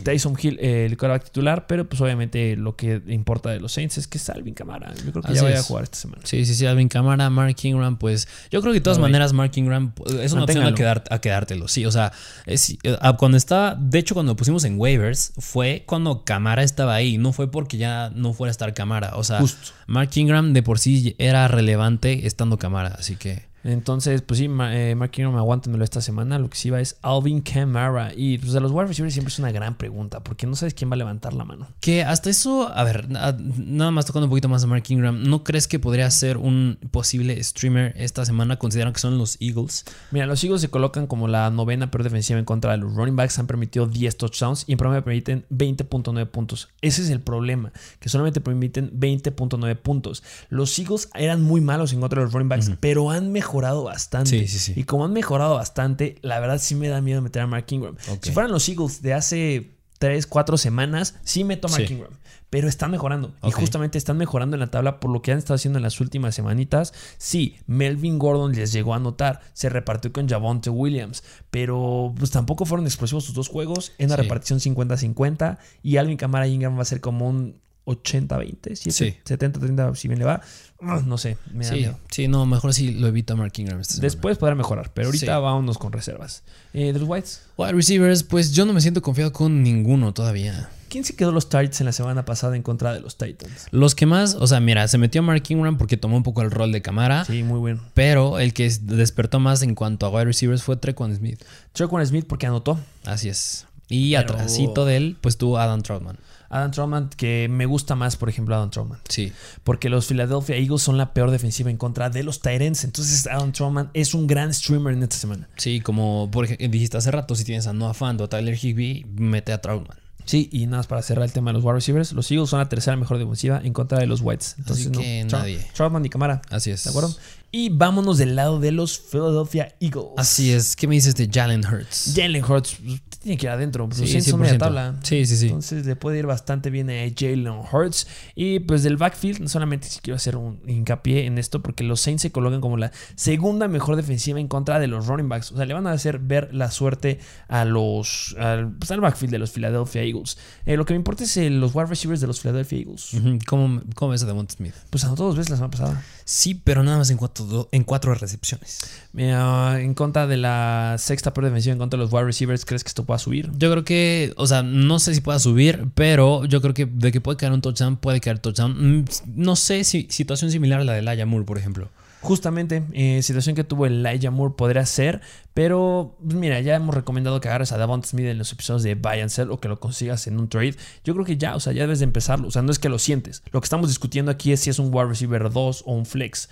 Tyson 0.03 0.37
Hill 0.41 0.57
eh, 0.61 0.85
el 0.85 0.97
quarterback 0.97 1.25
titular, 1.25 1.67
pero 1.67 1.87
pues 1.87 1.99
obviamente 2.01 2.55
lo 2.55 2.77
que 2.77 3.01
importa 3.07 3.49
de 3.49 3.59
los 3.59 3.73
Saints 3.73 3.97
es 3.97 4.07
que 4.07 4.17
es 4.17 4.29
Alvin 4.29 4.53
Camara. 4.53 4.93
Yo 5.05 5.11
creo 5.11 5.21
que 5.21 5.27
Así 5.27 5.35
ya 5.35 5.43
vaya 5.43 5.59
a 5.59 5.63
jugar 5.63 5.83
esta 5.83 5.97
semana. 5.97 6.21
Sí, 6.23 6.45
sí, 6.45 6.55
sí, 6.55 6.65
Alvin 6.65 6.87
Cámara, 6.87 7.29
Mark 7.29 7.57
Ingram, 7.61 7.97
pues 7.97 8.27
yo 8.49 8.61
creo 8.61 8.71
que 8.71 8.79
de 8.79 8.83
todas 8.83 8.99
maneras 8.99 9.33
Mark 9.33 9.51
Ingram 9.55 9.91
es 10.21 10.31
una 10.31 10.45
opción 10.45 10.63
a, 10.65 10.73
quedar, 10.73 11.03
a 11.09 11.19
quedártelo, 11.19 11.67
sí, 11.67 11.85
o 11.85 11.91
sea, 11.91 12.13
es- 12.45 12.77
cuando 13.17 13.37
estaba, 13.37 13.75
de 13.75 13.99
hecho 13.99 14.13
cuando 14.13 14.31
lo 14.31 14.35
pusimos 14.37 14.63
en 14.63 14.79
waivers 14.79 15.33
fue 15.37 15.83
cuando 15.85 16.23
Camara 16.23 16.63
estaba 16.63 16.95
ahí, 16.95 17.17
no 17.17 17.33
fue 17.33 17.51
porque 17.51 17.77
ya 17.77 18.11
no 18.15 18.33
fuera 18.33 18.49
a 18.49 18.51
estar 18.51 18.73
Camara, 18.73 19.11
o 19.15 19.23
sea, 19.23 19.39
Justo. 19.39 19.71
Mark 19.87 20.09
Ingram 20.15 20.53
de 20.53 20.63
por 20.63 20.79
sí 20.79 21.15
era 21.17 21.47
relevante 21.49 22.27
estando 22.27 22.57
Camara, 22.57 22.95
así 22.97 23.17
que 23.17 23.43
Entonces, 23.65 24.21
pues 24.21 24.37
sí, 24.39 24.47
Ma- 24.47 24.75
eh, 24.77 24.95
Mark 24.95 25.11
Ingram, 25.17 25.35
aguántenmelo 25.35 25.83
esta 25.83 25.99
semana. 26.01 26.39
Lo 26.39 26.49
que 26.49 26.57
sí 26.57 26.69
va 26.69 26.79
es 26.79 26.97
Alvin 27.01 27.41
Kamara. 27.41 28.13
Y 28.15 28.37
pues 28.37 28.53
de 28.53 28.59
los 28.61 28.71
wide 28.71 28.85
receivers 28.87 29.13
siempre 29.13 29.31
es 29.33 29.39
una 29.39 29.51
gran 29.51 29.75
pregunta, 29.75 30.23
porque 30.23 30.45
no 30.47 30.55
sabes 30.55 30.73
quién 30.73 30.89
va 30.89 30.93
a 30.93 30.97
levantar 30.97 31.33
la 31.33 31.43
mano. 31.45 31.67
que 31.81 32.03
hasta 32.03 32.29
eso, 32.29 32.69
a 32.73 32.83
ver, 32.83 33.09
na- 33.09 33.35
nada 33.57 33.91
más 33.91 34.05
tocando 34.05 34.25
un 34.25 34.29
poquito 34.29 34.47
más 34.49 34.63
a 34.63 34.67
Mark 34.67 34.83
Ingram, 34.89 35.23
¿no 35.23 35.43
crees 35.43 35.67
que 35.67 35.79
podría 35.79 36.09
ser 36.11 36.37
un 36.37 36.77
posible 36.91 37.43
streamer 37.43 37.93
esta 37.97 38.23
semana 38.25 38.57
considerando 38.57 38.93
que 38.93 38.99
son 38.99 39.17
los 39.17 39.37
Eagles? 39.41 39.83
Mira, 40.11 40.25
los 40.27 40.43
Eagles 40.43 40.61
se 40.61 40.69
colocan 40.69 41.07
como 41.07 41.27
la 41.27 41.49
novena 41.49 41.89
peor 41.91 42.03
defensiva 42.03 42.37
en 42.39 42.45
contra 42.45 42.71
de 42.71 42.77
los 42.77 42.93
running 42.93 43.15
backs. 43.15 43.39
Han 43.39 43.47
permitido 43.47 43.87
10 43.87 44.17
touchdowns 44.17 44.63
y 44.67 44.73
en 44.73 44.77
promedio 44.77 45.03
permiten 45.03 45.45
20.9 45.49 46.25
puntos. 46.27 46.69
Ese 46.81 47.01
es 47.01 47.09
el 47.09 47.21
problema, 47.21 47.71
que 47.99 48.09
solamente 48.09 48.41
permiten 48.41 48.91
20.9 48.99 49.75
puntos. 49.75 50.23
Los 50.49 50.77
Eagles 50.77 51.09
eran 51.15 51.41
muy 51.41 51.61
malos 51.61 51.93
en 51.93 51.99
contra 52.01 52.19
de 52.19 52.25
los 52.25 52.33
running 52.33 52.49
backs, 52.49 52.71
pero 52.79 53.09
han 53.11 53.31
mejorado 53.31 53.54
bastante. 53.61 54.29
Sí, 54.29 54.47
sí, 54.47 54.59
sí. 54.59 54.73
Y 54.75 54.83
como 54.83 55.05
han 55.05 55.13
mejorado 55.13 55.55
bastante, 55.55 56.17
la 56.21 56.39
verdad 56.39 56.59
sí 56.59 56.75
me 56.75 56.87
da 56.87 57.01
miedo 57.01 57.21
meter 57.21 57.41
a 57.41 57.47
Mark 57.47 57.65
Ingram. 57.69 57.95
Si 58.21 58.31
fueran 58.31 58.51
los 58.51 58.67
Eagles 58.69 59.01
de 59.01 59.13
hace 59.13 59.71
3, 59.99 60.27
4 60.27 60.57
semanas, 60.57 61.15
sí 61.23 61.43
meto 61.43 61.67
a 61.67 61.71
Mark 61.71 61.87
Sí. 61.87 61.93
Ingram. 61.93 62.11
Pero 62.51 62.69
están 62.69 62.91
mejorando. 62.91 63.33
Y 63.43 63.51
justamente 63.51 63.97
están 63.97 64.17
mejorando 64.17 64.55
en 64.55 64.59
la 64.61 64.67
tabla 64.67 64.99
por 64.99 65.11
lo 65.11 65.21
que 65.21 65.31
han 65.31 65.37
estado 65.39 65.55
haciendo 65.55 65.77
en 65.79 65.83
las 65.83 65.99
últimas 65.99 66.35
semanitas. 66.35 66.93
Sí, 67.17 67.57
Melvin 67.65 68.17
Gordon 68.19 68.53
les 68.53 68.71
llegó 68.71 68.93
a 68.93 68.97
anotar. 68.97 69.41
Se 69.53 69.67
repartió 69.67 70.13
con 70.13 70.29
Javonte 70.29 70.69
Williams. 70.69 71.23
Pero 71.49 72.13
pues 72.17 72.31
tampoco 72.31 72.65
fueron 72.65 72.85
explosivos 72.85 73.25
sus 73.25 73.33
dos 73.33 73.49
juegos. 73.49 73.93
En 73.97 74.09
la 74.09 74.15
Sí. 74.15 74.21
repartición 74.21 74.59
50-50. 74.59 75.57
Y 75.81 75.97
Alvin 75.97 76.17
Kamara 76.17 76.47
Ingram 76.47 76.77
va 76.77 76.83
a 76.83 76.85
ser 76.85 77.01
como 77.01 77.27
un 77.27 77.59
80-20. 77.85 78.75
Sí. 78.75 79.15
70-30 79.25 79.95
si 79.95 80.07
bien 80.07 80.19
le 80.19 80.25
va. 80.25 80.41
Ah, 80.81 81.01
No 81.05 81.17
sé, 81.17 81.37
me 81.53 81.63
da 81.65 81.71
Sí, 81.71 81.79
miedo. 81.79 81.99
sí, 82.11 82.27
no, 82.27 82.45
mejor 82.45 82.73
sí 82.73 82.91
lo 82.91 83.07
evita 83.07 83.35
Mark 83.35 83.53
Ingram 83.57 83.79
esta. 83.79 84.01
Después 84.01 84.37
podrá 84.37 84.55
mejorar, 84.55 84.91
pero 84.93 85.07
ahorita 85.07 85.25
Sí. 85.25 85.41
vámonos 85.41 85.77
con 85.77 85.91
reservas. 85.91 86.43
Eh, 86.73 86.91
de 86.93 86.99
los 86.99 87.07
Whites, 87.07 87.43
Wide 87.57 87.73
receivers, 87.73 88.23
pues 88.23 88.51
yo 88.53 88.65
no 88.65 88.73
me 88.73 88.81
siento 88.81 89.01
confiado 89.01 89.31
con 89.31 89.63
ninguno 89.63 90.13
todavía. 90.13 90.69
¿quién 90.87 91.03
se 91.03 91.13
quedó 91.13 91.33
los 91.33 91.49
targets 91.49 91.81
en 91.81 91.87
la 91.87 91.91
semana 91.91 92.23
pasada 92.23 92.55
en 92.55 92.61
contra 92.61 92.93
de 92.93 93.01
los 93.01 93.17
Titans? 93.17 93.67
Los 93.71 93.95
que 93.95 94.05
más, 94.05 94.35
o 94.35 94.47
sea, 94.47 94.61
mira, 94.61 94.87
se 94.87 94.97
metió 94.97 95.21
Mark 95.21 95.43
Ingram 95.49 95.77
porque 95.77 95.97
tomó 95.97 96.15
un 96.15 96.23
poco 96.23 96.41
el 96.41 96.51
rol 96.51 96.71
de 96.71 96.81
cámara. 96.81 97.25
Sí, 97.25 97.43
muy 97.43 97.59
bueno. 97.59 97.81
Pero 97.93 98.39
el 98.39 98.53
que 98.53 98.69
despertó 98.81 99.41
más 99.41 99.61
en 99.61 99.75
cuanto 99.75 100.05
a 100.05 100.09
wide 100.09 100.23
receivers 100.25 100.63
fue 100.63 100.77
Trequan 100.77 101.13
Smith. 101.13 101.43
Trequan 101.73 102.05
Smith 102.07 102.25
porque 102.29 102.45
anotó. 102.47 102.79
Así 103.03 103.27
es. 103.27 103.65
Y 103.89 104.15
Pero... 104.15 104.21
atrásito 104.35 104.85
de 104.85 104.95
él, 104.95 105.17
pues 105.19 105.37
tuvo 105.37 105.57
Adam 105.57 105.81
Troutman. 105.81 106.17
Adam 106.55 106.71
Troutman, 106.71 107.09
que 107.09 107.47
me 107.49 107.65
gusta 107.65 107.95
más, 107.95 108.15
por 108.15 108.29
ejemplo, 108.29 108.55
Adam 108.55 108.69
Troutman. 108.69 108.99
Sí. 109.09 109.31
Porque 109.63 109.89
los 109.89 110.07
Philadelphia 110.07 110.55
Eagles 110.55 110.81
son 110.81 110.97
la 110.97 111.13
peor 111.13 111.31
defensiva 111.31 111.69
en 111.69 111.77
contra 111.77 112.09
de 112.09 112.23
los 112.23 112.39
Titans. 112.39 112.83
Entonces, 112.83 113.27
Adam 113.27 113.51
Troutman 113.51 113.89
es 113.93 114.13
un 114.13 114.25
gran 114.27 114.53
streamer 114.53 114.93
en 114.93 115.03
esta 115.03 115.17
semana. 115.17 115.49
Sí, 115.57 115.81
como 115.81 116.29
por 116.31 116.45
ejemplo, 116.45 116.67
dijiste 116.69 116.97
hace 116.97 117.11
rato, 117.11 117.35
si 117.35 117.43
tienes 117.43 117.67
a 117.67 117.73
Noah 117.73 117.93
Fant 117.93 118.21
o 118.21 118.29
Tyler 118.29 118.57
Higbee, 118.61 119.05
mete 119.15 119.51
a 119.51 119.61
Troutman. 119.61 119.97
Sí, 120.25 120.49
y 120.51 120.65
nada 120.65 120.77
más 120.77 120.87
para 120.87 121.01
cerrar 121.03 121.25
el 121.25 121.31
tema 121.31 121.51
de 121.51 121.53
los 121.53 121.63
wide 121.63 121.75
receivers, 121.75 122.11
los 122.13 122.29
Eagles 122.31 122.49
son 122.49 122.59
la 122.59 122.67
tercera 122.67 122.97
mejor 122.97 123.19
defensiva 123.19 123.61
en 123.63 123.73
contra 123.73 123.99
de 123.99 124.07
los 124.07 124.21
Whites. 124.21 124.55
Entonces, 124.57 124.87
Así 124.87 124.97
que 124.97 125.23
no, 125.25 125.37
nadie. 125.37 125.65
Troutman 125.75 126.03
y 126.05 126.09
Camara. 126.09 126.41
Así 126.49 126.71
es. 126.71 126.83
¿De 126.83 126.89
acuerdo? 126.89 127.13
Y 127.51 127.69
vámonos 127.69 128.17
del 128.17 128.35
lado 128.35 128.59
de 128.59 128.71
los 128.71 128.99
Philadelphia 128.99 129.75
Eagles. 129.79 130.09
Así 130.17 130.51
es. 130.51 130.75
¿Qué 130.75 130.87
me 130.87 130.95
dices 130.95 131.15
de 131.15 131.29
Jalen 131.31 131.65
Hurts? 131.65 132.13
Jalen 132.15 132.43
Hurts 132.43 132.75
pues, 132.83 133.01
tiene 133.21 133.37
que 133.37 133.45
ir 133.45 133.49
adentro. 133.49 133.87
Pues, 133.87 134.09
Sí, 134.09 134.21
son 134.21 134.41
media 134.41 134.55
100%. 134.55 134.57
tabla. 134.59 134.95
Sí, 135.03 135.25
sí, 135.25 135.37
sí. 135.37 135.45
Entonces 135.47 135.85
le 135.85 135.95
puede 135.95 136.19
ir 136.19 136.25
bastante 136.25 136.69
bien 136.69 136.89
a 136.89 136.93
Jalen 137.17 137.47
Hurts. 137.71 138.07
Y 138.35 138.59
pues 138.59 138.83
del 138.83 138.97
backfield, 138.97 139.47
solamente 139.47 139.87
si 139.87 139.99
quiero 139.99 140.17
hacer 140.17 140.35
un 140.35 140.59
hincapié 140.67 141.25
en 141.25 141.37
esto, 141.37 141.61
porque 141.61 141.83
los 141.85 142.01
Saints 142.01 142.23
se 142.23 142.31
colocan 142.31 142.59
como 142.59 142.75
la 142.75 142.91
segunda 143.15 143.67
mejor 143.69 143.95
defensiva 143.95 144.39
en 144.39 144.47
contra 144.49 144.77
de 144.79 144.87
los 144.87 145.07
running 145.07 145.29
backs. 145.29 145.51
O 145.53 145.55
sea, 145.55 145.65
le 145.65 145.73
van 145.73 145.87
a 145.87 145.91
hacer 145.91 146.19
ver 146.19 146.53
la 146.53 146.69
suerte 146.71 147.19
a 147.47 147.63
los, 147.63 148.35
al, 148.37 148.73
pues, 148.73 148.91
al 148.91 148.99
backfield 148.99 149.31
de 149.31 149.39
los 149.39 149.51
Philadelphia 149.51 150.01
Eagles. 150.03 150.37
Eh, 150.65 150.75
lo 150.75 150.85
que 150.85 150.93
me 150.93 150.97
importa 150.97 151.23
es 151.23 151.37
eh, 151.37 151.49
los 151.49 151.73
wide 151.73 151.85
receivers 151.87 152.19
de 152.19 152.27
los 152.27 152.41
Philadelphia 152.41 152.79
Eagles. 152.79 153.11
¿Cómo, 153.47 153.81
¿Cómo 153.95 154.11
ves 154.11 154.23
a 154.23 154.25
Devonta 154.25 154.53
Smith? 154.55 154.73
Pues 154.89 155.05
anotó 155.05 155.23
dos 155.23 155.37
veces 155.37 155.51
la 155.51 155.55
semana 155.55 155.71
pasada. 155.71 156.03
Sí, 156.25 156.55
pero 156.55 156.83
nada 156.83 156.97
más 156.97 157.09
en 157.11 157.17
cuatro, 157.43 157.69
en 157.71 157.83
cuatro 157.83 158.13
recepciones. 158.15 158.79
Mira, 159.13 159.81
en 159.81 159.93
contra 159.93 160.27
de 160.27 160.37
la 160.37 160.95
sexta 160.97 161.33
peor 161.33 161.45
defensiva 161.45 161.73
en 161.73 161.79
contra 161.79 161.97
de 161.97 162.03
los 162.05 162.13
wide 162.13 162.25
receivers, 162.25 162.65
¿crees 162.65 162.83
que 162.83 162.87
esto 162.89 163.03
pueda 163.05 163.19
subir? 163.19 163.51
Yo 163.57 163.71
creo 163.71 163.83
que, 163.83 164.33
o 164.37 164.47
sea, 164.47 164.63
no 164.63 164.99
sé 164.99 165.13
si 165.15 165.21
pueda 165.21 165.39
subir, 165.39 165.85
pero 165.95 166.45
yo 166.45 166.61
creo 166.61 166.73
que 166.73 166.85
de 166.85 167.11
que 167.11 167.21
puede 167.21 167.37
caer 167.37 167.51
un 167.51 167.61
touchdown, 167.61 167.97
puede 167.97 168.19
caer 168.21 168.39
touchdown. 168.39 168.99
Mm, 169.01 169.05
No 169.35 169.55
sé 169.55 169.83
si 169.83 170.07
situación 170.09 170.51
similar 170.51 170.81
a 170.81 170.83
la 170.83 170.93
de 170.93 171.01
Laia 171.01 171.25
Moore, 171.25 171.45
por 171.45 171.57
ejemplo. 171.57 171.89
Justamente, 172.25 172.83
eh, 172.93 173.21
situación 173.21 173.55
que 173.55 173.63
tuvo 173.63 173.85
el 173.85 174.03
Elijah 174.03 174.31
Moore 174.31 174.55
podría 174.57 174.83
ser, 174.87 175.21
pero 175.53 176.17
pues, 176.23 176.35
mira, 176.35 176.59
ya 176.59 176.73
hemos 176.73 176.95
recomendado 176.95 177.39
que 177.39 177.49
agarres 177.49 177.71
a 177.71 177.77
Davante 177.77 178.07
Smith 178.07 178.25
en 178.25 178.39
los 178.39 178.51
episodios 178.51 178.81
de 178.81 178.95
Buy 178.95 179.19
and 179.19 179.29
Sell 179.29 179.51
o 179.51 179.59
que 179.59 179.67
lo 179.67 179.79
consigas 179.79 180.25
en 180.25 180.39
un 180.39 180.49
trade. 180.49 180.73
Yo 181.03 181.13
creo 181.13 181.23
que 181.23 181.37
ya, 181.37 181.55
o 181.55 181.59
sea, 181.59 181.71
ya 181.71 181.83
debes 181.83 181.99
de 181.99 182.05
empezarlo. 182.05 182.47
O 182.47 182.51
sea, 182.51 182.63
no 182.63 182.71
es 182.71 182.79
que 182.79 182.89
lo 182.89 182.97
sientes. 182.97 183.43
Lo 183.51 183.61
que 183.61 183.65
estamos 183.65 183.89
discutiendo 183.89 184.31
aquí 184.31 184.51
es 184.51 184.61
si 184.61 184.71
es 184.71 184.79
un 184.79 184.89
wide 184.91 185.05
receiver 185.05 185.51
2 185.51 185.83
o 185.85 185.93
un 185.93 186.07
flex. 186.07 186.49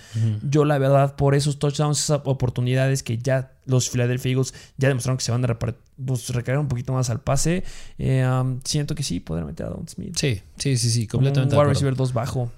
Yo, 0.48 0.64
la 0.64 0.78
verdad, 0.78 1.16
por 1.16 1.34
esos 1.34 1.58
touchdowns, 1.58 2.04
esas 2.04 2.22
oportunidades 2.24 3.02
que 3.02 3.18
ya 3.18 3.54
los 3.66 3.90
Philadelphia 3.90 4.32
Eagles 4.32 4.54
ya 4.78 4.90
demostraron 4.90 5.18
que 5.18 5.24
se 5.24 5.32
van 5.32 5.44
a 5.44 5.58
pues, 5.58 6.30
recargar 6.30 6.60
un 6.60 6.68
poquito 6.68 6.94
más 6.94 7.10
al 7.10 7.22
pase, 7.22 7.64
eh, 7.98 8.28
um, 8.28 8.60
siento 8.64 8.94
que 8.94 9.02
sí, 9.02 9.20
podrán 9.20 9.48
meter 9.48 9.66
a 9.66 9.70
Davante 9.70 9.92
Smith. 9.92 10.16
Sí, 10.18 10.40
sí, 10.58 10.78
sí, 10.78 10.92
sí, 10.92 11.08
completamente 11.08 11.56
un 11.56 11.60
de 11.60 11.66
wide 11.66 11.74
receiver 11.74 11.96
2 11.96 12.14
bajo. 12.14 12.52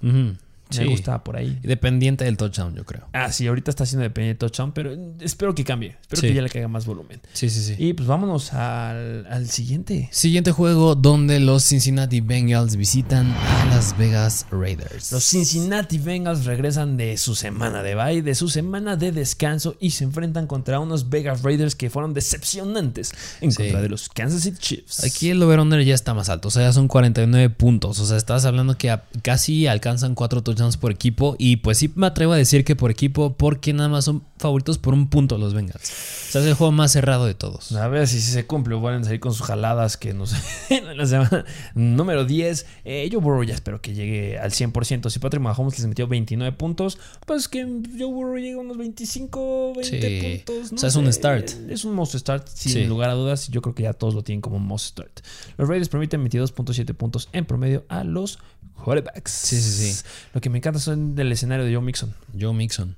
Me 0.70 0.76
Sí. 0.78 0.84
gusta 0.84 1.22
por 1.22 1.36
ahí. 1.36 1.58
Dependiente 1.62 2.24
del 2.24 2.36
touchdown, 2.36 2.74
yo 2.74 2.84
creo. 2.84 3.06
Ah, 3.12 3.30
sí, 3.30 3.46
ahorita 3.46 3.70
está 3.70 3.84
haciendo 3.84 4.02
dependiente 4.02 4.44
de 4.44 4.48
touchdown, 4.50 4.72
pero 4.72 4.96
espero 5.20 5.54
que 5.54 5.62
cambie. 5.64 5.96
Espero 6.02 6.20
Sí. 6.22 6.28
que 6.28 6.34
ya 6.34 6.42
le 6.42 6.48
caiga 6.50 6.66
más 6.68 6.86
volumen. 6.86 7.20
Sí, 7.32 7.48
sí, 7.50 7.62
sí. 7.62 7.76
Y 7.78 7.92
pues 7.92 8.08
vámonos 8.08 8.52
al, 8.52 9.26
al 9.30 9.48
siguiente. 9.48 10.08
Siguiente 10.12 10.50
juego 10.50 10.94
donde 10.96 11.38
los 11.38 11.62
Cincinnati 11.62 12.20
Bengals 12.20 12.74
visitan 12.76 13.30
a 13.32 13.66
Las 13.66 13.96
Vegas 13.96 14.46
Raiders. 14.50 15.12
Los 15.12 15.24
Cincinnati 15.24 15.98
Bengals 15.98 16.44
regresan 16.46 16.96
de 16.96 17.16
su 17.16 17.34
semana 17.36 17.82
de 17.84 17.94
bye, 17.94 18.22
de 18.22 18.34
su 18.34 18.48
semana 18.48 18.96
de 18.96 19.12
descanso 19.12 19.76
y 19.78 19.90
se 19.90 20.02
enfrentan 20.04 20.46
contra 20.48 20.80
unos 20.80 21.08
Vegas 21.10 21.42
Raiders 21.42 21.76
que 21.76 21.90
fueron 21.90 22.12
decepcionantes 22.12 23.12
en 23.40 23.52
Sí. 23.52 23.58
contra 23.58 23.82
de 23.82 23.88
los 23.88 24.08
Kansas 24.08 24.42
City 24.42 24.58
Chiefs. 24.58 25.04
Aquí 25.04 25.30
el 25.30 25.42
over-under 25.42 25.84
ya 25.84 25.94
está 25.94 26.12
más 26.14 26.28
alto, 26.28 26.48
o 26.48 26.50
sea, 26.50 26.62
ya 26.62 26.72
son 26.72 26.88
49 26.88 27.50
puntos. 27.50 27.98
O 28.00 28.06
sea, 28.06 28.16
estás 28.16 28.44
hablando 28.44 28.76
que 28.76 28.96
casi 29.22 29.66
alcanzan 29.66 30.14
4 30.14 30.42
touchdowns 30.42 30.55
por 30.76 30.90
equipo. 30.92 31.36
Y 31.38 31.56
pues 31.56 31.78
sí 31.78 31.90
me 31.94 32.06
atrevo 32.06 32.32
a 32.32 32.36
decir 32.36 32.64
que 32.64 32.74
por 32.76 32.90
equipo, 32.90 33.34
porque 33.36 33.72
nada 33.72 33.88
más 33.88 34.04
son 34.06 34.22
favoritos 34.38 34.78
por 34.78 34.92
un 34.94 35.08
punto 35.08 35.38
los 35.38 35.54
Bengals. 35.54 35.90
O 36.28 36.32
sea, 36.32 36.40
es 36.40 36.46
el 36.48 36.54
juego 36.54 36.72
más 36.72 36.92
cerrado 36.92 37.26
de 37.26 37.34
todos. 37.34 37.72
A 37.72 37.88
ver 37.88 38.06
si 38.08 38.20
se 38.20 38.46
cumple 38.46 38.74
o 38.74 38.80
van 38.80 39.00
a 39.02 39.04
salir 39.04 39.20
con 39.20 39.32
sus 39.32 39.46
jaladas 39.46 39.96
que 39.96 40.12
no 40.14 40.26
sé. 40.26 40.36
en 40.74 40.96
la 40.96 41.06
semana 41.06 41.44
número 41.74 42.24
10. 42.24 42.66
Eh, 42.84 43.08
Joe 43.12 43.20
Burrow 43.20 43.42
ya 43.44 43.54
espero 43.54 43.80
que 43.80 43.94
llegue 43.94 44.38
al 44.38 44.50
100%. 44.50 45.08
Si 45.10 45.18
Patrick 45.18 45.42
Mahomes 45.42 45.78
les 45.78 45.86
metió 45.86 46.06
29 46.08 46.56
puntos, 46.56 46.98
pues 47.26 47.48
que 47.48 47.62
Joe 47.98 48.06
Burrow 48.12 48.36
llegue 48.36 48.54
a 48.54 48.58
unos 48.58 48.76
25, 48.76 49.74
20 49.76 49.86
Sí. 50.20 50.42
puntos. 50.46 50.72
O 50.72 50.78
sea, 50.78 50.88
es 50.88 50.96
un 50.96 51.12
start. 51.12 51.50
Es 51.68 51.84
un 51.84 51.94
must 51.94 52.14
start, 52.16 52.48
sin 52.48 52.72
Sí. 52.72 52.84
lugar 52.84 53.10
a 53.10 53.14
dudas. 53.14 53.48
Yo 53.48 53.62
creo 53.62 53.74
que 53.74 53.84
ya 53.84 53.92
todos 53.92 54.14
lo 54.14 54.22
tienen 54.22 54.40
como 54.40 54.58
must 54.58 54.86
start. 54.86 55.20
Los 55.56 55.68
Raiders 55.68 55.88
permiten 55.88 56.22
22.7 56.22 56.94
puntos 56.94 57.28
en 57.32 57.44
promedio 57.44 57.84
a 57.88 58.04
los 58.04 58.38
quarterbacks. 58.82 59.30
Sí, 59.30 59.60
sí, 59.60 59.92
sí. 59.92 60.02
Lo 60.32 60.40
que 60.40 60.50
me 60.50 60.58
encanta 60.58 60.78
son 60.80 61.14
del 61.14 61.30
escenario 61.32 61.64
de 61.64 61.74
Joe 61.74 61.82
Mixon. 61.84 62.14
Joe 62.38 62.52
Mixon. 62.54 62.96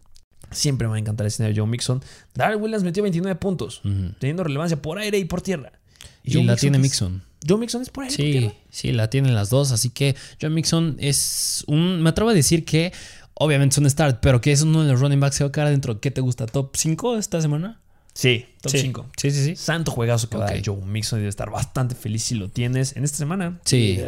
Siempre 0.50 0.86
me 0.86 0.90
va 0.92 0.96
a 0.96 1.00
encantar 1.00 1.24
el 1.26 1.28
escenario 1.28 1.54
de 1.54 1.60
Joe 1.60 1.68
Mixon. 1.70 2.02
Darrell 2.34 2.60
Williams 2.60 2.82
metió 2.84 3.02
29 3.02 3.36
puntos, 3.38 3.82
teniendo 4.18 4.44
relevancia 4.44 4.80
por 4.80 4.98
aire 4.98 5.18
y 5.18 5.24
por 5.26 5.42
tierra. 5.42 5.72
Y 6.24 6.32
Joe 6.34 6.42
la 6.44 6.52
Mixon 6.52 6.60
tiene 6.60 6.78
Mixon. 6.78 7.22
Joe 7.46 7.58
Mixon 7.58 7.82
es 7.82 7.90
por 7.90 8.04
aire 8.04 8.14
y 8.14 8.16
por 8.16 8.24
Sí, 8.26 8.32
tierra. 8.38 8.54
sí, 8.70 8.92
la 8.92 9.10
tienen 9.10 9.34
las 9.34 9.50
dos. 9.50 9.72
Así 9.72 9.90
que 9.90 10.16
Joe 10.40 10.50
Mixon 10.50 10.96
es 11.00 11.64
un. 11.66 12.02
Me 12.02 12.10
atrevo 12.10 12.30
a 12.30 12.34
decir 12.34 12.64
que, 12.64 12.92
obviamente, 13.34 13.74
es 13.74 13.78
un 13.78 13.88
start, 13.90 14.20
pero 14.22 14.40
que 14.40 14.52
es 14.52 14.62
uno 14.62 14.84
de 14.84 14.90
los 14.92 15.00
running 15.00 15.20
backs 15.20 15.38
que 15.38 15.44
va 15.44 15.48
a 15.48 15.52
quedar 15.52 15.68
dentro. 15.68 16.00
¿Qué 16.00 16.10
te 16.10 16.20
gusta? 16.20 16.46
¿Top 16.46 16.74
5 16.76 17.18
esta 17.18 17.40
semana? 17.42 17.80
Sí, 18.14 18.46
top 18.62 18.72
Sí. 18.72 18.78
5. 18.80 19.06
Sí, 19.16 19.30
sí, 19.30 19.44
sí. 19.44 19.54
Santo 19.56 19.92
juegazo 19.92 20.28
que 20.28 20.36
va 20.38 20.46
a 20.46 20.48
dar 20.48 20.58
Ok. 20.58 20.64
Joe 20.66 20.76
Mixon 20.84 21.18
y 21.18 21.20
debe 21.20 21.28
estar 21.28 21.50
bastante 21.50 21.94
feliz 21.94 22.24
si 22.24 22.34
lo 22.34 22.48
tienes 22.48 22.96
en 22.96 23.04
esta 23.04 23.16
semana. 23.18 23.60
Sí. 23.64 24.00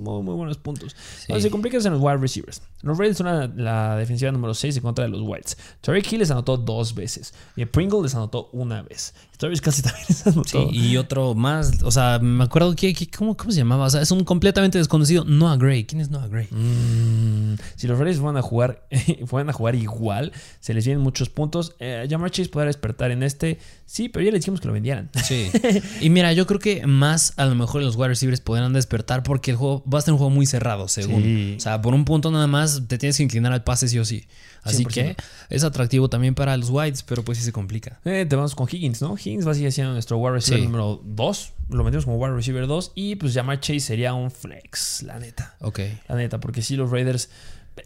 Muy, 0.00 0.22
muy 0.22 0.34
buenos 0.34 0.56
puntos. 0.58 0.96
Sí. 1.26 1.40
Se 1.40 1.50
complica 1.50 1.76
es 1.78 1.84
en 1.84 1.92
los 1.92 2.00
wide 2.02 2.16
receivers. 2.16 2.62
Los 2.82 2.96
Raiders 2.98 3.18
son 3.18 3.26
la, 3.26 3.46
la 3.54 3.96
defensiva 3.96 4.32
número 4.32 4.54
6 4.54 4.76
en 4.76 4.82
contra 4.82 5.04
de 5.04 5.10
los 5.10 5.20
Whites. 5.22 5.56
Tariq 5.82 6.10
Hill 6.12 6.20
les 6.20 6.30
anotó 6.30 6.56
dos 6.56 6.94
veces. 6.94 7.34
Y 7.56 7.64
Pringle 7.66 8.02
les 8.02 8.14
anotó 8.14 8.48
una 8.52 8.82
vez. 8.82 9.14
Travis 9.36 9.60
Kelsey 9.60 9.82
también 9.84 10.04
les 10.08 10.18
Sí, 10.18 10.28
anotó. 10.30 10.68
y 10.72 10.96
otro 10.96 11.34
más. 11.34 11.82
O 11.82 11.90
sea, 11.90 12.18
me 12.20 12.44
acuerdo 12.44 12.74
que. 12.74 12.92
que- 12.94 13.08
¿cómo, 13.10 13.36
¿Cómo 13.36 13.50
se 13.50 13.58
llamaba? 13.58 13.86
O 13.86 13.90
sea, 13.90 14.02
es 14.02 14.10
un 14.10 14.24
completamente 14.24 14.78
desconocido. 14.78 15.24
Noah 15.24 15.56
Gray. 15.56 15.84
¿Quién 15.84 16.00
es 16.00 16.10
Noah 16.10 16.28
Gray? 16.28 16.48
Mm, 16.50 17.56
si 17.76 17.86
los 17.86 17.98
Raiders 17.98 18.18
fueran 18.20 18.36
a 18.36 18.42
jugar, 18.42 18.86
fueran 19.26 19.50
a 19.50 19.52
jugar 19.52 19.74
igual, 19.74 20.32
se 20.60 20.74
les 20.74 20.84
vienen 20.84 21.02
muchos 21.02 21.28
puntos. 21.28 21.74
Eh, 21.78 22.06
Jamar 22.08 22.30
Chase 22.30 22.48
podrá 22.48 22.66
despertar 22.66 23.10
en 23.10 23.22
este. 23.22 23.58
Sí, 23.86 24.08
pero 24.08 24.24
ya 24.24 24.30
le 24.30 24.38
dijimos 24.38 24.60
que 24.60 24.68
lo 24.68 24.72
vendieran. 24.72 25.10
Sí. 25.24 25.50
y 26.00 26.10
mira, 26.10 26.32
yo 26.32 26.46
creo 26.46 26.60
que 26.60 26.86
más 26.86 27.32
a 27.36 27.44
lo 27.46 27.54
mejor 27.54 27.82
los 27.82 27.96
wide 27.96 28.08
receivers 28.08 28.40
podrán 28.40 28.72
despertar 28.72 29.22
porque 29.22 29.50
el 29.50 29.56
juego 29.56 29.82
va 29.92 29.98
a 29.98 30.02
ser 30.02 30.12
un 30.12 30.18
juego 30.18 30.30
muy 30.30 30.46
cerrado, 30.46 30.88
según. 30.88 31.22
Sí. 31.22 31.54
O 31.56 31.60
sea, 31.60 31.80
por 31.82 31.94
un 31.94 32.04
punto 32.04 32.30
nada 32.30 32.46
más 32.46 32.82
te 32.86 32.98
tienes 32.98 33.16
que 33.16 33.22
inclinar 33.22 33.52
al 33.52 33.64
pase 33.64 33.88
sí 33.88 33.98
o 33.98 34.04
sí. 34.04 34.26
Así 34.62 34.84
100%. 34.84 34.88
que 34.92 35.16
es 35.48 35.64
atractivo 35.64 36.08
también 36.10 36.34
para 36.34 36.56
los 36.56 36.68
whites, 36.70 37.02
pero 37.02 37.24
pues 37.24 37.38
sí 37.38 37.44
se 37.44 37.52
complica. 37.52 37.98
Eh, 38.04 38.26
te 38.28 38.36
vamos 38.36 38.54
con 38.54 38.68
Higgins, 38.70 39.00
¿no? 39.00 39.14
Higgins 39.16 39.46
va 39.46 39.52
a 39.52 39.54
seguir 39.54 39.72
siendo 39.72 39.92
nuestro 39.94 40.18
wide 40.18 40.34
receiver 40.34 40.60
Sí. 40.60 40.66
número 40.66 41.00
2. 41.04 41.52
Lo 41.70 41.82
metemos 41.84 42.04
como 42.04 42.18
wide 42.18 42.34
receiver 42.34 42.66
2. 42.66 42.92
Y 42.94 43.16
pues 43.16 43.32
Jamar 43.34 43.60
Chase 43.60 43.80
sería 43.80 44.12
un 44.12 44.30
flex, 44.30 45.02
la 45.02 45.18
neta. 45.18 45.56
Ok. 45.60 45.80
La 46.08 46.16
neta, 46.16 46.40
porque 46.40 46.60
sí, 46.62 46.76
los 46.76 46.90
Raiders 46.90 47.30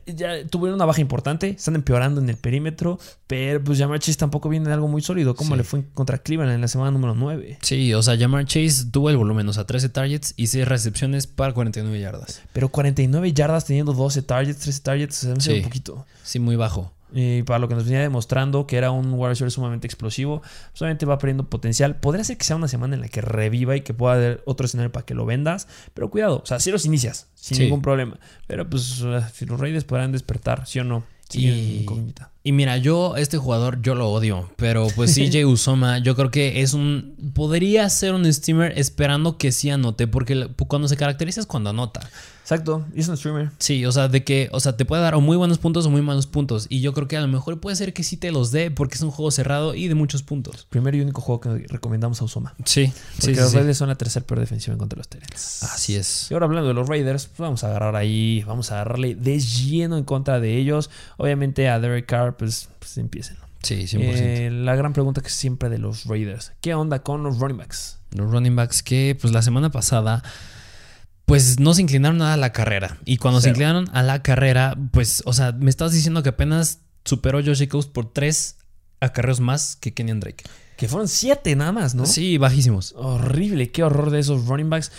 ya 0.06 0.46
tuvieron 0.48 0.74
una 0.76 0.84
baja 0.84 1.00
importante. 1.00 1.50
Están 1.50 1.74
empeorando 1.74 2.20
en 2.20 2.28
el 2.28 2.36
perímetro. 2.36 2.98
Pero 3.26 3.62
pues 3.62 3.78
Jamar 3.78 3.98
Chase 3.98 4.18
tampoco 4.18 4.48
viene 4.48 4.68
de 4.68 4.74
algo 4.74 4.88
muy 4.88 5.02
sólido. 5.02 5.34
Como 5.34 5.54
Sí. 5.54 5.58
le 5.58 5.64
fue 5.64 5.84
contra 5.94 6.18
Cleveland 6.18 6.54
en 6.54 6.60
la 6.60 6.68
semana 6.68 6.90
número 6.90 7.14
9. 7.14 7.58
Sí, 7.62 7.92
o 7.94 8.02
sea, 8.02 8.16
Jamar 8.18 8.44
Chase 8.46 8.86
tuvo 8.90 9.10
el 9.10 9.16
volumen, 9.16 9.48
o 9.48 9.52
sea, 9.52 9.64
13 9.64 9.88
targets 9.88 10.34
y 10.36 10.46
6 10.46 10.66
recepciones 10.66 11.26
para 11.26 11.52
49 11.52 11.98
yardas. 12.00 12.42
Pero 12.52 12.68
49 12.68 13.32
yardas 13.32 13.64
teniendo 13.66 13.92
12 13.92 14.22
targets, 14.22 14.58
13 14.60 14.80
targets, 14.82 15.16
se 15.16 15.26
me 15.28 15.32
hace 15.34 15.50
Sí. 15.52 15.56
un 15.58 15.64
poquito. 15.64 16.06
Sí, 16.22 16.38
muy 16.38 16.56
bajo. 16.56 16.92
Y 17.16 17.44
para 17.44 17.60
lo 17.60 17.68
que 17.68 17.74
nos 17.76 17.84
venía 17.84 18.00
demostrando 18.00 18.66
que 18.66 18.76
era 18.76 18.90
un 18.90 19.12
wide 19.14 19.28
receiver 19.28 19.50
sumamente 19.52 19.86
explosivo, 19.86 20.42
obviamente 20.76 21.06
va 21.06 21.16
perdiendo 21.18 21.48
potencial. 21.48 21.94
Podría 21.96 22.24
ser 22.24 22.36
que 22.36 22.44
sea 22.44 22.56
una 22.56 22.66
semana 22.68 22.96
en 22.96 23.00
la 23.02 23.08
que 23.08 23.20
reviva 23.20 23.76
y 23.76 23.82
que 23.82 23.94
pueda 23.94 24.14
haber 24.14 24.42
otro 24.46 24.66
escenario 24.66 24.90
para 24.90 25.06
que 25.06 25.14
lo 25.14 25.24
vendas, 25.24 25.68
pero 25.94 26.10
cuidado, 26.10 26.40
o 26.42 26.46
sea, 26.46 26.58
si 26.58 26.70
los 26.72 26.84
inicias, 26.84 27.28
sin 27.34 27.56
Sí. 27.56 27.62
ningún 27.64 27.82
problema. 27.82 28.18
Pero 28.48 28.68
pues 28.68 29.02
si 29.32 29.46
los 29.46 29.60
Raiders 29.60 29.84
podrán 29.84 30.10
despertar, 30.12 30.66
sí 30.66 30.80
o 30.80 30.84
no, 30.84 31.04
sigue 31.28 31.84
Y- 32.42 32.52
mira, 32.52 32.76
yo, 32.76 33.16
este 33.16 33.38
jugador, 33.38 33.80
yo 33.80 33.94
lo 33.94 34.10
odio. 34.10 34.50
Pero 34.56 34.88
pues 34.94 35.14
CJ 35.14 35.44
Usoma, 35.46 35.98
yo 35.98 36.14
creo 36.16 36.30
que 36.30 36.60
es 36.60 36.74
un. 36.74 37.14
Podría 37.34 37.88
ser 37.88 38.12
un 38.12 38.30
streamer 38.30 38.78
esperando 38.78 39.38
que 39.38 39.50
sí 39.50 39.70
anote. 39.70 40.06
Porque 40.06 40.48
cuando 40.68 40.86
se 40.88 40.96
caracteriza 40.98 41.40
es 41.40 41.46
cuando 41.46 41.70
anota. 41.70 42.00
Exacto, 42.44 42.84
es 42.94 43.08
un 43.08 43.16
streamer. 43.16 43.52
Sí, 43.56 43.86
o 43.86 43.90
sea, 43.90 44.08
de 44.08 44.22
que, 44.22 44.50
o 44.52 44.60
sea, 44.60 44.76
te 44.76 44.84
puede 44.84 45.00
dar 45.00 45.14
o 45.14 45.22
muy 45.22 45.34
buenos 45.34 45.56
puntos 45.56 45.86
o 45.86 45.90
muy 45.90 46.02
malos 46.02 46.26
puntos. 46.26 46.66
Y 46.68 46.82
yo 46.82 46.92
creo 46.92 47.08
que 47.08 47.16
a 47.16 47.22
lo 47.22 47.26
mejor 47.26 47.58
puede 47.58 47.74
ser 47.74 47.94
que 47.94 48.04
sí 48.04 48.18
te 48.18 48.30
los 48.32 48.50
dé 48.50 48.70
porque 48.70 48.96
es 48.96 49.00
un 49.00 49.10
juego 49.10 49.30
cerrado 49.30 49.74
y 49.74 49.88
de 49.88 49.94
muchos 49.94 50.22
puntos. 50.22 50.66
Primer 50.68 50.94
y 50.94 51.00
único 51.00 51.22
juego 51.22 51.40
que 51.40 51.66
recomendamos 51.70 52.20
a 52.20 52.24
Usoma. 52.24 52.54
Sí, 52.66 52.92
Porque 53.16 53.34
sí, 53.34 53.40
los 53.40 53.50
sí. 53.50 53.56
Raiders 53.56 53.78
son 53.78 53.88
la 53.88 53.94
tercera 53.94 54.26
peor 54.26 54.40
defensiva 54.40 54.74
en 54.74 54.78
contra 54.78 54.96
de 54.96 55.00
los 55.00 55.08
Tyrants. 55.08 55.62
Así 55.62 55.96
es. 55.96 56.30
Y 56.30 56.34
ahora 56.34 56.44
hablando 56.44 56.68
de 56.68 56.74
los 56.74 56.86
Raiders, 56.86 57.28
pues 57.28 57.38
vamos 57.38 57.64
a 57.64 57.68
agarrar 57.68 57.96
ahí, 57.96 58.44
vamos 58.46 58.70
a 58.70 58.74
agarrarle 58.74 59.14
de 59.14 59.40
lleno 59.40 59.96
en 59.96 60.04
contra 60.04 60.38
de 60.38 60.58
ellos. 60.58 60.90
Obviamente 61.16 61.70
a 61.70 61.80
Derek 61.80 62.04
Carr, 62.04 62.36
pues, 62.36 62.68
pues 62.78 62.98
empiecen. 62.98 63.38
Sí, 63.62 63.86
100%. 63.86 64.00
Eh, 64.02 64.50
la 64.52 64.76
gran 64.76 64.92
pregunta 64.92 65.22
que 65.22 65.28
es 65.28 65.34
siempre 65.34 65.70
de 65.70 65.78
los 65.78 66.04
Raiders. 66.04 66.52
¿Qué 66.60 66.74
onda 66.74 66.98
con 66.98 67.22
los 67.22 67.38
running 67.38 67.56
backs? 67.56 68.00
Los 68.10 68.30
running 68.30 68.54
backs 68.54 68.82
que, 68.82 69.16
pues 69.18 69.32
la 69.32 69.40
semana 69.40 69.70
pasada, 69.70 70.22
pues 71.26 71.58
no 71.58 71.74
se 71.74 71.82
inclinaron 71.82 72.18
nada 72.18 72.34
a 72.34 72.38
la 72.38 72.52
carrera. 72.52 72.98
Y 73.04 73.16
cuando 73.16 73.40
se 73.40 73.50
inclinaron 73.50 73.88
a 73.92 74.02
la 74.02 74.22
carrera, 74.22 74.76
pues, 74.90 75.22
o 75.24 75.32
sea, 75.32 75.52
me 75.52 75.70
estás 75.70 75.92
diciendo 75.92 76.22
que 76.22 76.30
apenas 76.30 76.80
superó 77.04 77.42
Josh 77.42 77.60
Jacobs 77.60 77.86
por 77.86 78.12
tres 78.12 78.56
acarreos 79.00 79.40
más 79.40 79.76
que 79.76 79.94
Kenyan 79.94 80.20
Drake. 80.20 80.44
Que 80.76 80.88
fueron 80.88 81.08
siete 81.08 81.54
nada 81.56 81.72
más, 81.72 81.94
¿no? 81.94 82.04
Sí, 82.04 82.36
bajísimos. 82.36 82.94
Horrible, 82.96 83.70
qué 83.70 83.84
horror 83.84 84.10
de 84.10 84.20
esos 84.20 84.46
running 84.46 84.70
backs. 84.70 84.90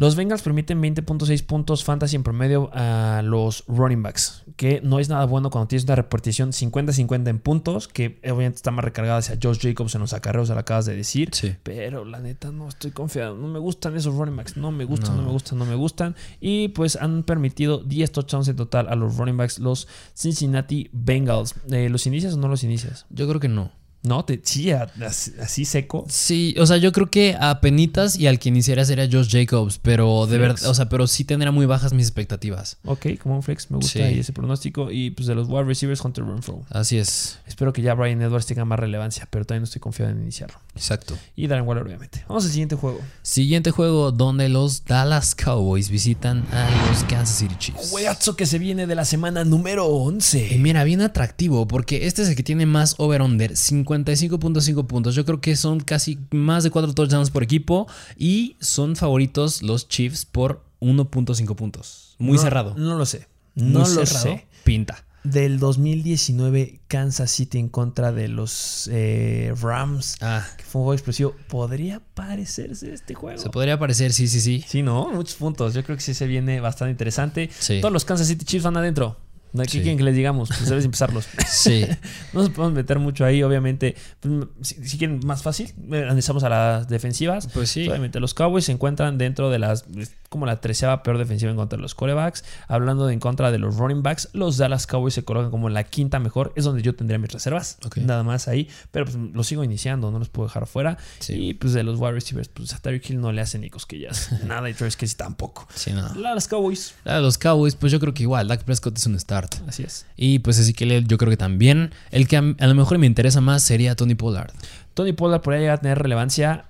Los 0.00 0.14
Bengals 0.14 0.42
permiten 0.42 0.80
20.6 0.80 1.44
puntos 1.44 1.82
fantasy 1.82 2.14
en 2.14 2.22
promedio 2.22 2.70
a 2.72 3.20
los 3.24 3.64
running 3.66 4.00
backs, 4.00 4.44
que 4.54 4.80
no 4.80 5.00
es 5.00 5.08
nada 5.08 5.24
bueno 5.26 5.50
cuando 5.50 5.66
tienes 5.66 5.86
una 5.86 5.96
repartición 5.96 6.52
50-50 6.52 7.26
en 7.28 7.40
puntos, 7.40 7.88
que 7.88 8.20
obviamente 8.22 8.58
está 8.58 8.70
más 8.70 8.84
recargada 8.84 9.18
hacia 9.18 9.36
Josh 9.42 9.58
Jacobs 9.60 9.96
en 9.96 10.02
los 10.02 10.12
acarreos, 10.12 10.50
lo 10.50 10.56
acabas 10.56 10.86
de 10.86 10.94
decir. 10.94 11.30
Sí. 11.32 11.56
Pero 11.64 12.04
la 12.04 12.20
neta 12.20 12.52
no 12.52 12.68
estoy 12.68 12.92
confiado. 12.92 13.34
No 13.36 13.48
me 13.48 13.58
gustan 13.58 13.96
esos 13.96 14.14
running 14.14 14.36
backs. 14.36 14.56
No 14.56 14.70
me 14.70 14.84
gustan, 14.84 15.16
no, 15.16 15.22
No. 15.22 15.26
me 15.26 15.32
gustan, 15.32 15.58
no 15.58 15.64
me 15.64 15.74
gustan. 15.74 16.14
Y 16.40 16.68
pues 16.68 16.94
han 16.94 17.24
permitido 17.24 17.78
10 17.78 18.12
touchdowns 18.12 18.46
en 18.46 18.54
total 18.54 18.86
a 18.88 18.94
los 18.94 19.16
running 19.16 19.36
backs, 19.36 19.58
los 19.58 19.88
Cincinnati 20.14 20.90
Bengals. 20.92 21.56
Eh, 21.72 21.88
¿Los 21.88 22.06
inicias 22.06 22.34
o 22.34 22.36
no 22.36 22.46
los 22.46 22.62
inicias? 22.62 23.04
Yo 23.10 23.26
creo 23.26 23.40
que 23.40 23.48
no. 23.48 23.72
No, 24.08 24.24
te, 24.24 24.40
sí, 24.42 24.70
a- 24.70 24.90
así, 25.06 25.32
así 25.40 25.64
seco. 25.64 26.04
Sí, 26.08 26.54
o 26.58 26.66
sea, 26.66 26.78
yo 26.78 26.92
creo 26.92 27.10
que 27.10 27.36
a 27.38 27.60
penitas 27.60 28.18
y 28.18 28.26
al 28.26 28.38
que 28.38 28.48
iniciaría 28.48 28.84
sería 28.84 29.08
Josh 29.10 29.28
Jacobs, 29.30 29.78
pero 29.82 30.26
de 30.26 30.38
verdad, 30.38 30.64
o 30.66 30.74
sea, 30.74 30.88
pero 30.88 31.06
sí 31.06 31.24
tendrá 31.24 31.50
muy 31.52 31.66
bajas 31.66 31.92
mis 31.92 32.06
expectativas. 32.06 32.78
Ok, 32.84 33.06
como 33.22 33.36
un 33.36 33.42
flex, 33.42 33.70
me 33.70 33.76
gusta 33.76 33.92
Sí. 33.92 34.00
ahí 34.02 34.18
ese 34.18 34.32
pronóstico. 34.32 34.90
Y 34.90 35.10
pues 35.10 35.26
de 35.28 35.34
los 35.34 35.48
wide 35.48 35.64
receivers, 35.64 36.00
Hunter 36.04 36.24
Renfro. 36.24 36.62
Así 36.70 36.98
es, 36.98 37.38
Espero 37.46 37.72
que 37.72 37.82
ya 37.82 37.94
Brian 37.94 38.20
Edwards 38.22 38.46
tenga 38.46 38.64
más 38.64 38.78
relevancia, 38.78 39.26
pero 39.30 39.44
todavía 39.44 39.60
no 39.60 39.64
estoy 39.64 39.80
confiado 39.80 40.12
en 40.12 40.22
iniciarlo. 40.22 40.58
exacto. 40.74 41.14
Y 41.36 41.46
Darren 41.48 41.66
Waller, 41.66 41.82
obviamente. 41.84 42.24
Vamos 42.28 42.44
al 42.44 42.50
siguiente 42.50 42.76
juego. 42.76 43.00
Siguiente 43.22 43.70
juego 43.70 44.12
donde 44.12 44.48
los 44.48 44.84
Dallas 44.84 45.34
Cowboys 45.34 45.90
visitan 45.90 46.44
a 46.52 46.68
los 46.88 47.04
Kansas 47.04 47.36
City 47.38 47.54
Chiefs. 47.58 47.90
Juegazo 47.90 48.36
que 48.36 48.46
se 48.46 48.58
viene 48.58 48.86
de 48.86 48.94
la 48.94 49.04
semana 49.04 49.44
número 49.44 49.84
Y 49.86 49.90
11. 50.08 50.56
mira, 50.58 50.84
bien 50.84 51.00
atractivo 51.00 51.66
porque 51.66 52.06
este 52.06 52.22
es 52.22 52.28
el 52.28 52.36
que 52.36 52.42
tiene 52.42 52.64
más 52.66 52.94
over-under, 52.98 53.56
55.5 54.04 54.86
puntos. 54.86 55.14
Yo 55.14 55.24
creo 55.24 55.40
que 55.40 55.56
son 55.56 55.80
casi 55.80 56.18
más 56.30 56.64
de 56.64 56.70
4 56.70 56.94
touchdowns 56.94 57.30
por 57.30 57.42
equipo 57.42 57.86
y 58.16 58.56
son 58.60 58.96
favoritos 58.96 59.62
los 59.62 59.88
Chiefs 59.88 60.24
por 60.24 60.62
1.5 60.80 61.54
puntos. 61.56 62.14
Muy 62.18 62.36
No- 62.36 62.42
cerrado. 62.42 62.74
No 62.76 62.96
lo 62.96 63.06
sé. 63.06 63.26
Muy 63.54 63.72
No 63.72 63.78
lo 63.80 63.86
cerrado. 64.06 64.22
sé. 64.24 64.46
Pinta. 64.64 65.04
Del 65.24 65.58
2019, 65.58 66.80
Kansas 66.88 67.30
City 67.32 67.58
en 67.58 67.68
contra 67.68 68.12
de 68.12 68.28
los 68.28 68.88
eh, 68.92 69.52
Rams. 69.60 70.16
Ah, 70.20 70.46
Que 70.56 70.62
fue 70.64 70.80
un 70.80 70.84
juego 70.84 70.94
explosivo. 70.94 71.34
¿Podría 71.48 72.00
parecerse 72.14 72.92
este 72.94 73.14
juego? 73.14 73.36
se 73.38 73.50
podría 73.50 73.78
parecer, 73.78 74.12
sí, 74.12 74.28
sí, 74.28 74.40
sí. 74.40 74.64
Sí, 74.66 74.82
¿no? 74.82 75.10
Muchos 75.12 75.34
puntos. 75.34 75.74
Yo 75.74 75.82
creo 75.84 75.96
que 75.96 76.02
sí 76.02 76.14
se 76.14 76.26
viene 76.26 76.60
bastante 76.60 76.92
interesante. 76.92 77.50
Sí. 77.58 77.80
Todos 77.80 77.92
los 77.92 78.04
Kansas 78.04 78.28
City 78.28 78.44
Chiefs 78.44 78.64
van 78.64 78.76
adentro. 78.76 79.16
¿De 79.52 79.64
qué 79.64 79.70
Sí. 79.70 79.78
quieren 79.80 79.96
que 79.98 80.04
les 80.04 80.14
digamos? 80.14 80.48
Pues 80.48 80.68
debes 80.68 80.84
empezarlos. 80.84 81.26
Sí. 81.48 81.86
No 82.32 82.40
nos 82.40 82.50
podemos 82.50 82.74
meter 82.76 82.98
mucho 82.98 83.24
ahí, 83.24 83.42
obviamente. 83.42 83.94
Pues, 84.20 84.32
si, 84.62 84.74
si 84.86 84.98
quieren 84.98 85.20
más 85.24 85.42
fácil, 85.42 85.72
eh, 85.92 86.02
analizamos 86.02 86.42
a 86.44 86.48
las 86.48 86.88
defensivas. 86.88 87.48
Pues 87.54 87.70
sí. 87.70 87.88
Obviamente, 87.88 88.20
los 88.20 88.34
Cowboys 88.34 88.64
se 88.66 88.72
encuentran 88.72 89.16
dentro 89.18 89.50
de 89.50 89.58
las. 89.58 89.84
Como 90.28 90.46
la 90.46 90.60
treceava 90.60 91.02
peor 91.02 91.18
defensiva 91.18 91.50
en 91.50 91.56
contra 91.56 91.76
de 91.76 91.82
los 91.82 91.94
corebacks. 91.94 92.44
Hablando 92.66 93.06
de 93.06 93.14
en 93.14 93.20
contra 93.20 93.50
de 93.50 93.58
los 93.58 93.76
running 93.76 94.02
backs, 94.02 94.28
los 94.32 94.56
Dallas 94.56 94.86
Cowboys 94.86 95.14
se 95.14 95.24
colocan 95.24 95.50
como 95.50 95.68
la 95.68 95.84
quinta 95.84 96.18
mejor. 96.18 96.52
Es 96.56 96.64
donde 96.64 96.82
yo 96.82 96.94
tendría 96.94 97.18
mis 97.18 97.32
reservas. 97.32 97.78
Nada 97.96 98.22
más 98.22 98.48
ahí. 98.48 98.68
Pero 98.90 99.06
pues 99.06 99.16
los 99.16 99.46
sigo 99.46 99.64
iniciando, 99.64 100.10
no 100.10 100.18
los 100.18 100.28
puedo 100.28 100.48
dejar 100.48 100.66
fuera. 100.66 100.98
Sí. 101.18 101.48
Y 101.48 101.54
pues 101.54 101.72
de 101.72 101.82
los 101.82 101.98
wide 101.98 102.12
receivers, 102.12 102.48
pues 102.48 102.74
a 102.74 102.78
Tyreek 102.78 103.10
Hill 103.10 103.20
no 103.20 103.32
le 103.32 103.40
hacen 103.40 103.62
ni 103.62 103.70
cosquillas. 103.70 104.30
Nada, 104.44 104.68
y 104.68 104.74
Travis 104.74 104.96
Casey 104.96 105.16
tampoco. 105.16 105.66
Sí, 105.74 105.92
no. 105.92 106.14
Las 106.14 106.48
Cowboys. 106.48 106.94
La 107.04 107.16
de 107.16 107.22
los 107.22 107.38
Cowboys, 107.38 107.74
pues 107.74 107.92
yo 107.92 108.00
creo 108.00 108.14
que 108.14 108.22
igual, 108.22 108.48
Dak 108.48 108.64
Prescott 108.64 108.96
es 108.96 109.06
un 109.06 109.18
start. 109.18 109.56
Así 109.66 109.82
es. 109.82 110.06
Y 110.16 110.40
pues 110.40 110.58
así 110.58 110.72
que 110.72 111.04
yo 111.04 111.18
creo 111.18 111.30
que 111.30 111.36
también. 111.36 111.92
El 112.10 112.28
que 112.28 112.36
a, 112.36 112.40
a 112.40 112.66
lo 112.66 112.74
mejor 112.74 112.98
me 112.98 113.06
interesa 113.06 113.40
más 113.40 113.62
sería 113.62 113.96
Tony 113.96 114.14
Pollard. 114.14 114.52
Tony 114.94 115.12
Pollard 115.12 115.42
podría 115.42 115.60
llegar 115.60 115.78
a 115.78 115.80
tener 115.80 115.98
relevancia. 115.98 116.66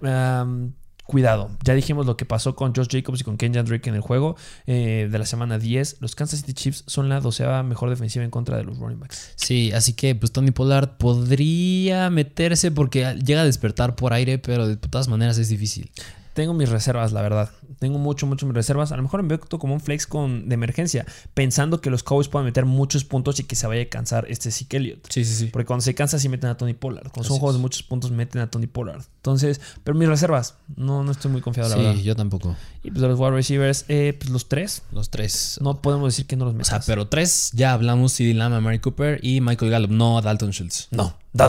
Cuidado, 1.08 1.50
ya 1.64 1.74
dijimos 1.74 2.04
lo 2.04 2.18
que 2.18 2.26
pasó 2.26 2.54
con 2.54 2.74
Josh 2.74 2.88
Jacobs 2.90 3.22
y 3.22 3.24
con 3.24 3.38
Kenyan 3.38 3.64
Drake 3.64 3.88
en 3.88 3.94
el 3.94 4.02
juego 4.02 4.36
eh, 4.66 5.08
de 5.10 5.18
la 5.18 5.24
semana 5.24 5.58
10. 5.58 5.96
Los 6.00 6.14
Kansas 6.14 6.40
City 6.40 6.52
Chiefs 6.52 6.84
son 6.86 7.08
la 7.08 7.20
doceava 7.20 7.62
mejor 7.62 7.88
defensiva 7.88 8.26
en 8.26 8.30
contra 8.30 8.58
de 8.58 8.64
los 8.64 8.76
running 8.76 9.00
backs. 9.00 9.32
Sí, 9.34 9.72
así 9.72 9.94
que 9.94 10.14
pues 10.14 10.32
Tony 10.32 10.50
Pollard 10.50 10.98
podría 10.98 12.10
meterse 12.10 12.70
porque 12.70 13.14
llega 13.24 13.40
a 13.40 13.44
despertar 13.46 13.96
por 13.96 14.12
aire, 14.12 14.36
pero 14.38 14.68
de 14.68 14.76
todas 14.76 15.08
maneras 15.08 15.38
es 15.38 15.48
difícil. 15.48 15.90
Tengo 16.38 16.54
mis 16.54 16.68
reservas, 16.68 17.10
la 17.10 17.20
verdad. 17.20 17.50
Tengo 17.80 17.98
mucho, 17.98 18.24
mucho 18.24 18.46
mis 18.46 18.54
reservas. 18.54 18.92
A 18.92 18.96
lo 18.96 19.02
mejor 19.02 19.24
me 19.24 19.28
veo 19.30 19.40
como 19.40 19.74
un 19.74 19.80
flex 19.80 20.06
con, 20.06 20.48
de 20.48 20.54
emergencia, 20.54 21.04
pensando 21.34 21.80
que 21.80 21.90
los 21.90 22.04
Cowboys 22.04 22.28
puedan 22.28 22.44
meter 22.46 22.64
muchos 22.64 23.02
puntos 23.02 23.40
y 23.40 23.42
que 23.42 23.56
se 23.56 23.66
vaya 23.66 23.82
a 23.82 23.86
cansar 23.86 24.24
este 24.28 24.52
Zeke 24.52 24.76
Elliott. 24.76 25.04
Sí, 25.10 25.24
sí, 25.24 25.34
sí. 25.34 25.46
Porque 25.46 25.66
cuando 25.66 25.82
se 25.82 25.96
cansa, 25.96 26.16
sí 26.20 26.28
meten 26.28 26.48
a 26.48 26.56
Tony 26.56 26.74
Pollard. 26.74 27.10
Cuando 27.10 27.24
son 27.24 27.34
Así 27.34 27.40
juegos 27.40 27.56
es. 27.56 27.58
de 27.58 27.62
muchos 27.62 27.82
puntos, 27.82 28.12
meten 28.12 28.40
a 28.40 28.48
Tony 28.48 28.68
Pollard. 28.68 29.02
Entonces, 29.16 29.60
pero 29.82 29.98
mis 29.98 30.06
reservas, 30.08 30.54
no, 30.76 31.02
no 31.02 31.10
estoy 31.10 31.32
muy 31.32 31.40
confiado, 31.40 31.70
la 31.70 31.74
verdad. 31.76 31.94
Sí, 31.96 32.04
yo 32.04 32.14
tampoco. 32.14 32.54
Y 32.84 32.92
pues 32.92 33.00
de 33.02 33.08
los 33.08 33.18
wide 33.18 33.32
receivers, 33.32 33.84
eh, 33.88 34.16
pues 34.16 34.30
los 34.30 34.48
tres. 34.48 34.82
Los 34.92 35.10
tres. 35.10 35.58
No 35.60 35.82
podemos 35.82 36.12
decir 36.14 36.26
que 36.26 36.36
no 36.36 36.44
los 36.44 36.54
O 36.54 36.56
metas. 36.58 36.68
sea, 36.68 36.80
pero 36.86 37.08
tres 37.08 37.50
ya 37.52 37.72
hablamos: 37.72 38.12
CD 38.12 38.32
Lamb, 38.32 38.60
Mary 38.62 38.78
Cooper 38.78 39.18
y 39.24 39.40
Michael 39.40 39.72
Gallup, 39.72 39.90
no 39.90 40.22
Dalton 40.22 40.52
Schultz. 40.52 40.86
No, 40.92 41.16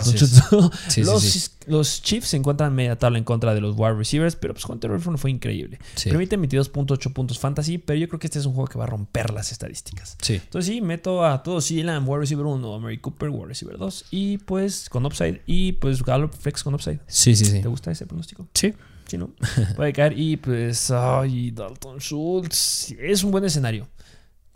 Sí, 0.90 1.04
sí, 1.04 1.04
los, 1.04 1.88
sí. 1.88 2.02
Chiefs 2.02 2.30
se 2.30 2.38
encuentran 2.38 2.72
en 2.72 2.76
media 2.76 2.98
tabla 2.98 3.18
en 3.18 3.24
contra 3.24 3.54
de 3.54 3.62
los 3.62 3.76
wide 3.78 3.94
receivers, 3.94 4.36
pero 4.36 4.54
pues 4.54 4.66
Hunter 4.66 4.92
Renfrew 4.92 5.18
fue 5.18 5.32
increíble. 5.32 5.80
Permite 6.04 6.38
22.8 6.38 7.14
puntos 7.14 7.40
fantasy, 7.40 7.78
pero 7.78 8.00
yo 8.00 8.08
creo 8.08 8.20
que 8.20 8.28
este 8.28 8.40
es 8.40 8.46
un 8.46 8.54
juego 8.54 8.68
que 8.68 8.78
va 8.78 8.86
a 8.86 8.88
romper 8.88 9.32
las 9.32 9.52
estadísticas. 9.52 10.18
Entonces 10.28 10.74
sí, 10.74 10.82
meto 10.82 11.26
a 11.26 11.44
todos 11.44 11.70
Lamb, 11.72 12.08
wide 12.08 12.20
receiver 12.20 12.46
1, 12.46 12.80
Mary 12.80 12.98
Cooper, 12.98 13.30
wide 13.30 13.48
receiver 13.48 13.78
2, 13.78 14.06
y 14.12 14.38
pues 14.40 14.90
con 14.90 15.06
upside, 15.06 15.42
y 15.46 15.74
pues 15.74 16.04
Gallup 16.04 16.34
flex 16.34 16.64
con 16.64 16.74
upside. 16.74 17.00
Sí, 17.08 17.36
sí, 17.36 17.46
sí. 17.46 17.62
¿Te 17.62 17.68
gusta 17.68 17.92
ese 17.92 18.06
pronóstico? 18.06 18.48
Sí. 18.54 18.74
Sí, 19.08 19.18
¿no? 19.18 19.32
Puede 19.76 19.92
caer 19.92 20.18
y 20.20 20.38
pues, 20.38 20.92
ay, 20.92 21.50
Dalton 21.50 21.98
Schultz. 21.98 22.92
Es 23.00 23.24
un 23.24 23.32
buen 23.32 23.44
escenario, 23.44 23.88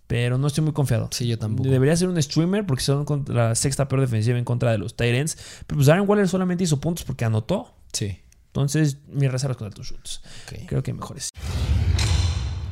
pero 0.08 0.38
no 0.38 0.48
estoy 0.48 0.64
muy 0.64 0.74
confiado. 0.74 1.10
Sí, 1.12 1.28
yo 1.28 1.38
tampoco. 1.40 1.70
Debería 1.70 1.96
ser 1.96 2.10
un 2.10 2.22
streamer 2.22 2.66
porque 2.66 2.84
son 2.84 3.06
contra 3.06 3.50
la 3.50 3.56
sexta 3.56 3.88
peor 3.88 4.02
defensiva 4.02 4.38
en 4.38 4.46
contra 4.46 4.72
de 4.72 4.78
los 4.78 4.96
Titans. 4.96 5.38
Pero 5.66 5.78
pues 5.78 5.88
Darren 5.88 6.08
Waller 6.08 6.28
solamente 6.28 6.64
hizo 6.64 6.80
puntos 6.80 7.06
porque 7.06 7.26
anotó. 7.26 7.74
Sí. 7.92 8.20
Entonces, 8.48 8.98
mis 9.08 9.32
reservas 9.32 9.58
con 9.58 9.68
Dalton 9.68 9.84
Schultz. 9.84 10.22
Ok. 10.46 10.68
Creo 10.68 10.84
que 10.84 10.94
mejores. 10.94 11.30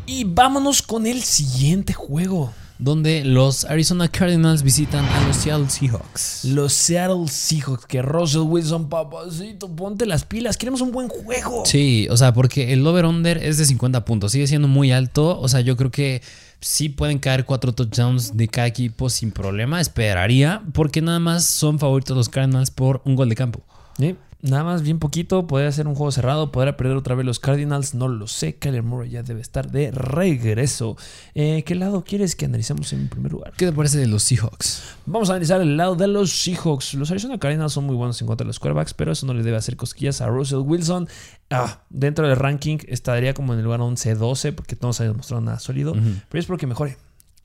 Y 0.05 0.25
vámonos 0.25 0.81
con 0.81 1.07
el 1.07 1.23
siguiente 1.23 1.93
juego. 1.93 2.53
Donde 2.81 3.23
los 3.23 3.65
Arizona 3.65 4.07
Cardinals 4.07 4.63
visitan 4.63 5.05
a 5.05 5.27
los 5.27 5.37
Seattle 5.37 5.69
Seahawks. 5.69 6.45
Los 6.45 6.73
Seattle 6.73 7.27
Seahawks. 7.27 7.85
Que 7.85 8.01
Russell 8.01 8.41
Wilson, 8.41 8.89
papacito, 8.89 9.69
ponte 9.75 10.07
las 10.07 10.25
pilas. 10.25 10.57
Queremos 10.57 10.81
un 10.81 10.91
buen 10.91 11.07
juego. 11.07 11.63
Sí, 11.63 12.07
o 12.09 12.17
sea, 12.17 12.33
porque 12.33 12.73
el 12.73 12.85
over-under 12.87 13.37
es 13.37 13.59
de 13.59 13.65
50 13.65 14.03
puntos, 14.03 14.31
sigue 14.31 14.47
siendo 14.47 14.67
muy 14.67 14.91
alto. 14.91 15.39
O 15.39 15.47
sea, 15.47 15.61
yo 15.61 15.77
creo 15.77 15.91
que 15.91 16.23
sí 16.59 16.89
pueden 16.89 17.19
caer 17.19 17.45
cuatro 17.45 17.71
touchdowns 17.71 18.35
de 18.35 18.47
cada 18.47 18.65
equipo 18.65 19.11
sin 19.11 19.31
problema, 19.31 19.79
esperaría, 19.79 20.63
porque 20.73 21.03
nada 21.03 21.19
más 21.19 21.45
son 21.45 21.77
favoritos 21.77 22.17
los 22.17 22.29
Cardinals 22.29 22.71
por 22.71 23.03
un 23.05 23.15
gol 23.15 23.29
de 23.29 23.35
campo. 23.35 23.61
Sí, 23.99 24.15
Nada 24.41 24.63
más 24.63 24.81
bien 24.81 24.97
poquito, 24.97 25.45
podría 25.45 25.71
ser 25.71 25.87
un 25.87 25.93
juego 25.93 26.11
cerrado, 26.11 26.51
podría 26.51 26.75
perder 26.75 26.97
otra 26.97 27.13
vez 27.13 27.25
los 27.25 27.39
Cardinals, 27.39 27.93
no 27.93 28.07
lo 28.07 28.25
sé. 28.25 28.55
Kyler 28.55 28.81
Murray 28.81 29.11
ya 29.11 29.21
debe 29.21 29.39
estar 29.39 29.69
de 29.69 29.91
regreso. 29.91 30.97
Eh, 31.35 31.63
¿Qué 31.63 31.75
lado 31.75 32.03
quieres 32.03 32.35
que 32.35 32.45
analicemos 32.45 32.91
en 32.93 33.07
primer 33.07 33.31
lugar? 33.31 33.53
¿Qué 33.55 33.67
te 33.67 33.71
parece 33.71 33.99
de 33.99 34.07
los 34.07 34.23
Seahawks? 34.23 34.95
Vamos 35.05 35.29
a 35.29 35.33
analizar 35.33 35.61
el 35.61 35.77
lado 35.77 35.95
de 35.95 36.07
los 36.07 36.31
Seahawks. 36.31 36.95
Los 36.95 37.11
Arizona 37.11 37.37
Cardinals 37.37 37.73
son 37.73 37.85
muy 37.85 37.95
buenos 37.95 38.19
en 38.19 38.27
contra 38.27 38.43
de 38.43 38.47
los 38.47 38.59
quarterbacks, 38.59 38.95
pero 38.95 39.11
eso 39.11 39.27
no 39.27 39.35
le 39.35 39.43
debe 39.43 39.57
hacer 39.57 39.75
cosquillas 39.75 40.21
a 40.21 40.27
Russell 40.27 40.59
Wilson. 40.59 41.07
Ah, 41.51 41.83
dentro 41.91 42.27
del 42.27 42.35
ranking 42.35 42.79
estaría 42.87 43.35
como 43.35 43.53
en 43.53 43.59
el 43.59 43.65
lugar 43.65 43.81
11-12 43.81 44.55
porque 44.55 44.75
no 44.81 44.91
se 44.93 45.03
ha 45.03 45.07
demostrado 45.07 45.41
nada 45.41 45.59
sólido, 45.59 45.93
pero 46.29 46.39
es 46.39 46.45
porque 46.47 46.65
mejore. 46.65 46.97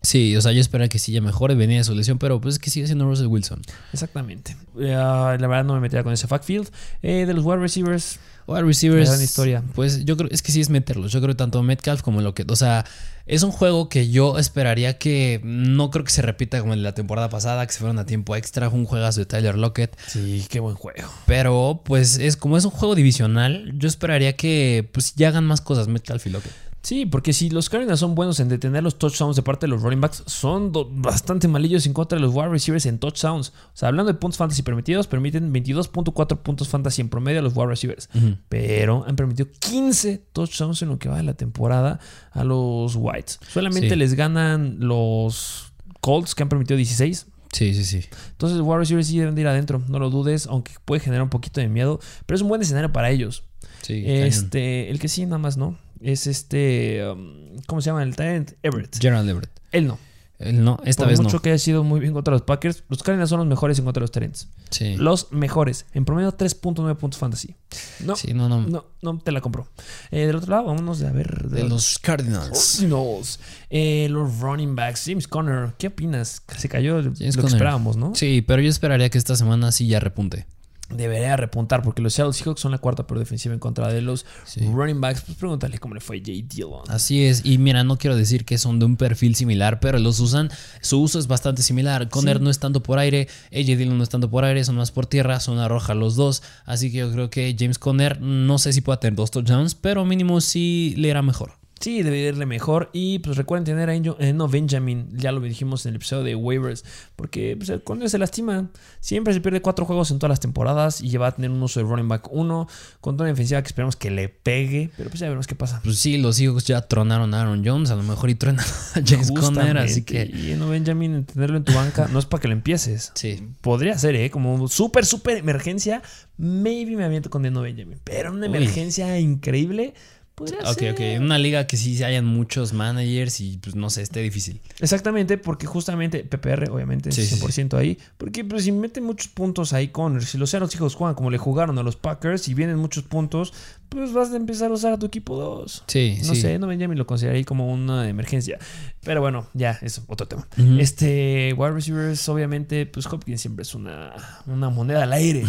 Sí, 0.06 0.36
o 0.36 0.40
sea, 0.40 0.52
yo 0.52 0.60
espero 0.60 0.88
que 0.88 1.00
sí 1.00 1.10
ya 1.10 1.20
mejore, 1.20 1.56
venía 1.56 1.78
de 1.78 1.84
su 1.84 1.92
lesión, 1.92 2.16
pero 2.18 2.40
pues 2.40 2.54
es 2.54 2.58
que 2.60 2.70
sigue 2.70 2.86
siendo 2.86 3.06
Russell 3.06 3.26
Wilson. 3.26 3.60
Exactamente. 3.92 4.56
Eh, 4.78 4.92
la 4.92 5.36
verdad 5.36 5.64
no 5.64 5.74
me 5.74 5.80
metería 5.80 6.04
con 6.04 6.12
ese 6.12 6.28
backfield. 6.28 6.68
Eh, 7.02 7.26
de 7.26 7.34
los 7.34 7.44
wide 7.44 7.56
receivers, 7.56 8.20
Wide 8.46 8.62
receivers. 8.62 9.08
Gran 9.08 9.20
historia. 9.20 9.62
Pues 9.74 10.04
yo 10.04 10.16
creo, 10.16 10.30
es 10.30 10.42
que 10.42 10.52
sí 10.52 10.60
es 10.60 10.70
meterlos. 10.70 11.10
Yo 11.10 11.20
creo 11.20 11.34
que 11.34 11.38
tanto 11.38 11.60
Metcalf 11.64 12.02
como 12.02 12.20
lo 12.20 12.34
que. 12.34 12.44
O 12.48 12.54
sea, 12.54 12.84
es 13.26 13.42
un 13.42 13.50
juego 13.50 13.88
que 13.88 14.08
yo 14.08 14.38
esperaría 14.38 14.98
que. 14.98 15.40
No 15.42 15.90
creo 15.90 16.04
que 16.04 16.12
se 16.12 16.22
repita 16.22 16.60
como 16.60 16.72
en 16.72 16.84
la 16.84 16.94
temporada 16.94 17.28
pasada, 17.28 17.66
que 17.66 17.72
se 17.72 17.80
fueron 17.80 17.98
a 17.98 18.06
tiempo 18.06 18.36
extra. 18.36 18.68
Un 18.68 18.84
juegazo 18.84 19.18
de 19.18 19.26
Tyler 19.26 19.58
Lockett. 19.58 19.98
Sí, 20.06 20.46
qué 20.48 20.60
buen 20.60 20.76
juego. 20.76 21.08
Pero, 21.26 21.82
pues, 21.84 22.18
es 22.18 22.36
como 22.36 22.56
es 22.56 22.64
un 22.64 22.70
juego 22.70 22.94
divisional. 22.94 23.72
Yo 23.76 23.88
esperaría 23.88 24.36
que 24.36 24.88
pues 24.92 25.14
ya 25.16 25.28
hagan 25.28 25.44
más 25.44 25.60
cosas 25.60 25.88
Metcalf 25.88 26.24
y 26.26 26.30
Lockett. 26.30 26.52
Sí, 26.86 27.04
porque 27.04 27.32
si 27.32 27.50
los 27.50 27.68
Cardinals 27.68 27.98
son 27.98 28.14
buenos 28.14 28.38
en 28.38 28.48
detener 28.48 28.80
los 28.80 28.96
touchdowns 28.96 29.34
de 29.34 29.42
parte 29.42 29.66
de 29.66 29.70
los 29.70 29.82
running 29.82 30.00
backs, 30.00 30.22
son 30.26 30.70
bastante 31.02 31.48
malillos 31.48 31.84
en 31.84 31.92
contra 31.92 32.16
de 32.16 32.22
los 32.22 32.32
wide 32.32 32.48
receivers 32.48 32.86
en 32.86 33.00
touchdowns. 33.00 33.48
O 33.48 33.70
sea, 33.76 33.88
hablando 33.88 34.12
de 34.12 34.16
puntos 34.16 34.38
fantasy 34.38 34.62
permitidos, 34.62 35.08
permiten 35.08 35.52
22.4 35.52 36.38
puntos 36.42 36.68
fantasy 36.68 37.00
en 37.00 37.08
promedio 37.08 37.40
a 37.40 37.42
los 37.42 37.56
wide 37.56 37.66
receivers. 37.66 38.08
Pero 38.48 39.04
han 39.04 39.16
permitido 39.16 39.48
15 39.58 40.26
touchdowns 40.32 40.80
en 40.82 40.90
lo 40.90 41.00
que 41.00 41.08
va 41.08 41.16
de 41.16 41.24
la 41.24 41.34
temporada 41.34 41.98
a 42.30 42.44
los 42.44 42.94
Whites. 42.94 43.40
Solamente 43.52 43.96
les 43.96 44.14
ganan 44.14 44.76
los 44.78 45.72
Colts, 46.00 46.36
que 46.36 46.44
han 46.44 46.48
permitido 46.48 46.76
16. 46.76 47.26
Sí, 47.50 47.74
sí, 47.74 47.84
sí. 47.84 48.04
Entonces, 48.30 48.60
wide 48.60 48.78
receivers 48.78 49.08
sí 49.08 49.18
deben 49.18 49.34
de 49.34 49.40
ir 49.40 49.48
adentro, 49.48 49.82
no 49.88 49.98
lo 49.98 50.08
dudes, 50.08 50.46
aunque 50.46 50.70
puede 50.84 51.00
generar 51.00 51.24
un 51.24 51.30
poquito 51.30 51.60
de 51.60 51.66
miedo, 51.66 51.98
pero 52.26 52.36
es 52.36 52.42
un 52.42 52.48
buen 52.48 52.62
escenario 52.62 52.92
para 52.92 53.10
ellos. 53.10 53.42
Sí, 53.82 54.04
este, 54.06 54.88
el 54.88 55.00
que 55.00 55.08
sí, 55.08 55.24
nada 55.26 55.38
más 55.38 55.56
no 55.56 55.84
es 56.00 56.26
este. 56.26 57.06
Um, 57.08 57.56
¿Cómo 57.66 57.80
se 57.80 57.86
llama 57.90 58.02
el 58.02 58.14
talent? 58.16 58.52
Everett. 58.62 58.96
Gerald 59.00 59.28
Everett. 59.28 59.50
Él 59.72 59.86
no. 59.86 59.98
Él 60.38 60.62
no, 60.62 60.78
esta 60.84 61.04
Por 61.04 61.10
vez 61.12 61.20
mucho 61.22 61.36
no. 61.36 61.42
que 61.42 61.48
haya 61.48 61.58
sido 61.58 61.82
muy 61.82 61.98
bien 61.98 62.12
contra 62.12 62.30
los 62.32 62.42
Packers, 62.42 62.84
los 62.90 63.02
Cardinals 63.02 63.30
son 63.30 63.38
los 63.38 63.48
mejores 63.48 63.78
en 63.78 63.86
contra 63.86 64.00
de 64.00 64.02
los 64.02 64.10
Terrence. 64.10 64.48
Sí. 64.68 64.94
Los 64.98 65.32
mejores. 65.32 65.86
En 65.94 66.04
promedio 66.04 66.36
3.9 66.36 66.94
puntos 66.96 67.18
fantasy. 67.18 67.54
No, 68.00 68.16
Sí, 68.16 68.34
no, 68.34 68.46
no. 68.46 68.60
no, 68.60 68.84
no 69.00 69.18
te 69.18 69.32
la 69.32 69.40
compro. 69.40 69.66
Eh, 70.10 70.26
del 70.26 70.36
otro 70.36 70.50
lado, 70.50 70.66
vámonos 70.66 71.02
a 71.04 71.10
ver. 71.10 71.48
De 71.48 71.66
los 71.66 71.98
Cardinals. 71.98 72.72
Cardinals. 72.80 73.40
Eh, 73.70 74.08
los 74.10 74.38
running 74.40 74.76
backs. 74.76 75.04
James 75.06 75.26
Conner, 75.26 75.72
¿qué 75.78 75.86
opinas? 75.86 76.42
Se 76.58 76.68
cayó 76.68 77.00
lo 77.00 77.14
que 77.14 77.26
esperábamos, 77.28 77.96
¿no? 77.96 78.14
Sí, 78.14 78.42
pero 78.46 78.60
yo 78.60 78.68
esperaría 78.68 79.08
que 79.08 79.16
esta 79.16 79.36
semana 79.36 79.72
sí 79.72 79.86
ya 79.86 80.00
repunte. 80.00 80.44
Debería 80.88 81.36
repuntar 81.36 81.82
porque 81.82 82.00
los 82.00 82.14
Seattle 82.14 82.32
Seahawks 82.32 82.60
son 82.60 82.70
la 82.70 82.78
cuarta 82.78 83.06
peor 83.08 83.18
defensiva 83.18 83.52
en 83.52 83.58
contra 83.58 83.92
de 83.92 84.02
los 84.02 84.24
Sí. 84.44 84.60
running 84.72 85.00
backs. 85.00 85.22
Pues 85.22 85.36
pregúntale 85.36 85.78
cómo 85.78 85.94
le 85.94 86.00
fue 86.00 86.18
a 86.18 86.20
Jay 86.24 86.42
Dillon. 86.42 86.82
Así 86.88 87.24
es, 87.24 87.44
y 87.44 87.58
mira, 87.58 87.82
no 87.82 87.98
quiero 87.98 88.14
decir 88.16 88.44
que 88.44 88.56
son 88.56 88.78
de 88.78 88.84
un 88.86 88.96
perfil 88.96 89.34
similar, 89.34 89.80
pero 89.80 89.98
los 89.98 90.20
usan, 90.20 90.48
su 90.80 91.00
uso 91.00 91.18
es 91.18 91.26
bastante 91.26 91.62
similar. 91.62 92.08
Conner 92.08 92.38
Sí. 92.38 92.44
no 92.44 92.50
estando 92.50 92.82
por 92.84 92.98
aire, 93.00 93.26
AJ 93.52 93.76
Dillon 93.76 93.98
no 93.98 94.04
estando 94.04 94.30
por 94.30 94.44
aire, 94.44 94.62
son 94.64 94.76
más 94.76 94.92
por 94.92 95.06
tierra, 95.06 95.40
son 95.40 95.58
arroja 95.58 95.94
los 95.94 96.14
dos. 96.14 96.42
Así 96.66 96.92
que 96.92 96.98
yo 96.98 97.10
creo 97.12 97.30
que 97.30 97.56
James 97.58 97.78
Conner, 97.78 98.20
no 98.20 98.58
sé 98.58 98.72
si 98.72 98.80
pueda 98.80 99.00
tener 99.00 99.16
dos 99.16 99.32
touchdowns, 99.32 99.74
pero 99.74 100.04
mínimo 100.04 100.40
sí 100.40 100.94
le 100.96 101.08
irá 101.08 101.20
mejor. 101.22 101.54
Sí, 101.78 102.02
debe 102.02 102.18
irle 102.18 102.46
mejor. 102.46 102.88
Y 102.92 103.18
pues 103.18 103.36
recuerden 103.36 103.64
tener 103.64 103.90
a 103.90 103.92
Angel- 103.92 104.16
eh, 104.18 104.32
no, 104.32 104.48
Benjamin. 104.48 105.08
Ya 105.12 105.30
lo 105.30 105.40
dijimos 105.40 105.84
en 105.84 105.90
el 105.90 105.96
episodio 105.96 106.24
de 106.24 106.34
waivers. 106.34 106.84
Porque 107.16 107.54
pues, 107.56 107.68
el 107.68 107.82
Conner 107.82 108.08
se 108.08 108.18
lastima. 108.18 108.70
Siempre 109.00 109.34
se 109.34 109.40
pierde 109.42 109.60
cuatro 109.60 109.84
juegos 109.84 110.10
en 110.10 110.18
todas 110.18 110.30
las 110.30 110.40
temporadas. 110.40 111.02
Y 111.02 111.14
va 111.18 111.28
a 111.28 111.32
tener 111.32 111.50
un 111.50 111.62
uso 111.62 111.78
de 111.80 111.86
running 111.86 112.08
back 112.08 112.28
uno. 112.32 112.66
Con 113.00 113.16
toda 113.16 113.24
una 113.26 113.32
defensiva 113.34 113.60
que 113.62 113.66
esperamos 113.66 113.94
que 113.94 114.10
le 114.10 114.28
pegue. 114.30 114.90
Pero 114.96 115.10
pues 115.10 115.20
ya 115.20 115.26
veremos 115.26 115.46
qué 115.46 115.54
pasa. 115.54 115.80
Pues 115.84 115.98
sí, 115.98 116.16
los 116.16 116.40
hijos 116.40 116.64
ya 116.64 116.80
tronaron 116.80 117.34
a 117.34 117.42
Aaron 117.42 117.62
Jones, 117.64 117.90
a 117.90 117.94
lo 117.96 118.02
mejor 118.02 118.30
y 118.30 118.34
tronan 118.36 118.60
a 118.94 119.00
James 119.06 119.30
Conner, 119.30 119.76
así 119.78 120.02
que... 120.02 120.24
Y 120.24 120.54
no, 120.58 120.70
Benjamin, 120.70 121.24
tenerlo 121.26 121.58
en 121.58 121.64
tu 121.64 121.72
banca 121.74 122.08
no 122.10 122.18
es 122.18 122.24
para 122.24 122.40
que 122.40 122.48
lo 122.48 122.54
empieces. 122.54 123.12
Sí. 123.14 123.42
Podría 123.60 123.98
ser, 123.98 124.16
¿eh? 124.16 124.30
Como 124.30 124.66
súper, 124.68 125.04
súper 125.04 125.36
emergencia. 125.36 126.02
Maybe 126.38 126.96
me 126.96 127.04
aviento 127.04 127.28
con 127.30 127.42
Deno 127.42 127.60
Benjamin. 127.60 127.98
Pero 128.02 128.32
una 128.32 128.48
Uy. 128.48 128.56
emergencia 128.56 129.18
increíble. 129.18 129.94
Podría 130.36 130.58
Ok, 130.70 130.78
ser. 130.78 130.92
ok. 130.92 131.00
En 131.00 131.22
una 131.22 131.38
liga 131.38 131.66
que 131.66 131.76
sí 131.78 132.04
hayan 132.04 132.26
muchos 132.26 132.72
managers 132.74 133.40
y 133.40 133.56
pues 133.58 133.74
no 133.74 133.88
sé, 133.90 134.02
esté 134.02 134.20
difícil. 134.20 134.60
Exactamente, 134.80 135.38
porque 135.38 135.66
justamente 135.66 136.24
PPR, 136.24 136.70
obviamente, 136.70 137.10
Sí, 137.10 137.24
sí, 137.24 137.36
100% 137.40 137.74
ahí. 137.78 137.98
Porque 138.18 138.44
pues, 138.44 138.64
si 138.64 138.70
meten 138.72 139.04
muchos 139.04 139.28
puntos 139.28 139.72
ahí 139.72 139.88
con. 139.88 140.20
Si 140.20 140.36
los 140.36 140.50
Seattle 140.50 140.68
hijos 140.74 140.94
juegan 140.94 141.14
como 141.14 141.30
le 141.30 141.38
jugaron 141.38 141.78
a 141.78 141.82
los 141.82 141.96
Packers 141.96 142.48
y 142.48 142.54
vienen 142.54 142.76
muchos 142.76 143.04
puntos, 143.04 143.54
pues 143.88 144.12
vas 144.12 144.30
a 144.32 144.36
empezar 144.36 144.70
a 144.70 144.74
usar 144.74 144.92
a 144.92 144.98
tu 144.98 145.06
equipo 145.06 145.36
2. 145.36 145.84
Sí, 145.86 146.18
No 146.24 146.34
sí. 146.34 146.40
sé, 146.42 146.58
no 146.58 146.66
Benjamin 146.66 146.98
lo 146.98 147.06
consideraría 147.06 147.44
como 147.44 147.72
una 147.72 148.06
emergencia. 148.08 148.58
Pero 149.04 149.20
bueno, 149.22 149.46
ya, 149.54 149.78
es 149.82 150.02
otro 150.08 150.26
tema. 150.28 150.46
Este, 150.78 151.54
wide 151.56 151.70
receivers, 151.72 152.28
obviamente, 152.28 152.84
pues 152.86 153.06
Hopkins 153.06 153.40
siempre 153.40 153.62
es 153.62 153.74
una, 153.74 154.12
una 154.46 154.68
moneda 154.68 155.04
al 155.04 155.12
aire. 155.12 155.44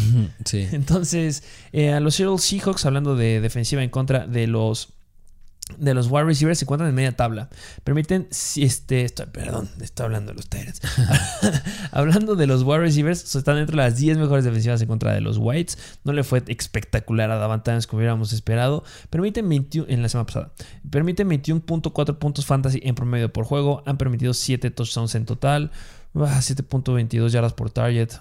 Sí. 0.45 0.67
Entonces, 0.71 1.43
eh, 1.73 1.91
a 1.91 1.99
los 1.99 2.15
Seattle 2.15 2.37
Seahawks, 2.37 2.85
hablando 2.85 3.15
de 3.15 3.41
defensiva 3.41 3.83
en 3.83 3.89
contra 3.89 4.27
de 4.27 4.45
los 4.47 4.76
de 5.77 5.93
los 5.93 6.07
wide 6.09 6.23
receivers 6.23 6.59
se 6.59 6.65
encuentran 6.65 6.89
en 6.89 6.95
media 6.95 7.15
tabla. 7.15 7.49
Permiten, 7.83 8.27
si 8.31 8.63
este, 8.63 9.03
estoy, 9.03 9.25
perdón, 9.27 9.69
estoy 9.81 10.05
hablando 10.05 10.31
de 10.31 10.35
los 10.35 10.49
Tyrants. 10.49 10.81
hablando 11.91 12.35
de 12.35 12.47
los 12.47 12.63
wide 12.63 12.79
receivers, 12.79 13.35
están 13.35 13.55
dentro 13.55 13.75
de 13.75 13.83
las 13.83 13.97
10 13.97 14.17
mejores 14.17 14.45
defensivas 14.45 14.81
en 14.81 14.87
contra 14.87 15.13
de 15.13 15.21
los 15.21 15.37
Whites. 15.37 15.77
No 16.03 16.13
le 16.13 16.23
fue 16.23 16.43
espectacular 16.47 17.31
a 17.31 17.35
Davant 17.37 17.67
Adams 17.67 17.87
como 17.87 17.99
hubiéramos 17.99 18.33
esperado. 18.33 18.83
Permiten 19.09 19.47
21 19.47 19.87
en 19.89 20.01
la 20.01 20.09
semana 20.09 20.25
pasada. 20.25 20.51
Permiten 20.89 21.29
21.4 21.29 22.17
puntos 22.17 22.45
fantasy 22.45 22.79
en 22.83 22.95
promedio 22.95 23.31
por 23.31 23.45
juego. 23.45 23.83
Han 23.85 23.97
permitido 23.97 24.33
7 24.33 24.71
touchdowns 24.71 25.15
en 25.15 25.25
total. 25.25 25.71
Ah, 26.15 26.39
7.22 26.41 27.29
yardas 27.29 27.53
por 27.53 27.69
target. 27.69 28.13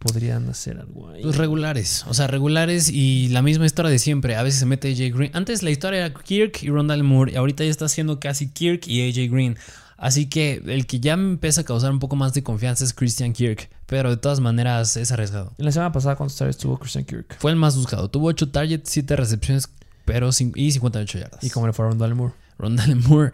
Podrían 0.00 0.48
hacer 0.48 0.78
algo 0.78 1.10
ahí. 1.10 1.22
Los 1.22 1.36
regulares, 1.36 2.04
o 2.08 2.14
sea, 2.14 2.26
regulares 2.26 2.88
y 2.88 3.28
la 3.28 3.42
misma 3.42 3.66
historia 3.66 3.90
de 3.90 3.98
siempre. 3.98 4.34
A 4.34 4.42
veces 4.42 4.60
se 4.60 4.66
mete 4.66 4.90
AJ 4.90 5.14
Green. 5.14 5.30
Antes 5.34 5.62
la 5.62 5.70
historia 5.70 6.06
era 6.06 6.14
Kirk 6.14 6.62
y 6.62 6.70
Rondale 6.70 7.02
Moore, 7.02 7.32
y 7.32 7.36
ahorita 7.36 7.64
ya 7.64 7.70
está 7.70 7.86
siendo 7.86 8.18
casi 8.18 8.48
Kirk 8.48 8.88
y 8.88 9.06
AJ 9.08 9.30
Green. 9.30 9.58
Así 9.98 10.30
que 10.30 10.62
el 10.66 10.86
que 10.86 10.98
ya 10.98 11.18
me 11.18 11.28
empieza 11.28 11.60
a 11.60 11.64
causar 11.64 11.92
un 11.92 11.98
poco 11.98 12.16
más 12.16 12.32
de 12.32 12.42
confianza 12.42 12.82
es 12.82 12.94
Christian 12.94 13.34
Kirk, 13.34 13.68
pero 13.84 14.08
de 14.08 14.16
todas 14.16 14.40
maneras 14.40 14.96
es 14.96 15.12
arriesgado. 15.12 15.52
En 15.58 15.66
la 15.66 15.72
semana 15.72 15.92
pasada, 15.92 16.16
¿cuántos 16.16 16.38
targets 16.38 16.56
tuvo 16.56 16.78
Christian 16.78 17.04
Kirk? 17.04 17.36
Fue 17.38 17.50
el 17.50 17.58
más 17.58 17.76
buscado. 17.76 18.08
Tuvo 18.08 18.28
8 18.28 18.48
targets, 18.48 18.88
7 18.88 19.14
recepciones, 19.16 19.68
pero 20.06 20.30
y 20.30 20.72
58 20.72 21.18
yardas. 21.18 21.44
¿Y 21.44 21.50
cómo 21.50 21.66
le 21.66 21.74
fue 21.74 21.84
a 21.84 21.88
Rondale 21.88 22.14
Moore? 22.14 22.32
Rondale 22.60 22.94
Moore, 22.94 23.32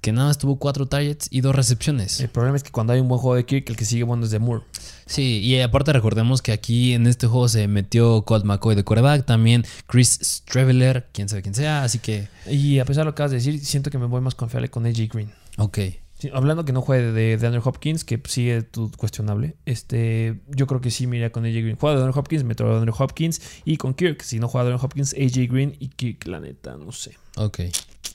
que 0.00 0.12
nada 0.12 0.28
más 0.28 0.38
tuvo 0.38 0.56
4 0.56 0.86
targets 0.86 1.28
y 1.30 1.40
2 1.40 1.54
recepciones. 1.54 2.20
El 2.20 2.28
problema 2.28 2.56
es 2.56 2.62
que 2.62 2.70
cuando 2.70 2.92
hay 2.92 3.00
un 3.00 3.08
buen 3.08 3.20
juego 3.20 3.36
de 3.36 3.44
Kirk, 3.44 3.68
el 3.68 3.76
que 3.76 3.84
sigue 3.84 4.02
bueno 4.02 4.24
es 4.24 4.30
de 4.30 4.38
Moore. 4.38 4.64
Sí, 5.06 5.40
y 5.40 5.60
aparte 5.60 5.92
recordemos 5.92 6.42
que 6.42 6.52
aquí 6.52 6.94
en 6.94 7.06
este 7.06 7.26
juego 7.26 7.48
se 7.48 7.68
metió 7.68 8.22
Colt 8.22 8.44
McCoy 8.44 8.74
de 8.74 8.84
quarterback, 8.84 9.26
también 9.26 9.64
Chris 9.86 10.18
Streveler, 10.22 11.08
quién 11.12 11.28
sabe 11.28 11.42
quién 11.42 11.54
sea, 11.54 11.84
así 11.84 11.98
que, 11.98 12.28
Y 12.48 12.78
a 12.78 12.84
pesar 12.84 13.02
de 13.02 13.06
lo 13.06 13.10
que 13.12 13.16
acabas 13.16 13.30
de 13.32 13.36
decir, 13.38 13.64
siento 13.64 13.90
que 13.90 13.98
me 13.98 14.06
voy 14.06 14.20
más 14.20 14.34
confiable 14.34 14.68
con 14.70 14.86
AJ 14.86 15.08
Green. 15.12 15.30
ok. 15.58 15.78
Sí, 16.18 16.30
hablando 16.32 16.64
que 16.64 16.72
no 16.72 16.82
juegue 16.82 17.10
de, 17.10 17.36
de 17.36 17.46
Andrew 17.48 17.64
Hopkins, 17.64 18.04
que 18.04 18.22
sigue 18.28 18.62
tu 18.62 18.92
cuestionable, 18.92 19.56
este, 19.66 20.40
yo 20.50 20.68
creo 20.68 20.80
que 20.80 20.92
sí 20.92 21.08
me 21.08 21.16
iría 21.16 21.32
con 21.32 21.44
AJ 21.44 21.52
Green. 21.54 21.76
Juega 21.76 21.96
de 21.96 22.04
Andrew 22.04 22.16
Hopkins, 22.16 22.44
me 22.44 22.54
de 22.54 22.64
Andrew 22.64 22.94
Hopkins 22.96 23.42
y 23.64 23.76
con 23.76 23.92
Kirk. 23.92 24.22
Si 24.22 24.38
no 24.38 24.46
juega 24.46 24.66
de 24.66 24.72
Andrew 24.72 24.86
Hopkins, 24.86 25.14
AJ 25.14 25.50
Green 25.50 25.74
y 25.80 25.88
Kirk, 25.88 26.28
la 26.28 26.38
neta, 26.38 26.76
no 26.76 26.92
sé. 26.92 27.16
Ok. 27.34 27.62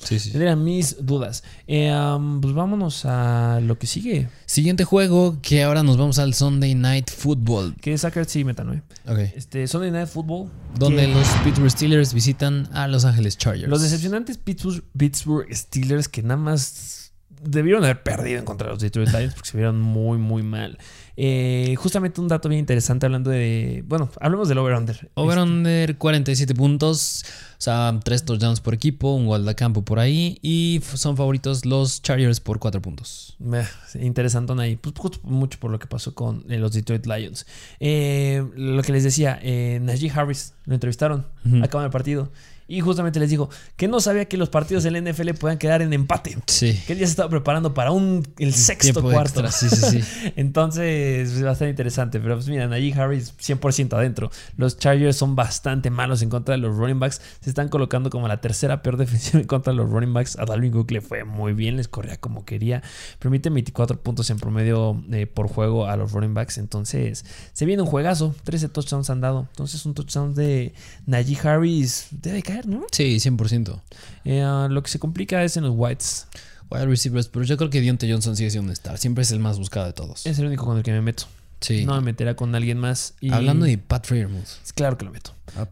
Sí, 0.07 0.19
sí. 0.19 0.31
Tendría 0.31 0.55
mis 0.55 1.05
dudas. 1.05 1.43
Eh, 1.67 1.93
um, 1.93 2.39
pues 2.39 2.53
vámonos 2.53 3.03
a 3.05 3.59
lo 3.61 3.77
que 3.77 3.87
sigue. 3.87 4.29
Siguiente 4.45 4.85
juego, 4.85 5.37
que 5.41 5.63
ahora 5.63 5.83
nos 5.83 5.97
vamos 5.97 6.17
al 6.17 6.33
Sunday 6.33 6.75
Night 6.75 7.09
Football. 7.11 7.75
Que 7.81 7.93
es 7.93 8.01
Soccer, 8.01 8.25
sí, 8.25 8.43
meta, 8.45 8.63
¿no? 8.63 8.71
Ok. 9.05 9.19
Este, 9.35 9.67
Sunday 9.67 9.91
Night 9.91 10.07
Football. 10.07 10.49
Donde 10.79 11.07
que- 11.07 11.13
los 11.13 11.27
Pittsburgh 11.43 11.71
Steelers 11.71 12.13
visitan 12.13 12.69
a 12.73 12.87
Los 12.87 13.03
Ángeles 13.03 13.37
Chargers. 13.37 13.67
Los 13.69 13.81
decepcionantes 13.81 14.37
Pittsburgh, 14.37 14.83
Pittsburgh 14.97 15.53
Steelers 15.53 16.07
que 16.07 16.21
nada 16.23 16.37
más 16.37 17.06
debieron 17.41 17.83
haber 17.83 18.03
perdido 18.03 18.39
en 18.39 18.45
contra 18.45 18.67
de 18.67 18.73
los 18.73 18.81
Detroit 18.81 19.09
Lions 19.09 19.33
porque 19.33 19.49
se 19.49 19.57
vieron 19.57 19.79
muy, 19.81 20.17
muy 20.17 20.43
mal. 20.43 20.77
Eh, 21.19 21.75
justamente 21.77 22.21
un 22.21 22.27
dato 22.27 22.47
bien 22.47 22.59
interesante 22.59 23.05
hablando 23.07 23.31
de. 23.31 23.83
Bueno, 23.87 24.09
hablemos 24.19 24.47
del 24.47 24.59
over-under. 24.59 25.09
Over-under 25.15 25.97
47 25.97 26.53
puntos, 26.53 27.25
o 27.57 27.61
sea, 27.61 27.99
3 28.03 28.25
touchdowns 28.25 28.61
por 28.61 28.75
equipo, 28.75 29.15
un 29.15 29.25
gol 29.25 29.43
de 29.43 29.55
campo 29.55 29.83
por 29.83 29.97
ahí 29.97 30.37
y 30.43 30.79
son 30.93 31.17
favoritos 31.17 31.65
los 31.65 32.03
Chargers 32.03 32.39
por 32.39 32.59
4 32.59 32.81
puntos. 32.81 33.35
Eh, 33.51 33.65
interesantón 33.99 34.59
ahí. 34.59 34.75
Pues 34.75 34.93
justo 34.95 35.19
mucho 35.23 35.59
por 35.59 35.71
lo 35.71 35.79
que 35.79 35.87
pasó 35.87 36.13
con 36.13 36.45
eh, 36.49 36.59
los 36.59 36.73
Detroit 36.73 37.07
Lions. 37.07 37.47
Eh, 37.79 38.45
lo 38.55 38.83
que 38.83 38.91
les 38.91 39.03
decía, 39.03 39.39
Najee 39.81 40.11
Harris 40.11 40.53
lo 40.65 40.75
entrevistaron. 40.75 41.25
Ujú. 41.45 41.63
Acaban 41.63 41.85
el 41.85 41.91
partido. 41.91 42.31
Y 42.67 42.81
justamente 42.81 43.19
les 43.19 43.29
dijo 43.29 43.49
que 43.75 43.87
no 43.87 43.99
sabía 43.99 44.25
que 44.25 44.37
los 44.37 44.49
partidos 44.49 44.83
del 44.83 45.01
NFL 45.03 45.29
puedan 45.39 45.57
quedar 45.57 45.81
en 45.81 45.93
empate. 45.93 46.37
Sí. 46.47 46.79
Que 46.85 46.93
él 46.93 46.99
ya 46.99 47.05
se 47.05 47.11
estaba 47.11 47.29
preparando 47.29 47.73
para 47.73 47.91
un, 47.91 48.27
el 48.39 48.53
sexto 48.53 49.01
cuarto. 49.01 49.41
extra, 49.41 49.51
Sí, 49.51 49.69
sí, 49.69 50.01
sí. 50.01 50.31
Entonces, 50.35 51.43
va 51.43 51.49
a 51.49 51.53
estar 51.53 51.67
interesante. 51.67 52.19
Pero 52.19 52.35
pues 52.35 52.47
mira, 52.47 52.67
Najee 52.67 52.93
Harris 52.93 53.33
100% 53.37 53.93
adentro. 53.93 54.31
Los 54.57 54.77
Chargers 54.77 55.15
son 55.15 55.35
bastante 55.35 55.89
malos 55.89 56.21
en 56.21 56.29
contra 56.29 56.55
de 56.55 56.61
los 56.61 56.75
running 56.75 56.99
backs. 56.99 57.21
Se 57.41 57.49
están 57.49 57.69
colocando 57.69 58.09
como 58.09 58.27
la 58.27 58.41
tercera 58.41 58.81
peor 58.81 58.97
defensiva 58.97 59.39
en 59.41 59.47
contra 59.47 59.71
de 59.71 59.77
los 59.77 59.89
running 59.89 60.13
backs. 60.13 60.37
A 60.37 60.45
Dalvin 60.45 60.71
Cook 60.71 60.91
le 60.91 61.01
fue 61.01 61.23
muy 61.23 61.53
bien, 61.53 61.77
les 61.77 61.87
corría 61.87 62.17
como 62.17 62.45
quería. 62.45 62.83
Permite 63.19 63.49
24 63.49 64.01
puntos 64.01 64.29
en 64.29 64.39
promedio 64.39 65.01
eh, 65.11 65.25
por 65.25 65.47
juego 65.47 65.87
a 65.87 65.95
los 65.95 66.11
running 66.11 66.33
backs. 66.33 66.57
Entonces 66.57 67.25
se 67.53 67.65
viene 67.65 67.81
un 67.81 67.87
juegazo. 67.87 68.35
13 68.43 68.69
touchdowns 68.69 69.09
han 69.09 69.21
dado. 69.21 69.47
Entonces 69.51 69.85
un 69.85 69.93
touchdown 69.93 70.33
de 70.33 70.73
Najee 71.05 71.37
Harris 71.47 72.07
debe 72.11 72.41
caer, 72.43 72.56
¿no? 72.65 72.85
Sí, 72.91 73.17
100%. 73.19 73.81
Eh, 74.25 74.67
lo 74.69 74.81
que 74.83 74.89
se 74.89 74.99
complica 74.99 75.43
es 75.43 75.57
en 75.57 75.63
los 75.63 75.73
Whites. 75.75 76.27
Wide 76.69 76.85
receivers, 76.87 77.27
pero 77.29 77.45
yo 77.45 77.55
creo 77.55 77.69
que 77.69 77.79
Dionte 77.79 78.11
Johnson 78.11 78.35
sigue 78.35 78.49
siendo 78.49 78.67
un 78.67 78.73
star. 78.73 78.97
Siempre 78.97 79.21
es 79.21 79.31
el 79.31 79.39
más 79.39 79.57
buscado 79.57 79.85
de 79.85 79.93
todos. 79.93 80.25
Es 80.25 80.37
el 80.39 80.47
único 80.47 80.65
con 80.65 80.75
el 80.77 80.83
que 80.83 80.91
me 80.91 81.01
meto. 81.01 81.23
Sí. 81.61 81.85
No 81.85 81.95
me 81.95 82.01
meterá 82.01 82.35
con 82.35 82.53
alguien 82.53 82.77
más. 82.77 83.15
y- 83.21 83.31
Hablando 83.31 83.65
de 83.65 83.77
Pat 83.77 84.05
Freiermuth. 84.05 84.45
Claro 84.75 84.97
que 84.97 85.05
lo 85.05 85.11
meto. 85.11 85.31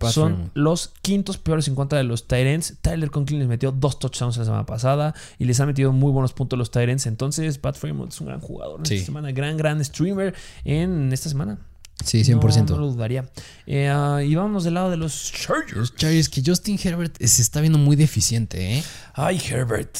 Son 0.09 0.49
los 0.55 0.93
quintos 1.01 1.37
peores 1.37 1.67
en 1.67 1.75
contra 1.75 1.97
de 1.97 2.05
los 2.05 2.27
Tyrants. 2.27 2.75
Tyler 2.81 3.11
Conklin 3.11 3.39
les 3.39 3.47
metió 3.47 3.71
dos 3.73 3.99
touchdowns 3.99 4.37
la 4.37 4.45
semana 4.45 4.65
pasada 4.65 5.13
y 5.37 5.45
les 5.45 5.59
ha 5.59 5.65
metido 5.65 5.91
muy 5.91 6.11
buenos 6.11 6.31
puntos 6.33 6.57
los 6.57 6.71
Tyrants. 6.71 7.05
Entonces, 7.07 7.57
Pat 7.59 7.75
Fremont 7.77 8.11
es 8.11 8.19
un 8.21 8.27
gran 8.27 8.39
jugador 8.39 8.79
en 8.79 8.85
Sí. 8.85 8.95
esta 8.95 9.07
semana. 9.07 9.31
Gran, 9.31 9.57
gran 9.57 9.83
streamer 9.83 10.33
en 10.63 11.11
esta 11.13 11.29
semana. 11.29 11.59
Sí, 12.03 12.23
100%. 12.23 12.73
No, 12.73 12.79
no 12.79 12.87
lo 12.87 12.91
dudaría. 12.93 13.29
Eh, 13.67 14.25
y 14.27 14.35
vámonos 14.35 14.63
del 14.63 14.75
lado 14.75 14.89
de 14.89 14.97
los 14.97 15.31
Chargers. 15.31 15.93
Chargers, 15.95 16.29
que 16.29 16.43
Justin 16.45 16.79
Herbert 16.81 17.17
se 17.21 17.41
está 17.41 17.61
viendo 17.61 17.79
muy 17.79 17.95
deficiente, 17.95 18.77
¿eh? 18.77 18.83
Ay, 19.13 19.41
Herbert. 19.49 19.97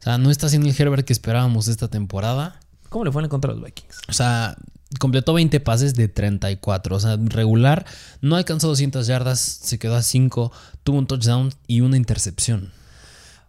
O 0.00 0.02
sea, 0.02 0.18
no 0.18 0.30
está 0.30 0.48
siendo 0.48 0.68
el 0.68 0.74
Herbert 0.78 1.06
que 1.06 1.12
esperábamos 1.12 1.68
esta 1.68 1.88
temporada. 1.88 2.60
¿Cómo 2.88 3.04
le 3.04 3.12
fue 3.12 3.22
en 3.22 3.28
contra 3.28 3.52
de 3.52 3.60
los 3.60 3.64
Vikings? 3.64 4.00
O 4.08 4.12
sea, 4.12 4.56
completó 4.98 5.32
20 5.32 5.60
pases 5.60 5.94
de 5.94 6.08
34. 6.08 6.96
O 6.96 7.00
sea, 7.00 7.16
regular. 7.18 7.86
No 8.20 8.36
alcanzó 8.36 8.68
200 8.68 9.06
yardas, 9.06 9.40
se 9.40 9.78
quedó 9.78 9.96
a 9.96 10.02
5. 10.02 10.52
Tuvo 10.82 10.98
un 10.98 11.06
touchdown 11.06 11.52
y 11.66 11.80
una 11.80 11.96
intercepción. 11.96 12.72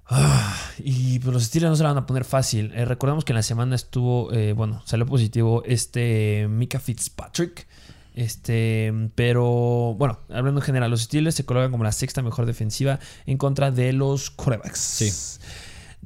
Ah, 0.07 0.55
y 0.78 1.18
pues 1.20 1.34
los 1.34 1.43
Steelers 1.43 1.72
no 1.72 1.76
se 1.76 1.84
la 1.84 1.89
van 1.89 1.97
a 1.97 2.05
poner 2.05 2.26
fácil. 2.26 2.72
Eh, 2.76 2.86
recordemos 2.86 3.26
que 3.26 3.34
en 3.34 3.38
la 3.38 3.43
semana 3.43 3.76
estuvo, 3.76 4.32
eh, 4.32 4.53
bueno, 4.53 4.84
salió 4.86 5.05
positivo 5.05 5.63
este 5.66 6.47
Mika 6.47 6.80
Fitzpatrick. 6.80 7.68
Este, 8.16 8.93
pero 9.13 9.93
bueno, 9.97 10.20
hablando 10.30 10.61
en 10.61 10.66
general, 10.66 10.89
los 10.89 11.01
Steelers 11.01 11.36
se 11.36 11.45
colocan 11.45 11.72
como 11.72 11.84
la 11.84 11.91
sexta 11.91 12.22
mejor 12.22 12.45
defensiva 12.45 12.99
en 13.26 13.38
contra 13.38 13.72
de 13.72 13.91
los 13.91 14.32
corebacks. 14.32 14.80
Sí. 14.80 15.11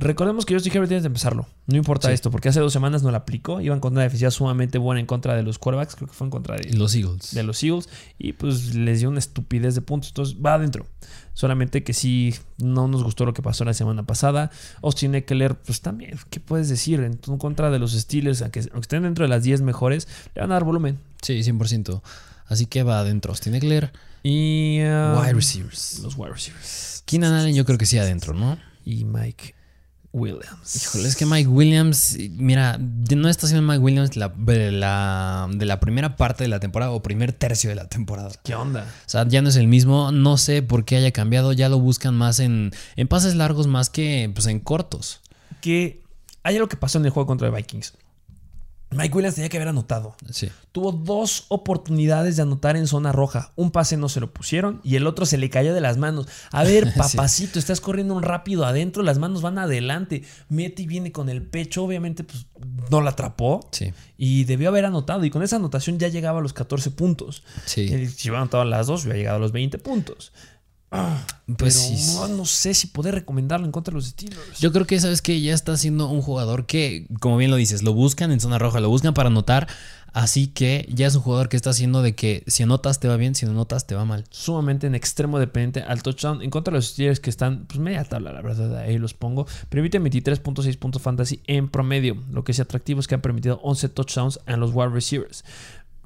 Recordemos 0.02 0.46
que 0.46 0.54
Justin 0.54 0.72
Herbert 0.74 0.88
tiene 0.88 1.02
que 1.02 1.08
empezarlo. 1.08 1.46
No 1.68 1.76
importa 1.76 2.08
Sí. 2.08 2.14
esto, 2.14 2.32
porque 2.32 2.48
hace 2.48 2.62
dos 2.62 2.72
semanas 2.72 3.04
no 3.04 3.12
la 3.12 3.18
aplicó. 3.20 3.60
Iban 3.60 3.82
con 3.82 3.92
una 3.92 4.04
defensiva 4.04 4.32
sumamente 4.32 4.78
buena 4.78 5.02
en 5.02 5.06
contra 5.06 5.36
de 5.36 5.44
los 5.44 5.60
quarterbacks. 5.60 5.96
Creo 5.98 6.08
que 6.08 6.14
fue 6.14 6.26
en 6.26 6.32
contra 6.32 6.56
de, 6.56 6.72
los 6.74 6.96
Eagles. 6.96 7.34
de 7.34 7.44
los 7.44 7.62
Eagles 7.62 7.90
y 8.18 8.32
pues 8.32 8.74
les 8.76 9.02
dio 9.02 9.10
una 9.10 9.20
estupidez 9.20 9.76
de 9.76 9.82
puntos. 9.82 10.12
Entonces 10.12 10.38
va 10.44 10.54
adentro. 10.54 10.86
Solamente 11.34 11.84
que 11.84 11.94
sí, 11.94 12.34
no 12.58 12.88
nos 12.88 13.04
gustó 13.04 13.26
lo 13.26 13.34
que 13.34 13.42
pasó 13.42 13.66
la 13.66 13.74
semana 13.74 14.04
pasada. 14.04 14.52
Austin 14.82 15.16
Eckler, 15.16 15.56
pues 15.56 15.82
también, 15.82 16.18
¿qué 16.30 16.40
puedes 16.40 16.70
decir? 16.70 17.02
En 17.02 17.16
contra 17.38 17.70
de 17.70 17.80
los 17.80 17.92
Steelers, 17.92 18.42
aunque, 18.42 18.62
aunque 18.62 18.80
estén 18.82 19.04
dentro 19.04 19.26
de 19.26 19.30
las 19.30 19.44
10 19.44 19.62
mejores, 19.62 20.08
le 20.34 20.42
van 20.42 20.52
a 20.52 20.56
dar 20.56 20.64
volumen. 20.64 20.98
Sí, 21.22 21.44
100%. 21.44 22.02
Así 22.48 22.66
que 22.68 22.84
va 22.84 23.00
adentro. 23.02 23.32
Austin 23.34 23.54
Eckler. 23.56 23.92
Y 24.24 24.80
uh, 24.82 25.20
Wide 25.22 25.34
receivers. 25.34 26.00
los 26.00 26.16
wide 26.18 26.32
receivers. 26.32 27.04
Keenan 27.06 27.34
Allen 27.34 27.54
yo 27.54 27.66
creo 27.66 27.78
que 27.78 27.86
sí 27.86 27.98
adentro, 27.98 28.34
¿no? 28.34 28.58
Y 28.86 29.04
Mike 29.06 29.56
Williams. 30.12 30.76
Híjole, 30.76 31.08
es 31.08 31.16
que 31.16 31.26
Mike 31.26 31.48
Williams, 31.50 32.18
mira, 32.32 32.78
no 32.80 33.30
está 33.30 33.48
siendo 33.48 33.62
Mike 33.68 33.80
Williams 33.80 34.16
la- 34.16 34.30
de, 34.36 34.72
la, 34.72 35.48
de 35.54 35.66
la 35.66 35.80
primera 35.80 36.16
parte 36.16 36.44
de 36.44 36.48
la 36.48 36.60
temporada 36.60 36.92
o 36.92 37.04
primer 37.04 37.32
tercio 37.34 37.70
de 37.70 37.76
la 37.76 37.88
temporada. 37.88 38.32
¿Qué 38.44 38.56
onda? 38.56 38.84
O 39.06 39.10
sea, 39.10 39.28
ya 39.28 39.42
no 39.42 39.50
es 39.50 39.56
el 39.56 39.68
mismo, 39.68 40.12
no 40.12 40.38
sé 40.38 40.64
por 40.64 40.84
qué 40.86 40.96
haya 40.98 41.12
cambiado, 41.12 41.54
ya 41.54 41.70
lo 41.70 41.80
buscan 41.80 42.16
más 42.16 42.40
en, 42.40 42.72
en 42.96 43.08
pases 43.08 43.36
largos 43.36 43.68
más 43.68 43.90
que 43.90 44.32
pues, 44.34 44.48
en 44.48 44.60
cortos. 44.60 45.22
Que 45.62 46.02
hay 46.44 46.56
algo 46.56 46.68
que 46.70 46.78
pasó 46.78 46.98
en 46.98 47.06
el 47.06 47.12
juego 47.12 47.28
contra 47.28 47.48
los 47.50 47.56
Vikings. 47.58 47.94
Mike 48.92 49.16
Williams 49.16 49.36
tenía 49.36 49.50
que 49.50 49.58
haber 49.58 49.68
anotado. 49.68 50.16
Sí. 50.32 50.50
Tuvo 50.72 50.92
dos 50.92 51.46
oportunidades 51.50 52.36
de 52.38 52.42
anotar 52.42 52.76
en 52.76 52.88
zona 52.88 53.12
roja. 53.12 53.54
Un 53.56 53.72
pase 53.72 53.98
no 53.98 54.10
se 54.10 54.20
lo 54.20 54.34
pusieron 54.34 54.82
y 54.84 54.96
el 54.96 55.06
otro 55.06 55.26
se 55.28 55.38
le 55.38 55.50
cayó 55.50 55.74
de 55.74 55.82
las 55.82 55.98
manos. 55.98 56.28
A 56.52 56.64
ver, 56.64 56.92
papacito, 56.98 57.60
estás 57.60 57.82
corriendo 57.82 58.16
un 58.16 58.24
rápido 58.24 58.66
adentro, 58.66 59.04
las 59.04 59.20
manos 59.20 59.42
van 59.42 59.60
adelante. 59.60 60.24
Mete 60.50 60.84
y 60.84 60.88
viene 60.88 61.12
con 61.12 61.30
el 61.30 61.44
pecho. 61.44 61.84
Obviamente, 61.84 62.24
pues 62.24 62.48
no 62.90 63.02
la 63.02 63.12
atrapó. 63.12 63.70
Sí. 63.72 63.94
Y 64.18 64.46
debió 64.46 64.70
haber 64.70 64.86
anotado. 64.86 65.24
Y 65.24 65.30
con 65.30 65.44
esa 65.44 65.58
anotación 65.58 66.00
ya 66.00 66.08
llegaba 66.08 66.40
a 66.40 66.42
los 66.42 66.54
14 66.54 66.92
puntos. 66.92 67.44
Sí. 67.66 68.08
Si 68.08 68.30
hubiera 68.30 68.42
anotado 68.42 68.66
las 68.66 68.88
dos, 68.88 69.04
hubiera 69.04 69.20
llegado 69.20 69.38
a 69.38 69.42
los 69.42 69.52
20 69.52 69.78
puntos. 69.78 70.34
Ah, 70.92 71.24
Pues 71.58 71.76
sí. 71.76 72.14
no, 72.16 72.28
no 72.30 72.46
sé 72.46 72.74
si 72.74 72.88
poder 72.88 73.14
recomendarlo 73.14 73.66
en 73.66 73.72
contra 73.72 73.92
de 73.92 73.96
los 73.96 74.08
Steelers. 74.08 74.60
Yo 74.60 74.72
creo 74.72 74.88
que, 74.88 75.00
¿sabes 75.00 75.22
que 75.22 75.40
Ya 75.42 75.54
está 75.54 75.78
siendo 75.78 76.08
un 76.10 76.22
jugador 76.22 76.66
que, 76.66 77.06
como 77.20 77.38
bien 77.38 77.52
lo 77.52 77.58
dices, 77.58 77.84
lo 77.84 77.94
buscan 77.94 78.32
en 78.32 78.40
zona 78.40 78.58
roja, 78.58 78.80
lo 78.80 78.90
buscan 78.90 79.14
para 79.14 79.28
anotar. 79.30 79.68
Así 80.12 80.48
que 80.48 80.90
ya 80.92 81.06
es 81.06 81.14
un 81.14 81.22
jugador 81.22 81.50
que 81.50 81.56
está 81.56 81.70
haciendo 81.70 82.02
de 82.02 82.16
que 82.16 82.44
si 82.48 82.64
anotas 82.64 83.00
te 83.00 83.08
va 83.08 83.16
bien, 83.18 83.36
si 83.36 83.46
no 83.46 83.52
anotas 83.52 83.86
te 83.86 83.94
va 83.94 84.06
mal. 84.06 84.26
sumamente 84.32 84.88
en 84.88 84.96
extremo 84.96 85.38
dependiente 85.38 85.84
al 85.84 86.02
touchdown. 86.02 86.42
En 86.42 86.50
contra 86.50 86.72
de 86.72 86.80
los 86.80 86.88
Steelers 86.88 87.20
que 87.20 87.30
están, 87.30 87.66
pues 87.68 87.80
media 87.80 88.04
tabla, 88.04 88.34
la 88.34 88.42
verdad, 88.42 88.76
ahí 88.80 88.98
los 88.98 89.14
pongo. 89.14 89.46
Permite 89.70 90.02
23.6 90.02 90.78
puntos 90.80 91.02
fantasy 91.04 91.42
en 91.46 91.70
promedio. 91.70 92.18
Lo 92.32 92.44
que 92.44 92.54
es 92.54 92.60
atractivo 92.60 93.00
es 93.00 93.08
que 93.08 93.14
han 93.14 93.22
permitido 93.22 93.60
11 93.62 93.90
touchdowns 93.90 94.40
a 94.48 94.58
los 94.58 94.72
wide 94.74 94.90
receivers. 94.90 95.46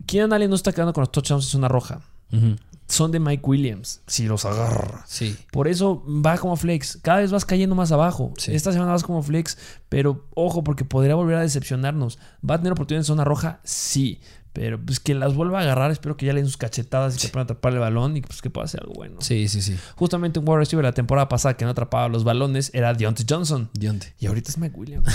Keenan 0.06 0.34
Allen 0.34 0.50
no 0.50 0.58
está 0.58 0.74
quedando 0.74 0.92
con 0.92 1.04
los 1.04 1.12
touchdowns 1.14 1.46
en 1.46 1.52
zona 1.52 1.70
roja. 1.70 2.02
Ujú. 2.34 2.58
Son 2.94 3.12
de 3.12 3.20
Mike 3.20 3.44
Williams, 3.46 4.02
si 4.08 4.26
los 4.28 4.46
agarra. 4.46 5.04
Sí. 5.08 5.36
Por 5.52 5.68
eso 5.68 6.04
va 6.08 6.38
como 6.38 6.56
flex. 6.56 7.00
Cada 7.02 7.20
vez 7.20 7.32
vas 7.32 7.44
cayendo 7.46 7.74
más 7.76 7.92
abajo. 7.92 8.34
Sí. 8.38 8.54
Esta 8.54 8.72
semana 8.72 8.92
vas 8.92 9.04
como 9.04 9.24
flex, 9.24 9.58
pero 9.90 10.28
ojo, 10.36 10.64
porque 10.64 10.86
podría 10.86 11.16
volver 11.16 11.38
a 11.38 11.42
decepcionarnos. 11.42 12.20
¿Va 12.48 12.56
a 12.56 12.58
tener 12.60 12.74
oportunidad 12.74 13.02
en 13.02 13.06
zona 13.06 13.24
roja? 13.24 13.60
Sí. 13.64 14.22
Pero 14.54 14.80
pues 14.80 15.00
que 15.00 15.16
las 15.16 15.34
vuelva 15.34 15.58
a 15.58 15.62
agarrar, 15.64 15.90
espero 15.90 16.16
que 16.16 16.28
ya 16.28 16.34
le 16.34 16.40
den 16.42 16.46
sus 16.46 16.58
cachetadas 16.58 17.16
y 17.16 17.20
que 17.20 17.30
puedan 17.30 17.46
atrapar 17.46 17.74
el 17.74 17.80
balón 17.80 18.16
y 18.18 18.22
pues 18.22 18.40
que 18.44 18.52
pueda 18.52 18.66
hacer 18.66 18.82
algo 18.82 18.94
bueno. 18.94 19.16
Sí, 19.20 19.48
sí, 19.48 19.64
sí. 19.64 19.76
Justamente 19.96 20.38
un 20.38 20.48
wide 20.48 20.60
receiver 20.60 20.86
la 20.86 20.92
temporada 20.92 21.28
pasada 21.28 21.58
que 21.58 21.66
no 21.66 21.72
atrapaba 21.72 22.08
los 22.08 22.24
balones 22.24 22.70
era 22.76 22.94
Deontay 22.94 23.26
Johnson. 23.28 23.72
Dionte. 23.74 24.14
Y 24.20 24.28
ahorita 24.28 24.52
es 24.52 24.60
Mike 24.60 24.76
Williams. 24.78 25.08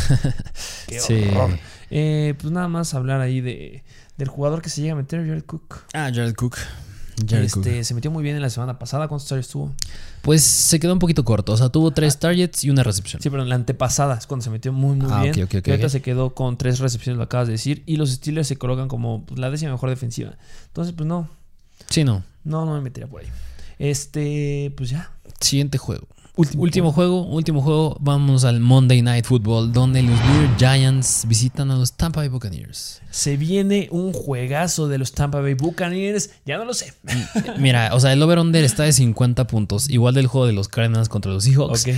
Qué 0.89 0.99
Sí. 0.99 1.25
horror. 1.31 1.57
Eh, 1.91 2.35
pues 2.41 2.53
nada 2.53 2.67
más 2.67 2.95
hablar 2.95 3.21
ahí 3.21 3.41
de, 3.41 3.85
del 4.17 4.27
jugador 4.27 4.61
que 4.61 4.71
se 4.71 4.81
llega 4.81 4.95
a 4.95 4.97
meter, 4.97 5.25
Jared 5.25 5.45
Cook. 5.45 5.85
Ah, 5.95 6.11
Jared 6.13 6.35
Cook. 6.35 6.57
Este, 7.31 7.85
se 7.85 7.95
metió 7.95 8.11
muy 8.11 8.23
bien 8.23 8.37
en 8.37 8.43
la 8.43 8.51
semana 8.51 8.79
pasada. 8.79 9.09
¿Cuántos 9.09 9.29
targets 9.29 9.49
tuvo? 9.49 9.73
Pues 10.23 10.43
se 10.45 10.79
quedó 10.81 10.93
un 10.93 10.99
poquito 10.99 11.25
corto. 11.25 11.53
O 11.53 11.57
sea, 11.57 11.69
tuvo 11.69 11.91
tres 11.91 12.19
targets 12.19 12.65
y 12.65 12.71
una 12.71 12.83
recepción. 12.83 13.21
Sí, 13.23 13.31
pero 13.31 13.43
en 13.43 13.49
la 13.49 13.55
antepasada 13.55 14.17
es 14.17 14.27
cuando 14.27 14.45
se 14.45 14.51
metió 14.51 14.73
muy, 14.73 14.97
muy 14.97 15.09
Ah, 15.13 15.23
bien. 15.23 15.35
ok, 15.35 15.41
ok, 15.45 15.55
ok, 15.61 15.67
Y 15.69 15.71
ahorita 15.71 15.89
se 15.89 16.03
quedó 16.03 16.35
con 16.35 16.57
tres 16.59 16.79
recepciones, 16.79 17.17
lo 17.19 17.25
acabas 17.25 17.47
de 17.49 17.53
decir. 17.53 17.83
Y 17.87 17.97
los 17.97 18.11
Steelers 18.11 18.49
se 18.49 18.57
colocan 18.57 18.89
como 18.89 19.25
pues, 19.25 19.39
la 19.41 19.51
décima 19.51 19.73
mejor 19.73 19.91
defensiva. 19.91 20.37
Entonces, 20.69 20.95
pues 20.97 21.07
no, 21.07 21.29
Sí, 21.91 22.05
no. 22.05 22.23
no, 22.45 22.65
no 22.67 22.75
me 22.75 22.81
metería 22.81 23.09
por 23.09 23.23
ahí. 23.23 23.29
Este, 23.79 24.73
pues 24.77 24.91
ya. 24.91 25.11
Siguiente 25.41 25.79
juego. 25.79 26.07
Último, 26.39 26.93
juego, 26.93 27.23
último 27.23 27.63
juego. 27.63 27.97
Vamos 27.99 28.45
al 28.45 28.61
Monday 28.61 29.03
Night 29.03 29.25
Football, 29.25 29.73
donde 29.73 30.03
los 30.03 30.21
New 30.21 30.43
York 30.43 30.55
Giants 30.57 31.25
visitan 31.27 31.73
a 31.73 31.77
los 31.77 31.95
Tampa 31.95 32.21
Bay 32.21 32.29
Buccaneers. 32.29 33.03
Se 33.11 33.37
viene 33.37 33.89
un 33.91 34.13
juegazo 34.13 34.87
de 34.87 34.99
los 34.99 35.11
Tampa 35.11 35.41
Bay 35.41 35.55
Buccaneers. 35.55 36.31
Ya 36.47 36.57
no 36.57 36.65
lo 36.65 36.75
sé. 36.75 36.95
Mira, 37.59 37.91
o 37.93 37.99
sea, 37.99 38.13
el 38.13 38.23
over-under 38.23 38.63
está 38.63 38.85
de 38.85 38.93
50 38.93 39.49
puntos, 39.49 39.91
igual 39.91 40.15
del 40.15 40.29
juego 40.29 40.47
de 40.47 40.53
los 40.53 40.69
Cardinals 40.69 41.09
contra 41.09 41.33
los 41.33 41.43
Seahawks. 41.43 41.89
Ok. 41.89 41.95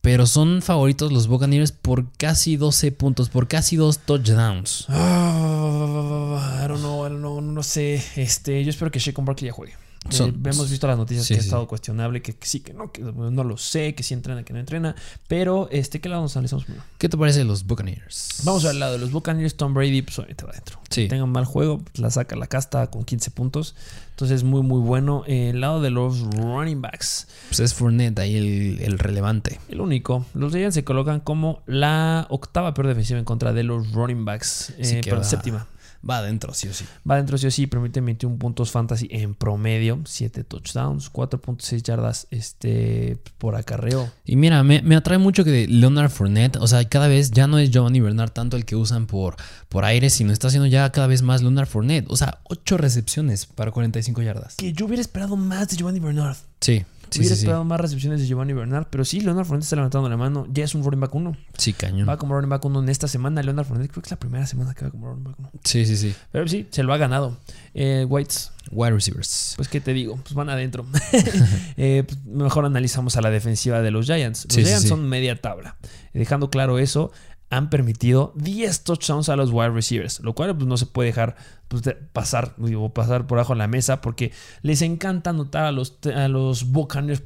Pero 0.00 0.26
son 0.26 0.62
favoritos 0.62 1.10
los 1.10 1.26
Buccaneers 1.26 1.72
por 1.72 2.12
casi 2.12 2.56
12 2.56 2.92
puntos, 2.92 3.30
por 3.30 3.48
casi 3.48 3.74
dos 3.74 3.98
touchdowns. 3.98 4.86
Ah, 4.90 6.60
I 6.64 6.68
don't 6.68 6.80
know, 6.80 7.04
I 7.04 7.10
don't 7.10 7.18
know, 7.18 7.40
no 7.40 7.62
sé. 7.64 8.00
Este, 8.14 8.62
yo 8.62 8.70
espero 8.70 8.92
que 8.92 9.00
Shaquan 9.00 9.24
Barkley 9.24 9.48
ya 9.48 9.52
juegue. 9.52 9.74
Eh, 10.10 10.14
Son- 10.14 10.30
hemos 10.44 10.68
visto 10.68 10.86
las 10.88 10.96
noticias 10.98 11.24
sí, 11.26 11.34
que 11.34 11.38
ha 11.38 11.42
sí. 11.42 11.46
estado 11.48 11.68
cuestionable, 11.68 12.22
que, 12.22 12.34
que 12.34 12.44
sí, 12.46 12.58
que 12.60 12.74
no, 12.74 12.90
que 12.90 13.02
no 13.02 13.44
lo 13.44 13.56
sé, 13.56 13.94
que 13.94 14.02
sí 14.02 14.14
entrena, 14.14 14.42
que 14.42 14.52
no 14.52 14.58
entrena. 14.58 14.96
Pero, 15.28 15.68
este, 15.70 16.00
¿qué 16.00 16.08
lado 16.08 16.22
nos 16.22 16.36
analizamos 16.36 16.64
primero? 16.64 16.84
¿Qué 16.98 17.08
te 17.08 17.16
parece 17.16 17.38
de 17.38 17.44
los 17.44 17.64
Buccaneers? 17.66 18.40
Vamos 18.44 18.64
al 18.64 18.80
lado 18.80 18.94
de 18.94 18.98
los 18.98 19.12
Buccaneers, 19.12 19.54
Tom 19.56 19.74
Brady, 19.74 20.02
pues 20.02 20.18
obviamente 20.18 20.44
va 20.44 20.50
adentro. 20.50 20.80
Sí. 20.90 21.06
Tenga 21.06 21.22
un 21.24 21.30
mal 21.30 21.44
juego, 21.44 21.78
pues, 21.78 21.98
la 22.00 22.10
saca 22.10 22.34
la 22.34 22.48
casta 22.48 22.88
con 22.88 23.04
15 23.04 23.30
puntos. 23.30 23.76
Entonces, 24.10 24.42
muy, 24.44 24.62
muy 24.62 24.80
bueno. 24.80 25.22
Eh, 25.26 25.50
el 25.50 25.60
lado 25.60 25.80
de 25.80 25.90
los 25.90 26.20
running 26.20 26.82
backs, 26.82 27.28
Pues 27.48 27.60
es 27.60 27.72
Fournette 27.72 28.18
ahí 28.18 28.36
el, 28.36 28.80
el 28.82 28.98
relevante. 28.98 29.60
el 29.68 29.80
único. 29.80 30.26
Los 30.34 30.52
Giants 30.52 30.74
se 30.74 30.84
colocan 30.84 31.20
como 31.20 31.62
la 31.66 32.26
octava 32.28 32.74
peor 32.74 32.88
defensiva 32.88 33.18
en 33.20 33.24
contra 33.24 33.52
de 33.52 33.62
los 33.62 33.92
running 33.92 34.24
backs. 34.24 34.74
Eh, 34.78 35.00
que 35.00 35.12
va- 35.12 35.22
séptima. 35.24 35.66
Va 36.08 36.18
adentro, 36.18 36.52
sí 36.54 36.68
o 36.68 36.74
sí. 36.74 36.84
Va 37.08 37.14
adentro 37.14 37.38
sí 37.38 37.46
o 37.46 37.50
sí, 37.50 37.66
permite 37.66 38.00
21 38.00 38.36
puntos 38.36 38.70
fantasy 38.70 39.08
en 39.10 39.34
promedio, 39.34 40.00
7 40.04 40.44
touchdowns, 40.44 41.12
4.6 41.12 41.82
yardas 41.82 42.26
este, 42.30 43.18
por 43.38 43.54
acarreo. 43.54 44.10
Y 44.24 44.36
mira, 44.36 44.62
me, 44.64 44.82
me 44.82 44.96
atrae 44.96 45.18
mucho 45.18 45.44
que 45.44 45.66
Leonard 45.68 46.10
Fournette, 46.10 46.56
o 46.56 46.66
sea, 46.66 46.88
cada 46.88 47.08
vez 47.08 47.30
ya 47.30 47.46
no 47.46 47.58
es 47.58 47.70
Giovanni 47.70 48.00
Bernard 48.00 48.30
tanto 48.30 48.56
el 48.56 48.64
que 48.64 48.76
usan 48.76 49.06
por, 49.06 49.36
por 49.68 49.84
aire, 49.84 50.10
sino 50.10 50.32
está 50.32 50.48
haciendo 50.48 50.66
ya 50.66 50.90
cada 50.90 51.06
vez 51.06 51.22
más 51.22 51.42
Leonard 51.42 51.68
Fournette. 51.68 52.06
O 52.08 52.16
sea, 52.16 52.40
8 52.44 52.76
recepciones 52.76 53.46
para 53.46 53.70
45 53.70 54.22
yardas. 54.22 54.56
Que 54.56 54.72
yo 54.72 54.86
hubiera 54.86 55.00
esperado 55.00 55.36
más 55.36 55.68
de 55.68 55.76
Giovanni 55.76 56.00
Bernard. 56.00 56.36
Sí. 56.60 56.84
Sí, 57.12 57.20
hubiera 57.20 57.34
sí, 57.34 57.40
sí. 57.40 57.44
esperado 57.46 57.64
más 57.64 57.80
recepciones 57.80 58.20
de 58.20 58.26
Giovanni 58.26 58.52
Bernard, 58.52 58.86
pero 58.90 59.04
sí, 59.04 59.20
Leonard 59.20 59.44
Fournette 59.46 59.64
está 59.64 59.76
levantando 59.76 60.08
la 60.08 60.16
mano. 60.16 60.46
Ya 60.52 60.64
es 60.64 60.74
un 60.74 60.82
running 60.82 61.00
back 61.00 61.14
1. 61.14 61.36
Sí, 61.58 61.72
cañón. 61.72 62.08
Va 62.08 62.16
como 62.16 62.34
running 62.34 62.50
back 62.50 62.64
1 62.64 62.82
en 62.82 62.88
esta 62.88 63.08
semana. 63.08 63.42
Leonard 63.42 63.66
Fournette 63.66 63.90
creo 63.90 64.02
que 64.02 64.08
es 64.08 64.10
la 64.12 64.18
primera 64.18 64.46
semana 64.46 64.74
que 64.74 64.84
va 64.84 64.90
como 64.90 65.08
running 65.08 65.24
back 65.24 65.36
1. 65.38 65.50
Sí, 65.64 65.86
sí, 65.86 65.96
sí. 65.96 66.14
Pero 66.32 66.48
sí, 66.48 66.66
se 66.70 66.82
lo 66.82 66.92
ha 66.92 66.96
ganado. 66.96 67.36
Eh, 67.74 68.06
Whites, 68.08 68.52
Wide 68.70 68.92
receivers. 68.92 69.54
pues 69.56 69.68
qué 69.68 69.80
te 69.80 69.92
digo, 69.92 70.16
pues 70.16 70.34
van 70.34 70.48
adentro. 70.50 70.84
Eh, 71.76 72.04
pues, 72.06 72.24
mejor 72.26 72.64
analizamos 72.66 73.16
a 73.16 73.22
la 73.22 73.30
defensiva 73.30 73.80
de 73.82 73.90
los 73.90 74.06
Giants. 74.06 74.44
Los 74.44 74.54
Sí, 74.54 74.60
sí, 74.60 74.64
Giants 74.66 74.82
sí. 74.82 74.88
son 74.88 75.08
media 75.08 75.40
tabla. 75.40 75.76
Dejando 76.12 76.50
claro 76.50 76.78
eso, 76.78 77.10
han 77.52 77.68
permitido 77.68 78.32
10 78.36 78.82
touchdowns 78.82 79.28
a 79.28 79.36
los 79.36 79.50
wide 79.50 79.68
receivers, 79.68 80.20
lo 80.20 80.34
cual 80.34 80.56
pues, 80.56 80.66
no 80.66 80.78
se 80.78 80.86
puede 80.86 81.08
dejar 81.08 81.36
pues, 81.68 81.82
pasar, 82.14 82.54
digo, 82.56 82.94
pasar 82.94 83.26
por 83.26 83.38
abajo 83.38 83.52
de 83.52 83.58
la 83.58 83.68
mesa 83.68 84.00
porque 84.00 84.32
les 84.62 84.80
encanta 84.80 85.30
anotar 85.30 85.66
a 85.66 85.70
los, 85.70 85.98
a 86.16 86.28
los 86.28 86.64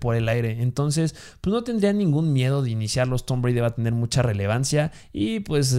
por 0.00 0.16
el 0.16 0.28
aire. 0.28 0.62
Entonces, 0.62 1.14
pues 1.40 1.54
no 1.54 1.62
tendrían 1.62 1.98
ningún 1.98 2.32
miedo 2.32 2.62
de 2.62 2.70
iniciarlos. 2.70 3.24
Tom 3.24 3.40
Brady 3.40 3.60
va 3.60 3.68
a 3.68 3.74
tener 3.76 3.94
mucha 3.94 4.22
relevancia 4.22 4.90
y 5.12 5.40
pues... 5.40 5.76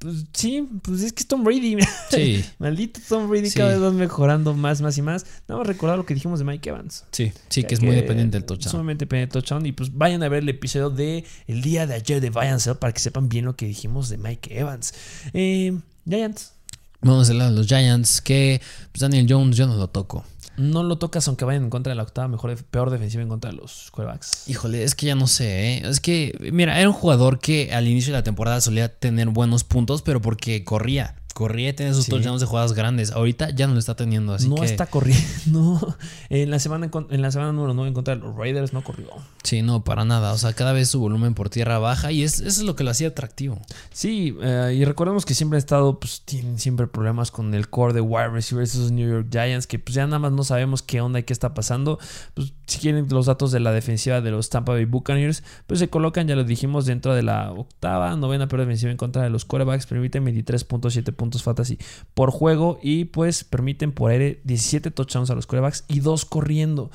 pues, 0.00 0.24
sí, 0.32 0.66
pues 0.82 1.02
es 1.02 1.12
que 1.12 1.20
es 1.20 1.28
Tom 1.28 1.44
Brady. 1.44 1.76
Sí, 2.10 2.44
Maldito 2.58 3.00
Tom 3.08 3.28
Brady 3.28 3.50
Sí. 3.50 3.58
cada 3.58 3.70
vez 3.70 3.82
va 3.82 3.90
mejorando 3.92 4.54
más, 4.54 4.80
más 4.80 4.98
y 4.98 5.02
más. 5.02 5.24
Vamos 5.46 5.64
a 5.66 5.68
recordar 5.68 5.96
lo 5.98 6.04
que 6.06 6.14
dijimos 6.14 6.40
de 6.40 6.44
Mike 6.46 6.70
Evans. 6.70 7.04
sí, 7.12 7.32
sí, 7.48 7.62
que 7.64 7.74
es 7.74 7.82
muy 7.82 7.94
dependiente 7.94 8.38
del 8.38 8.44
touchdown. 8.46 8.70
Sumamente 8.72 9.04
dependiente 9.04 9.34
del 9.34 9.42
touchdown. 9.44 9.66
Y 9.66 9.72
pues 9.72 9.96
vayan 9.96 10.22
a 10.22 10.28
ver 10.28 10.42
el 10.42 10.48
episodio 10.48 10.90
de 10.90 11.24
el 11.46 11.62
día 11.62 11.86
de 11.86 11.94
ayer 11.94 12.20
de 12.20 12.30
Vayan 12.30 12.58
para 12.80 12.92
que 12.92 13.00
sepan 13.00 13.28
bien 13.28 13.44
lo 13.44 13.54
que 13.56 13.66
dijimos 13.66 14.08
de 14.08 14.18
Mike 14.18 14.58
Evans. 14.58 14.94
Eh, 15.32 15.78
Giants. 16.08 16.54
Vamos 17.02 17.28
a 17.28 17.32
hablar 17.32 17.50
de 17.50 17.56
los 17.56 17.66
Giants, 17.66 18.20
que 18.20 18.60
pues, 18.92 19.00
Daniel 19.00 19.26
Jones 19.28 19.56
yo 19.56 19.66
no 19.66 19.76
lo 19.76 19.88
toco. 19.88 20.24
No 20.56 20.82
lo 20.82 20.98
tocas 20.98 21.26
aunque 21.26 21.46
vayan 21.46 21.64
en 21.64 21.70
contra 21.70 21.92
de 21.92 21.94
la 21.96 22.02
octava 22.02 22.28
mejor, 22.28 22.54
peor 22.64 22.90
defensiva 22.90 23.22
en 23.22 23.30
contra 23.30 23.50
de 23.50 23.56
los 23.56 23.90
quarterbacks. 23.92 24.46
Híjole, 24.46 24.84
es 24.84 24.94
que 24.94 25.06
ya 25.06 25.14
no 25.14 25.26
sé, 25.26 25.76
¿eh? 25.76 25.82
Es 25.88 26.00
que, 26.00 26.36
mira, 26.52 26.78
era 26.78 26.88
un 26.88 26.94
jugador 26.94 27.38
que 27.38 27.72
al 27.72 27.88
inicio 27.88 28.12
de 28.12 28.18
la 28.18 28.24
temporada 28.24 28.60
solía 28.60 28.94
tener 28.94 29.28
buenos 29.28 29.64
puntos, 29.64 30.02
pero 30.02 30.20
porque 30.20 30.62
corría. 30.64 31.16
Corría 31.34 31.70
y 31.70 31.72
tenía 31.72 31.94
sus 31.94 32.04
Sí. 32.04 32.10
touchdowns 32.10 32.40
de 32.40 32.46
jugadas 32.46 32.72
grandes. 32.72 33.12
Ahorita 33.12 33.50
ya 33.50 33.66
no 33.66 33.74
lo 33.74 33.78
está 33.78 33.94
teniendo, 33.96 34.34
así 34.34 34.48
no 34.48 34.56
que... 34.56 34.64
está 34.64 34.86
corriendo. 34.86 35.96
En 36.30 36.50
la 36.50 36.58
semana 36.58 36.90
en, 37.10 37.22
la 37.22 37.30
semana 37.30 37.52
número 37.52 37.74
9 37.74 37.88
en 37.88 37.94
contra 37.94 38.14
de 38.14 38.20
los 38.20 38.36
Raiders 38.36 38.72
no 38.72 38.82
corrió. 38.82 39.08
Sí, 39.42 39.62
no, 39.62 39.82
para 39.82 40.04
nada. 40.04 40.32
O 40.32 40.38
sea, 40.38 40.52
cada 40.52 40.72
vez 40.72 40.88
su 40.88 41.00
volumen 41.00 41.34
por 41.34 41.50
tierra 41.50 41.78
baja 41.78 42.12
y 42.12 42.22
es, 42.22 42.34
eso 42.40 42.60
es 42.60 42.62
lo 42.62 42.76
que 42.76 42.84
lo 42.84 42.90
hacía 42.90 43.08
atractivo. 43.08 43.60
Sí, 43.92 44.36
eh, 44.42 44.76
y 44.78 44.84
recordemos 44.84 45.24
que 45.24 45.34
siempre 45.34 45.56
ha 45.56 45.58
estado, 45.58 45.98
pues 45.98 46.22
tienen 46.24 46.58
siempre 46.58 46.86
problemas 46.86 47.30
con 47.30 47.54
el 47.54 47.68
core 47.68 47.94
de 47.94 48.00
wide 48.00 48.28
receivers, 48.28 48.74
esos 48.74 48.92
New 48.92 49.08
York 49.08 49.28
Giants, 49.30 49.66
que 49.66 49.78
pues 49.78 49.94
ya 49.94 50.06
nada 50.06 50.18
más 50.18 50.32
no 50.32 50.44
sabemos 50.44 50.82
qué 50.82 51.00
onda 51.00 51.18
y 51.18 51.22
qué 51.24 51.32
está 51.32 51.54
pasando. 51.54 51.98
Pues 52.34 52.52
si 52.66 52.78
quieren 52.78 53.06
los 53.10 53.26
datos 53.26 53.50
de 53.50 53.60
la 53.60 53.72
defensiva 53.72 54.20
de 54.20 54.30
los 54.30 54.50
Tampa 54.50 54.72
Bay 54.72 54.84
Buccaneers, 54.84 55.42
pues 55.66 55.80
se 55.80 55.88
colocan, 55.88 56.28
ya 56.28 56.36
lo 56.36 56.44
dijimos, 56.44 56.86
dentro 56.86 57.14
de 57.14 57.22
la 57.22 57.50
octava, 57.52 58.14
novena 58.16 58.46
peor 58.48 58.60
defensiva 58.60 58.92
en 58.92 58.96
contra 58.96 59.22
de 59.22 59.30
los 59.30 59.44
quarterbacks, 59.44 59.86
permiten 59.86 60.24
23.7 60.24 61.12
puntos 61.20 61.42
fantasy 61.42 61.76
por 62.14 62.30
juego 62.30 62.78
y 62.82 63.04
pues 63.04 63.44
permiten 63.44 63.92
por 63.92 64.10
aire 64.10 64.40
17 64.44 64.90
touchdowns 64.90 65.28
a 65.28 65.34
los 65.34 65.46
quarterbacks 65.46 65.84
y 65.86 66.00
dos 66.00 66.24
corriendo. 66.24 66.90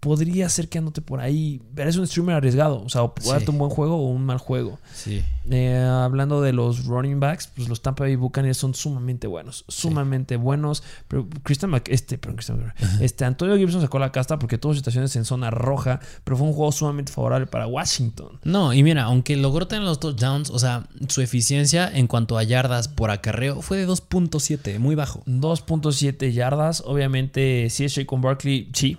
Podría 0.00 0.48
ser 0.48 0.68
que 0.68 0.78
anote 0.78 1.00
por 1.02 1.18
ahí, 1.20 1.60
pero 1.74 1.90
es 1.90 1.96
un 1.96 2.06
streamer 2.06 2.36
arriesgado, 2.36 2.82
o 2.84 2.88
sea, 2.88 3.02
o 3.02 3.14
puede 3.14 3.26
Sí. 3.26 3.32
darte 3.32 3.50
un 3.50 3.58
buen 3.58 3.70
juego 3.70 3.96
o 3.96 4.06
un 4.10 4.24
mal 4.24 4.38
juego. 4.38 4.78
Sí. 4.94 5.24
Eh, 5.50 5.76
hablando 5.76 6.40
de 6.40 6.52
los 6.52 6.84
running 6.84 7.18
backs, 7.18 7.48
pues 7.48 7.68
los 7.68 7.82
Tampa 7.82 8.04
Bay 8.04 8.14
Buccaneers 8.14 8.56
son 8.58 8.74
sumamente 8.74 9.26
buenos, 9.26 9.64
sumamente 9.66 10.36
buenos. 10.36 10.84
Pero 11.08 11.26
Christian 11.42 11.72
Mc- 11.72 11.88
este, 11.90 12.16
perdón, 12.16 12.36
Christian 12.36 12.58
McCaffrey, 12.58 13.04
este 13.04 13.24
Antonio 13.24 13.56
Gibson 13.56 13.80
sacó 13.80 13.98
la 13.98 14.12
casta 14.12 14.38
porque 14.38 14.56
tuvo 14.56 14.72
situaciones 14.74 15.16
en 15.16 15.24
zona 15.24 15.50
roja, 15.50 15.98
pero 16.22 16.36
fue 16.36 16.46
un 16.46 16.52
juego 16.52 16.70
sumamente 16.70 17.10
favorable 17.10 17.46
para 17.48 17.66
Washington. 17.66 18.38
No, 18.44 18.72
y 18.72 18.84
mira, 18.84 19.02
aunque 19.04 19.36
logró 19.36 19.66
tener 19.66 19.84
los 19.84 19.98
touchdowns, 19.98 20.50
o 20.50 20.58
sea, 20.60 20.86
su 21.08 21.22
eficiencia 21.22 21.90
en 21.92 22.06
cuanto 22.06 22.38
a 22.38 22.44
yardas 22.44 22.86
por 22.86 23.10
acarreo 23.10 23.62
fue 23.62 23.78
de 23.78 23.86
2.7, 23.88 24.78
muy 24.78 24.94
bajo. 24.94 25.22
2.7 25.26 26.32
yardas, 26.32 26.82
obviamente 26.86 27.68
si 27.70 27.84
es 27.84 27.92
Shaquon 27.92 28.20
Barkley, 28.20 28.68
sí, 28.74 28.96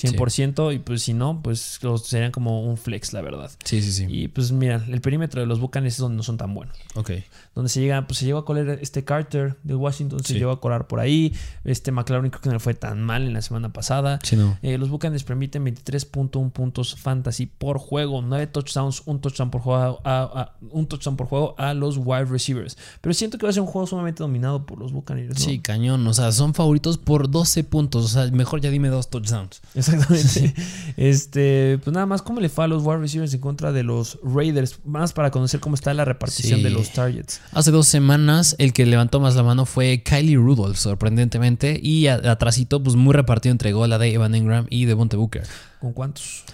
100%, 0.00 0.74
y 0.74 0.78
pues 0.78 1.02
si 1.02 1.12
no, 1.14 1.40
pues 1.42 1.78
los 1.82 2.06
serían 2.06 2.30
como 2.32 2.62
un 2.62 2.76
flex, 2.76 3.12
la 3.12 3.20
verdad. 3.20 3.50
Sí, 3.64 3.82
sí, 3.82 3.92
sí. 3.92 4.06
Y 4.08 4.28
pues 4.28 4.52
mira, 4.52 4.84
el 4.88 5.00
perímetro 5.00 5.40
de 5.40 5.46
los 5.46 5.58
Buccaneers 5.60 5.94
es 5.94 6.00
donde 6.00 6.16
no 6.16 6.22
son 6.22 6.36
tan 6.36 6.54
buenos. 6.54 6.76
Ok. 6.94 7.10
donde 7.54 7.70
se 7.70 7.80
llega, 7.80 8.06
pues 8.06 8.18
se 8.20 8.24
llegó 8.24 8.38
a 8.38 8.44
colar 8.44 8.78
este 8.80 9.02
Carter 9.04 9.56
de 9.64 9.74
Washington, 9.74 10.20
se 10.22 10.34
Sí. 10.34 10.38
llegó 10.38 10.52
a 10.52 10.60
colar 10.60 10.86
por 10.86 11.00
ahí. 11.00 11.34
Este 11.64 11.90
McLaurin 11.90 12.30
creo 12.30 12.40
que 12.40 12.48
no 12.50 12.52
le 12.52 12.60
fue 12.60 12.74
tan 12.74 13.02
mal 13.02 13.22
en 13.26 13.32
la 13.32 13.42
semana 13.42 13.72
pasada. 13.72 14.20
Sí, 14.22 14.36
no. 14.36 14.56
Eh, 14.62 14.78
los 14.78 14.90
Buccaneers 14.90 15.24
permiten 15.24 15.64
23.1 15.64 16.50
puntos 16.52 16.94
fantasy 16.94 17.46
por 17.46 17.78
juego, 17.78 18.22
9 18.22 18.46
touchdowns, 18.46 19.02
un 19.06 19.20
touchdown 19.20 19.50
por 19.50 19.60
juego 19.62 20.00
a, 20.04 20.20
a- 20.22 20.56
un 20.70 20.86
touchdown 20.86 21.16
por 21.16 21.26
juego 21.26 21.56
a 21.58 21.74
los 21.74 21.96
wide 21.98 22.26
receivers. 22.26 22.76
Pero 23.00 23.12
siento 23.12 23.38
que 23.38 23.46
va 23.46 23.50
a 23.50 23.52
ser 23.52 23.62
un 23.62 23.66
juego 23.68 23.88
sumamente 23.88 24.22
dominado 24.22 24.64
por 24.64 24.78
los 24.78 24.92
Buccaneers. 24.92 25.30
¿no? 25.40 25.44
Sí, 25.44 25.58
cañón. 25.58 26.06
O 26.06 26.14
sea, 26.14 26.30
son 26.30 26.54
favoritos 26.54 26.96
por 26.96 27.28
12 27.28 27.64
puntos. 27.64 28.04
O 28.04 28.08
sea, 28.08 28.30
mejor 28.30 28.60
ya 28.60 28.70
dime 28.70 28.88
dos 28.88 29.10
touchdowns. 29.10 29.62
Exactamente. 29.88 30.54
Este, 30.96 31.78
pues 31.82 31.94
nada 31.94 32.06
más, 32.06 32.22
¿cómo 32.22 32.40
le 32.40 32.48
fue 32.48 32.64
a 32.64 32.68
los 32.68 32.82
wide 32.84 32.98
receivers 32.98 33.32
en 33.34 33.40
contra 33.40 33.72
de 33.72 33.82
los 33.82 34.18
Raiders? 34.22 34.78
Más 34.84 35.12
para 35.12 35.30
conocer 35.30 35.60
cómo 35.60 35.74
está 35.74 35.94
la 35.94 36.04
repartición 36.04 36.58
Sí. 36.58 36.64
de 36.64 36.70
los 36.70 36.90
targets. 36.92 37.40
Hace 37.52 37.70
dos 37.70 37.86
semanas 37.88 38.56
el 38.58 38.72
que 38.72 38.84
levantó 38.86 39.20
más 39.20 39.36
la 39.36 39.42
mano 39.42 39.64
fue 39.66 40.02
Kylie 40.02 40.36
Rudolph, 40.36 40.76
sorprendentemente. 40.76 41.78
Y 41.82 42.08
a- 42.08 42.16
atrasito, 42.32 42.82
pues 42.82 42.96
muy 42.96 43.12
repartido 43.14 43.52
entregó 43.52 43.86
la 43.86 43.98
de 43.98 44.12
Evan 44.12 44.34
Engram 44.34 44.66
y 44.70 44.84
de 44.86 44.94
Bonte 44.94 45.16
Booker. 45.16 45.44
¿Con 45.80 45.92
cuántos? 45.92 46.44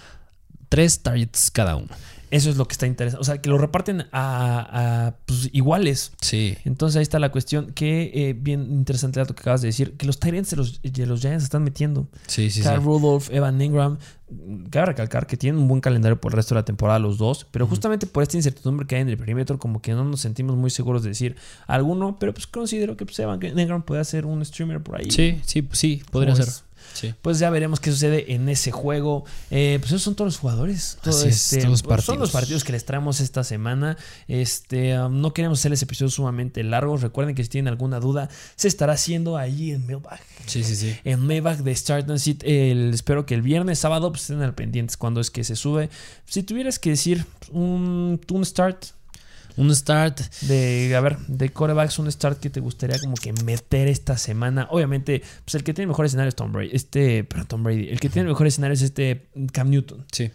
Tres 0.68 1.00
targets 1.00 1.50
cada 1.50 1.76
uno. 1.76 1.88
Eso 2.34 2.50
es 2.50 2.56
lo 2.56 2.66
que 2.66 2.72
está 2.72 2.88
interesante. 2.88 3.20
O 3.20 3.24
sea, 3.24 3.40
que 3.40 3.48
lo 3.48 3.58
reparten 3.58 4.06
a, 4.10 5.06
a, 5.12 5.16
pues, 5.24 5.50
iguales. 5.52 6.12
Sí. 6.20 6.58
Entonces 6.64 6.96
ahí 6.96 7.04
está 7.04 7.20
la 7.20 7.30
cuestión. 7.30 7.72
Que 7.74 8.10
eh, 8.12 8.32
bien 8.36 8.72
interesante 8.72 9.20
dato 9.20 9.36
que 9.36 9.42
acabas 9.42 9.62
de 9.62 9.68
decir. 9.68 9.96
Que 9.96 10.04
los 10.04 10.18
Tyrants 10.18 10.50
de 10.50 10.56
los, 10.56 10.82
de 10.82 11.06
los 11.06 11.20
Giants 11.20 11.44
se 11.44 11.46
están 11.46 11.62
metiendo. 11.62 12.08
Sí, 12.26 12.50
sí, 12.50 12.60
sí. 12.60 12.68
Kyle 12.68 12.82
Rudolph, 12.82 13.30
Evan 13.30 13.62
Ingram. 13.62 13.98
Cabe 14.70 14.86
recalcar 14.86 15.28
que 15.28 15.36
tienen 15.36 15.60
un 15.60 15.68
buen 15.68 15.80
calendario 15.80 16.20
por 16.20 16.32
el 16.32 16.36
resto 16.36 16.56
de 16.56 16.62
la 16.62 16.64
temporada 16.64 16.98
los 16.98 17.18
dos. 17.18 17.46
Pero 17.52 17.68
justamente 17.68 18.08
por 18.08 18.24
esta 18.24 18.36
incertidumbre 18.36 18.84
que 18.88 18.96
hay 18.96 19.02
en 19.02 19.10
el 19.10 19.16
perímetro, 19.16 19.56
como 19.60 19.80
que 19.80 19.92
no 19.92 20.02
nos 20.02 20.18
sentimos 20.18 20.56
muy 20.56 20.70
seguros 20.70 21.04
de 21.04 21.10
decir 21.10 21.36
alguno. 21.68 22.16
Pero 22.18 22.34
pues 22.34 22.48
considero 22.48 22.96
que 22.96 23.06
pues, 23.06 23.16
Evan 23.20 23.38
Ingram 23.44 23.84
puede 23.84 24.04
ser 24.04 24.26
un 24.26 24.44
streamer 24.44 24.82
por 24.82 24.98
ahí. 24.98 25.08
Sí, 25.12 25.40
sí, 25.46 25.68
sí, 25.70 26.02
podría 26.10 26.34
¿Cómo 26.34 26.44
ser. 26.44 26.52
ves? 26.52 26.64
Sí. 26.92 27.14
Pues 27.22 27.38
ya 27.38 27.50
veremos 27.50 27.80
qué 27.80 27.90
sucede 27.90 28.34
en 28.34 28.48
ese 28.48 28.70
juego. 28.70 29.24
Eh, 29.50 29.78
pues 29.80 29.90
esos 29.92 30.02
son 30.02 30.14
todos 30.14 30.32
los 30.32 30.38
jugadores. 30.38 30.98
Todo 31.02 31.16
Así 31.16 31.28
es, 31.28 31.52
este, 31.52 31.56
todos 31.58 31.70
los 31.70 31.82
pues, 31.82 32.04
Son 32.04 32.14
partidos. 32.14 32.18
los 32.20 32.30
partidos 32.30 32.64
que 32.64 32.72
les 32.72 32.84
traemos 32.84 33.20
esta 33.20 33.44
semana. 33.44 33.96
Este, 34.28 34.98
um, 34.98 35.20
no 35.20 35.32
queremos 35.32 35.58
hacerles 35.58 35.82
episodios 35.82 36.14
sumamente 36.14 36.62
largos. 36.62 37.02
Recuerden 37.02 37.34
que 37.34 37.42
si 37.42 37.48
tienen 37.48 37.68
alguna 37.68 38.00
duda, 38.00 38.28
se 38.56 38.68
estará 38.68 38.94
haciendo 38.94 39.36
ahí 39.36 39.72
en 39.72 39.86
Mailbag. 39.86 40.20
Sí, 40.46 40.62
sí, 40.62 40.76
sí. 40.76 40.96
En 41.04 41.26
Mailbag 41.26 41.62
de 41.62 41.74
Start 41.74 42.08
and 42.10 42.18
Sit. 42.18 42.42
El, 42.44 42.92
espero 42.92 43.26
que 43.26 43.34
el 43.34 43.42
viernes, 43.42 43.78
sábado, 43.78 44.10
pues 44.10 44.22
estén 44.22 44.42
al 44.42 44.54
pendientes 44.54 44.96
cuando 44.96 45.20
es 45.20 45.30
que 45.30 45.44
se 45.44 45.56
sube. 45.56 45.90
Si 46.26 46.42
tuvieras 46.42 46.78
que 46.78 46.90
decir 46.90 47.24
un, 47.50 48.20
un 48.30 48.44
start 48.44 48.86
Un 49.56 49.74
start. 49.74 50.20
de, 50.42 50.94
a 50.96 51.00
ver, 51.00 51.18
de 51.26 51.50
corebacks, 51.50 51.98
un 51.98 52.10
start 52.10 52.40
que 52.40 52.50
te 52.50 52.60
gustaría 52.60 52.98
como 52.98 53.14
que 53.14 53.32
meter 53.44 53.88
esta 53.88 54.18
semana. 54.18 54.66
Obviamente, 54.70 55.22
pues 55.44 55.54
el 55.54 55.64
que 55.64 55.74
tiene 55.74 55.88
mejor 55.88 56.06
escenario 56.06 56.28
es 56.28 56.34
Tom 56.34 56.52
Brady. 56.52 56.70
Este, 56.72 57.24
perdón, 57.24 57.46
Tom 57.46 57.62
Brady. 57.62 57.88
El 57.88 58.00
que 58.00 58.08
tiene 58.08 58.28
mejor 58.28 58.46
escenario 58.46 58.74
es 58.74 58.82
este 58.82 59.26
Cam 59.52 59.70
Newton. 59.70 60.04
Sí. 60.12 60.30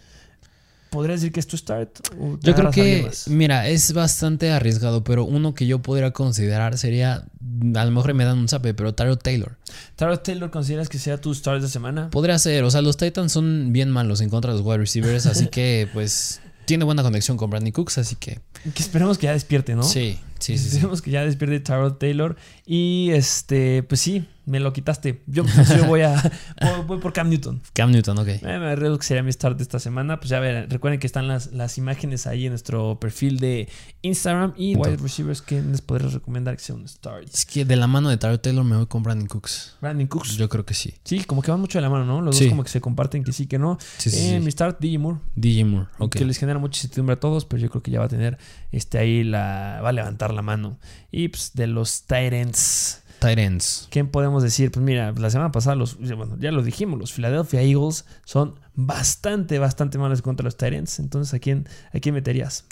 ¿Podrías 0.90 1.20
decir 1.20 1.32
que 1.32 1.38
es 1.38 1.46
tu 1.46 1.56
start? 1.56 2.00
¿O 2.18 2.36
te 2.36 2.48
Yo 2.48 2.54
creo 2.56 2.70
que, 2.72 3.08
mira, 3.26 3.68
es 3.68 3.92
bastante 3.92 4.50
arriesgado, 4.50 5.04
pero 5.04 5.24
uno 5.24 5.54
que 5.54 5.66
yo 5.66 5.78
podría 5.78 6.10
considerar 6.10 6.76
sería, 6.78 7.26
a 7.74 7.84
lo 7.84 7.90
mejor 7.92 8.12
me 8.14 8.24
dan 8.24 8.38
un 8.38 8.48
zape, 8.48 8.74
pero 8.74 8.92
Tyrell 8.92 9.18
Taylor. 9.18 9.56
Tyrod 9.94 10.18
Taylor, 10.18 10.50
¿consideras 10.50 10.88
que 10.88 10.98
sea 10.98 11.20
tu 11.20 11.32
start 11.32 11.62
de 11.62 11.68
semana? 11.68 12.10
Podría 12.10 12.36
ser, 12.40 12.64
o 12.64 12.70
sea, 12.72 12.82
los 12.82 12.96
Titans 12.96 13.30
son 13.30 13.72
bien 13.72 13.88
malos 13.88 14.20
en 14.20 14.30
contra 14.30 14.50
de 14.50 14.58
los 14.58 14.66
wide 14.66 14.78
receivers, 14.78 15.26
así 15.26 15.46
que 15.46 15.88
pues 15.92 16.40
tiene 16.70 16.84
buena 16.84 17.02
conexión 17.02 17.36
con 17.36 17.50
Brandon 17.50 17.72
Cooks, 17.72 17.98
así 17.98 18.14
que 18.14 18.38
Que 18.74 18.82
esperemos 18.84 19.18
que 19.18 19.26
ya 19.26 19.32
despierte, 19.32 19.74
¿no? 19.74 19.82
sí, 19.82 20.20
Sí, 20.40 20.58
sí, 20.58 20.64
sí. 20.64 20.68
Esperemos 20.76 21.02
que 21.02 21.10
ya 21.10 21.24
despierte 21.24 21.60
Tyrod 21.60 21.94
Taylor. 21.94 22.36
Y 22.66 23.10
este, 23.12 23.82
pues 23.82 24.00
sí, 24.00 24.26
me 24.46 24.58
lo 24.60 24.72
quitaste. 24.72 25.22
Yo, 25.26 25.44
pues, 25.44 25.68
yo 25.76 25.84
voy 25.86 26.00
a. 26.02 26.14
voy, 26.60 26.84
voy 26.86 26.98
por 26.98 27.12
Cam 27.12 27.28
Newton. 27.28 27.60
Cam 27.72 27.90
Newton, 27.92 28.18
ok. 28.18 28.28
Eh, 28.28 28.40
me 28.42 28.70
arriesgo 28.70 28.98
que 28.98 29.04
sería 29.06 29.22
mi 29.22 29.32
start 29.32 29.56
de 29.56 29.62
esta 29.62 29.78
semana. 29.78 30.18
Pues 30.18 30.30
ya 30.30 30.40
ver, 30.40 30.68
recuerden 30.70 30.98
que 31.00 31.06
están 31.06 31.28
las, 31.28 31.52
las 31.52 31.78
imágenes 31.78 32.26
ahí 32.26 32.46
en 32.46 32.52
nuestro 32.52 32.98
perfil 33.00 33.38
de 33.38 33.68
Instagram. 34.02 34.54
Y 34.56 34.76
wide 34.76 34.96
receivers, 34.96 35.42
que 35.42 35.60
les 35.62 35.80
podrías 35.80 36.12
recomendar 36.14 36.56
que 36.56 36.62
sea 36.62 36.74
un 36.74 36.86
start? 36.88 37.28
Es 37.32 37.44
que 37.44 37.64
de 37.64 37.76
la 37.76 37.86
mano 37.86 38.08
de 38.08 38.16
Tyrod 38.16 38.38
Taylor 38.40 38.64
me 38.64 38.76
voy 38.76 38.86
con 38.86 39.02
Brandon 39.02 39.26
Cooks. 39.28 39.76
Brandon 39.80 40.06
Cooks. 40.06 40.36
Yo 40.36 40.48
creo 40.48 40.64
que 40.64 40.74
sí. 40.74 40.94
Sí, 41.04 41.24
como 41.24 41.42
que 41.42 41.50
van 41.50 41.60
mucho 41.60 41.78
de 41.78 41.82
la 41.82 41.90
mano, 41.90 42.04
¿no? 42.04 42.20
Los 42.22 42.36
Sí. 42.36 42.44
dos 42.44 42.50
como 42.52 42.64
que 42.64 42.70
se 42.70 42.80
comparten 42.80 43.22
que 43.24 43.32
sí, 43.32 43.46
que 43.46 43.58
no. 43.58 43.78
Sí, 43.98 44.10
sí, 44.10 44.16
Eh, 44.16 44.36
sí. 44.38 44.44
Mi 44.44 44.50
start, 44.50 44.78
DJ 44.80 44.98
Moore. 44.98 45.18
DJ 45.36 45.64
Moore, 45.64 45.88
ok. 45.98 46.14
Que 46.16 46.24
les 46.24 46.38
genera 46.38 46.58
mucha 46.58 46.78
incertidumbre 46.78 47.14
a 47.14 47.20
todos, 47.20 47.44
pero 47.44 47.60
yo 47.62 47.68
creo 47.70 47.82
que 47.82 47.90
ya 47.90 47.98
va 48.00 48.06
a 48.06 48.08
tener 48.08 48.38
este 48.72 48.98
ahí 48.98 49.24
la. 49.24 49.80
va 49.82 49.90
a 49.90 49.92
levantar 49.92 50.32
la 50.32 50.42
mano. 50.42 50.78
Y 51.10 51.28
pues 51.28 51.52
de 51.54 51.66
los 51.66 52.02
Titans. 52.02 53.02
Tight 53.20 53.38
ends. 53.38 53.86
¿Qué 53.90 54.02
podemos 54.04 54.42
decir? 54.42 54.70
Pues 54.70 54.82
mira, 54.82 55.12
la 55.12 55.28
semana 55.28 55.52
pasada, 55.52 55.76
los, 55.76 55.98
bueno, 55.98 56.38
ya 56.38 56.52
lo 56.52 56.62
dijimos, 56.62 56.98
los 56.98 57.12
Philadelphia 57.12 57.60
Eagles 57.60 58.06
son 58.24 58.58
bastante, 58.74 59.58
bastante 59.58 59.98
malos 59.98 60.22
contra 60.22 60.44
los 60.44 60.56
Titans. 60.56 60.98
Entonces, 61.00 61.34
¿a 61.34 61.38
quién, 61.38 61.68
¿a 61.92 62.00
quién 62.00 62.14
meterías? 62.14 62.64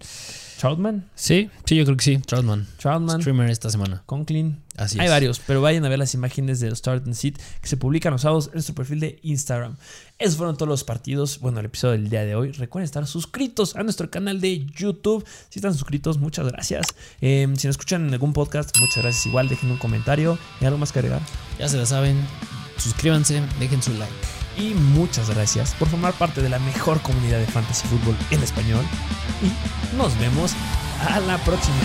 Troutman, 0.59 1.09
Sí, 1.14 1.50
sí, 1.64 1.76
yo 1.76 1.84
creo 1.84 1.96
que 1.96 2.04
sí. 2.04 2.18
Troutman. 2.18 2.66
Troutman, 2.78 3.20
Streamer 3.20 3.48
esta 3.48 3.70
semana. 3.70 4.02
Conklin. 4.06 4.61
Así 4.76 4.98
Hay 4.98 5.06
es. 5.06 5.12
varios, 5.12 5.40
pero 5.46 5.61
vayan 5.61 5.84
a 5.84 5.88
ver 5.88 5.98
las 5.98 6.14
imágenes 6.14 6.59
del 6.61 6.74
Start 6.76 7.04
and 7.04 7.14
Sit 7.14 7.38
que 7.61 7.68
se 7.68 7.76
publican 7.76 8.12
los 8.12 8.22
sábados 8.22 8.48
en 8.48 8.54
nuestro 8.54 8.74
perfil 8.74 9.00
de 9.00 9.18
Instagram. 9.22 9.76
Esos 10.18 10.36
fueron 10.36 10.56
todos 10.56 10.68
los 10.68 10.82
partidos, 10.84 11.38
bueno, 11.40 11.61
el 11.61 11.66
episodio 11.66 11.92
del 11.92 12.11
día 12.11 12.24
de 12.24 12.34
hoy. 12.34 12.50
Recuerden 12.52 12.84
estar 12.84 13.06
suscritos 13.06 13.76
a 13.76 13.82
nuestro 13.84 14.11
canal 14.11 14.40
de 14.40 14.66
YouTube. 14.66 15.24
Si 15.48 15.59
están 15.61 15.74
suscritos, 15.74 16.18
muchas 16.18 16.46
gracias. 16.48 16.86
Eh, 17.20 17.46
si 17.56 17.66
nos 17.68 17.74
escuchan 17.74 18.06
en 18.09 18.12
algún 18.12 18.32
podcast, 18.32 18.76
muchas 18.80 19.02
gracias 19.02 19.26
igual. 19.26 19.48
Dejen 19.48 19.70
un 19.70 19.78
comentario 19.78 20.38
y 20.61 20.64
algo 20.64 20.78
más 20.78 20.90
que 20.92 20.98
agregar. 20.98 21.22
Ya 21.59 21.68
se 21.68 21.76
la 21.76 21.86
saben. 21.86 22.16
Suscríbanse, 22.78 23.42
dejen 23.61 23.80
su 23.82 23.92
like. 23.94 24.12
Y 24.59 24.74
muchas 24.74 25.30
gracias 25.30 25.74
por 25.74 25.88
formar 25.88 26.12
parte 26.14 26.42
de 26.42 26.48
la 26.48 26.59
mejor 26.59 27.00
comunidad 27.00 27.38
de 27.38 27.46
fantasy 27.46 27.86
fútbol 27.86 28.16
en 28.30 28.42
español. 28.42 28.84
Y 29.42 29.96
nos 29.96 30.18
vemos 30.18 30.52
a 31.00 31.20
la 31.20 31.38
próxima. 31.38 31.76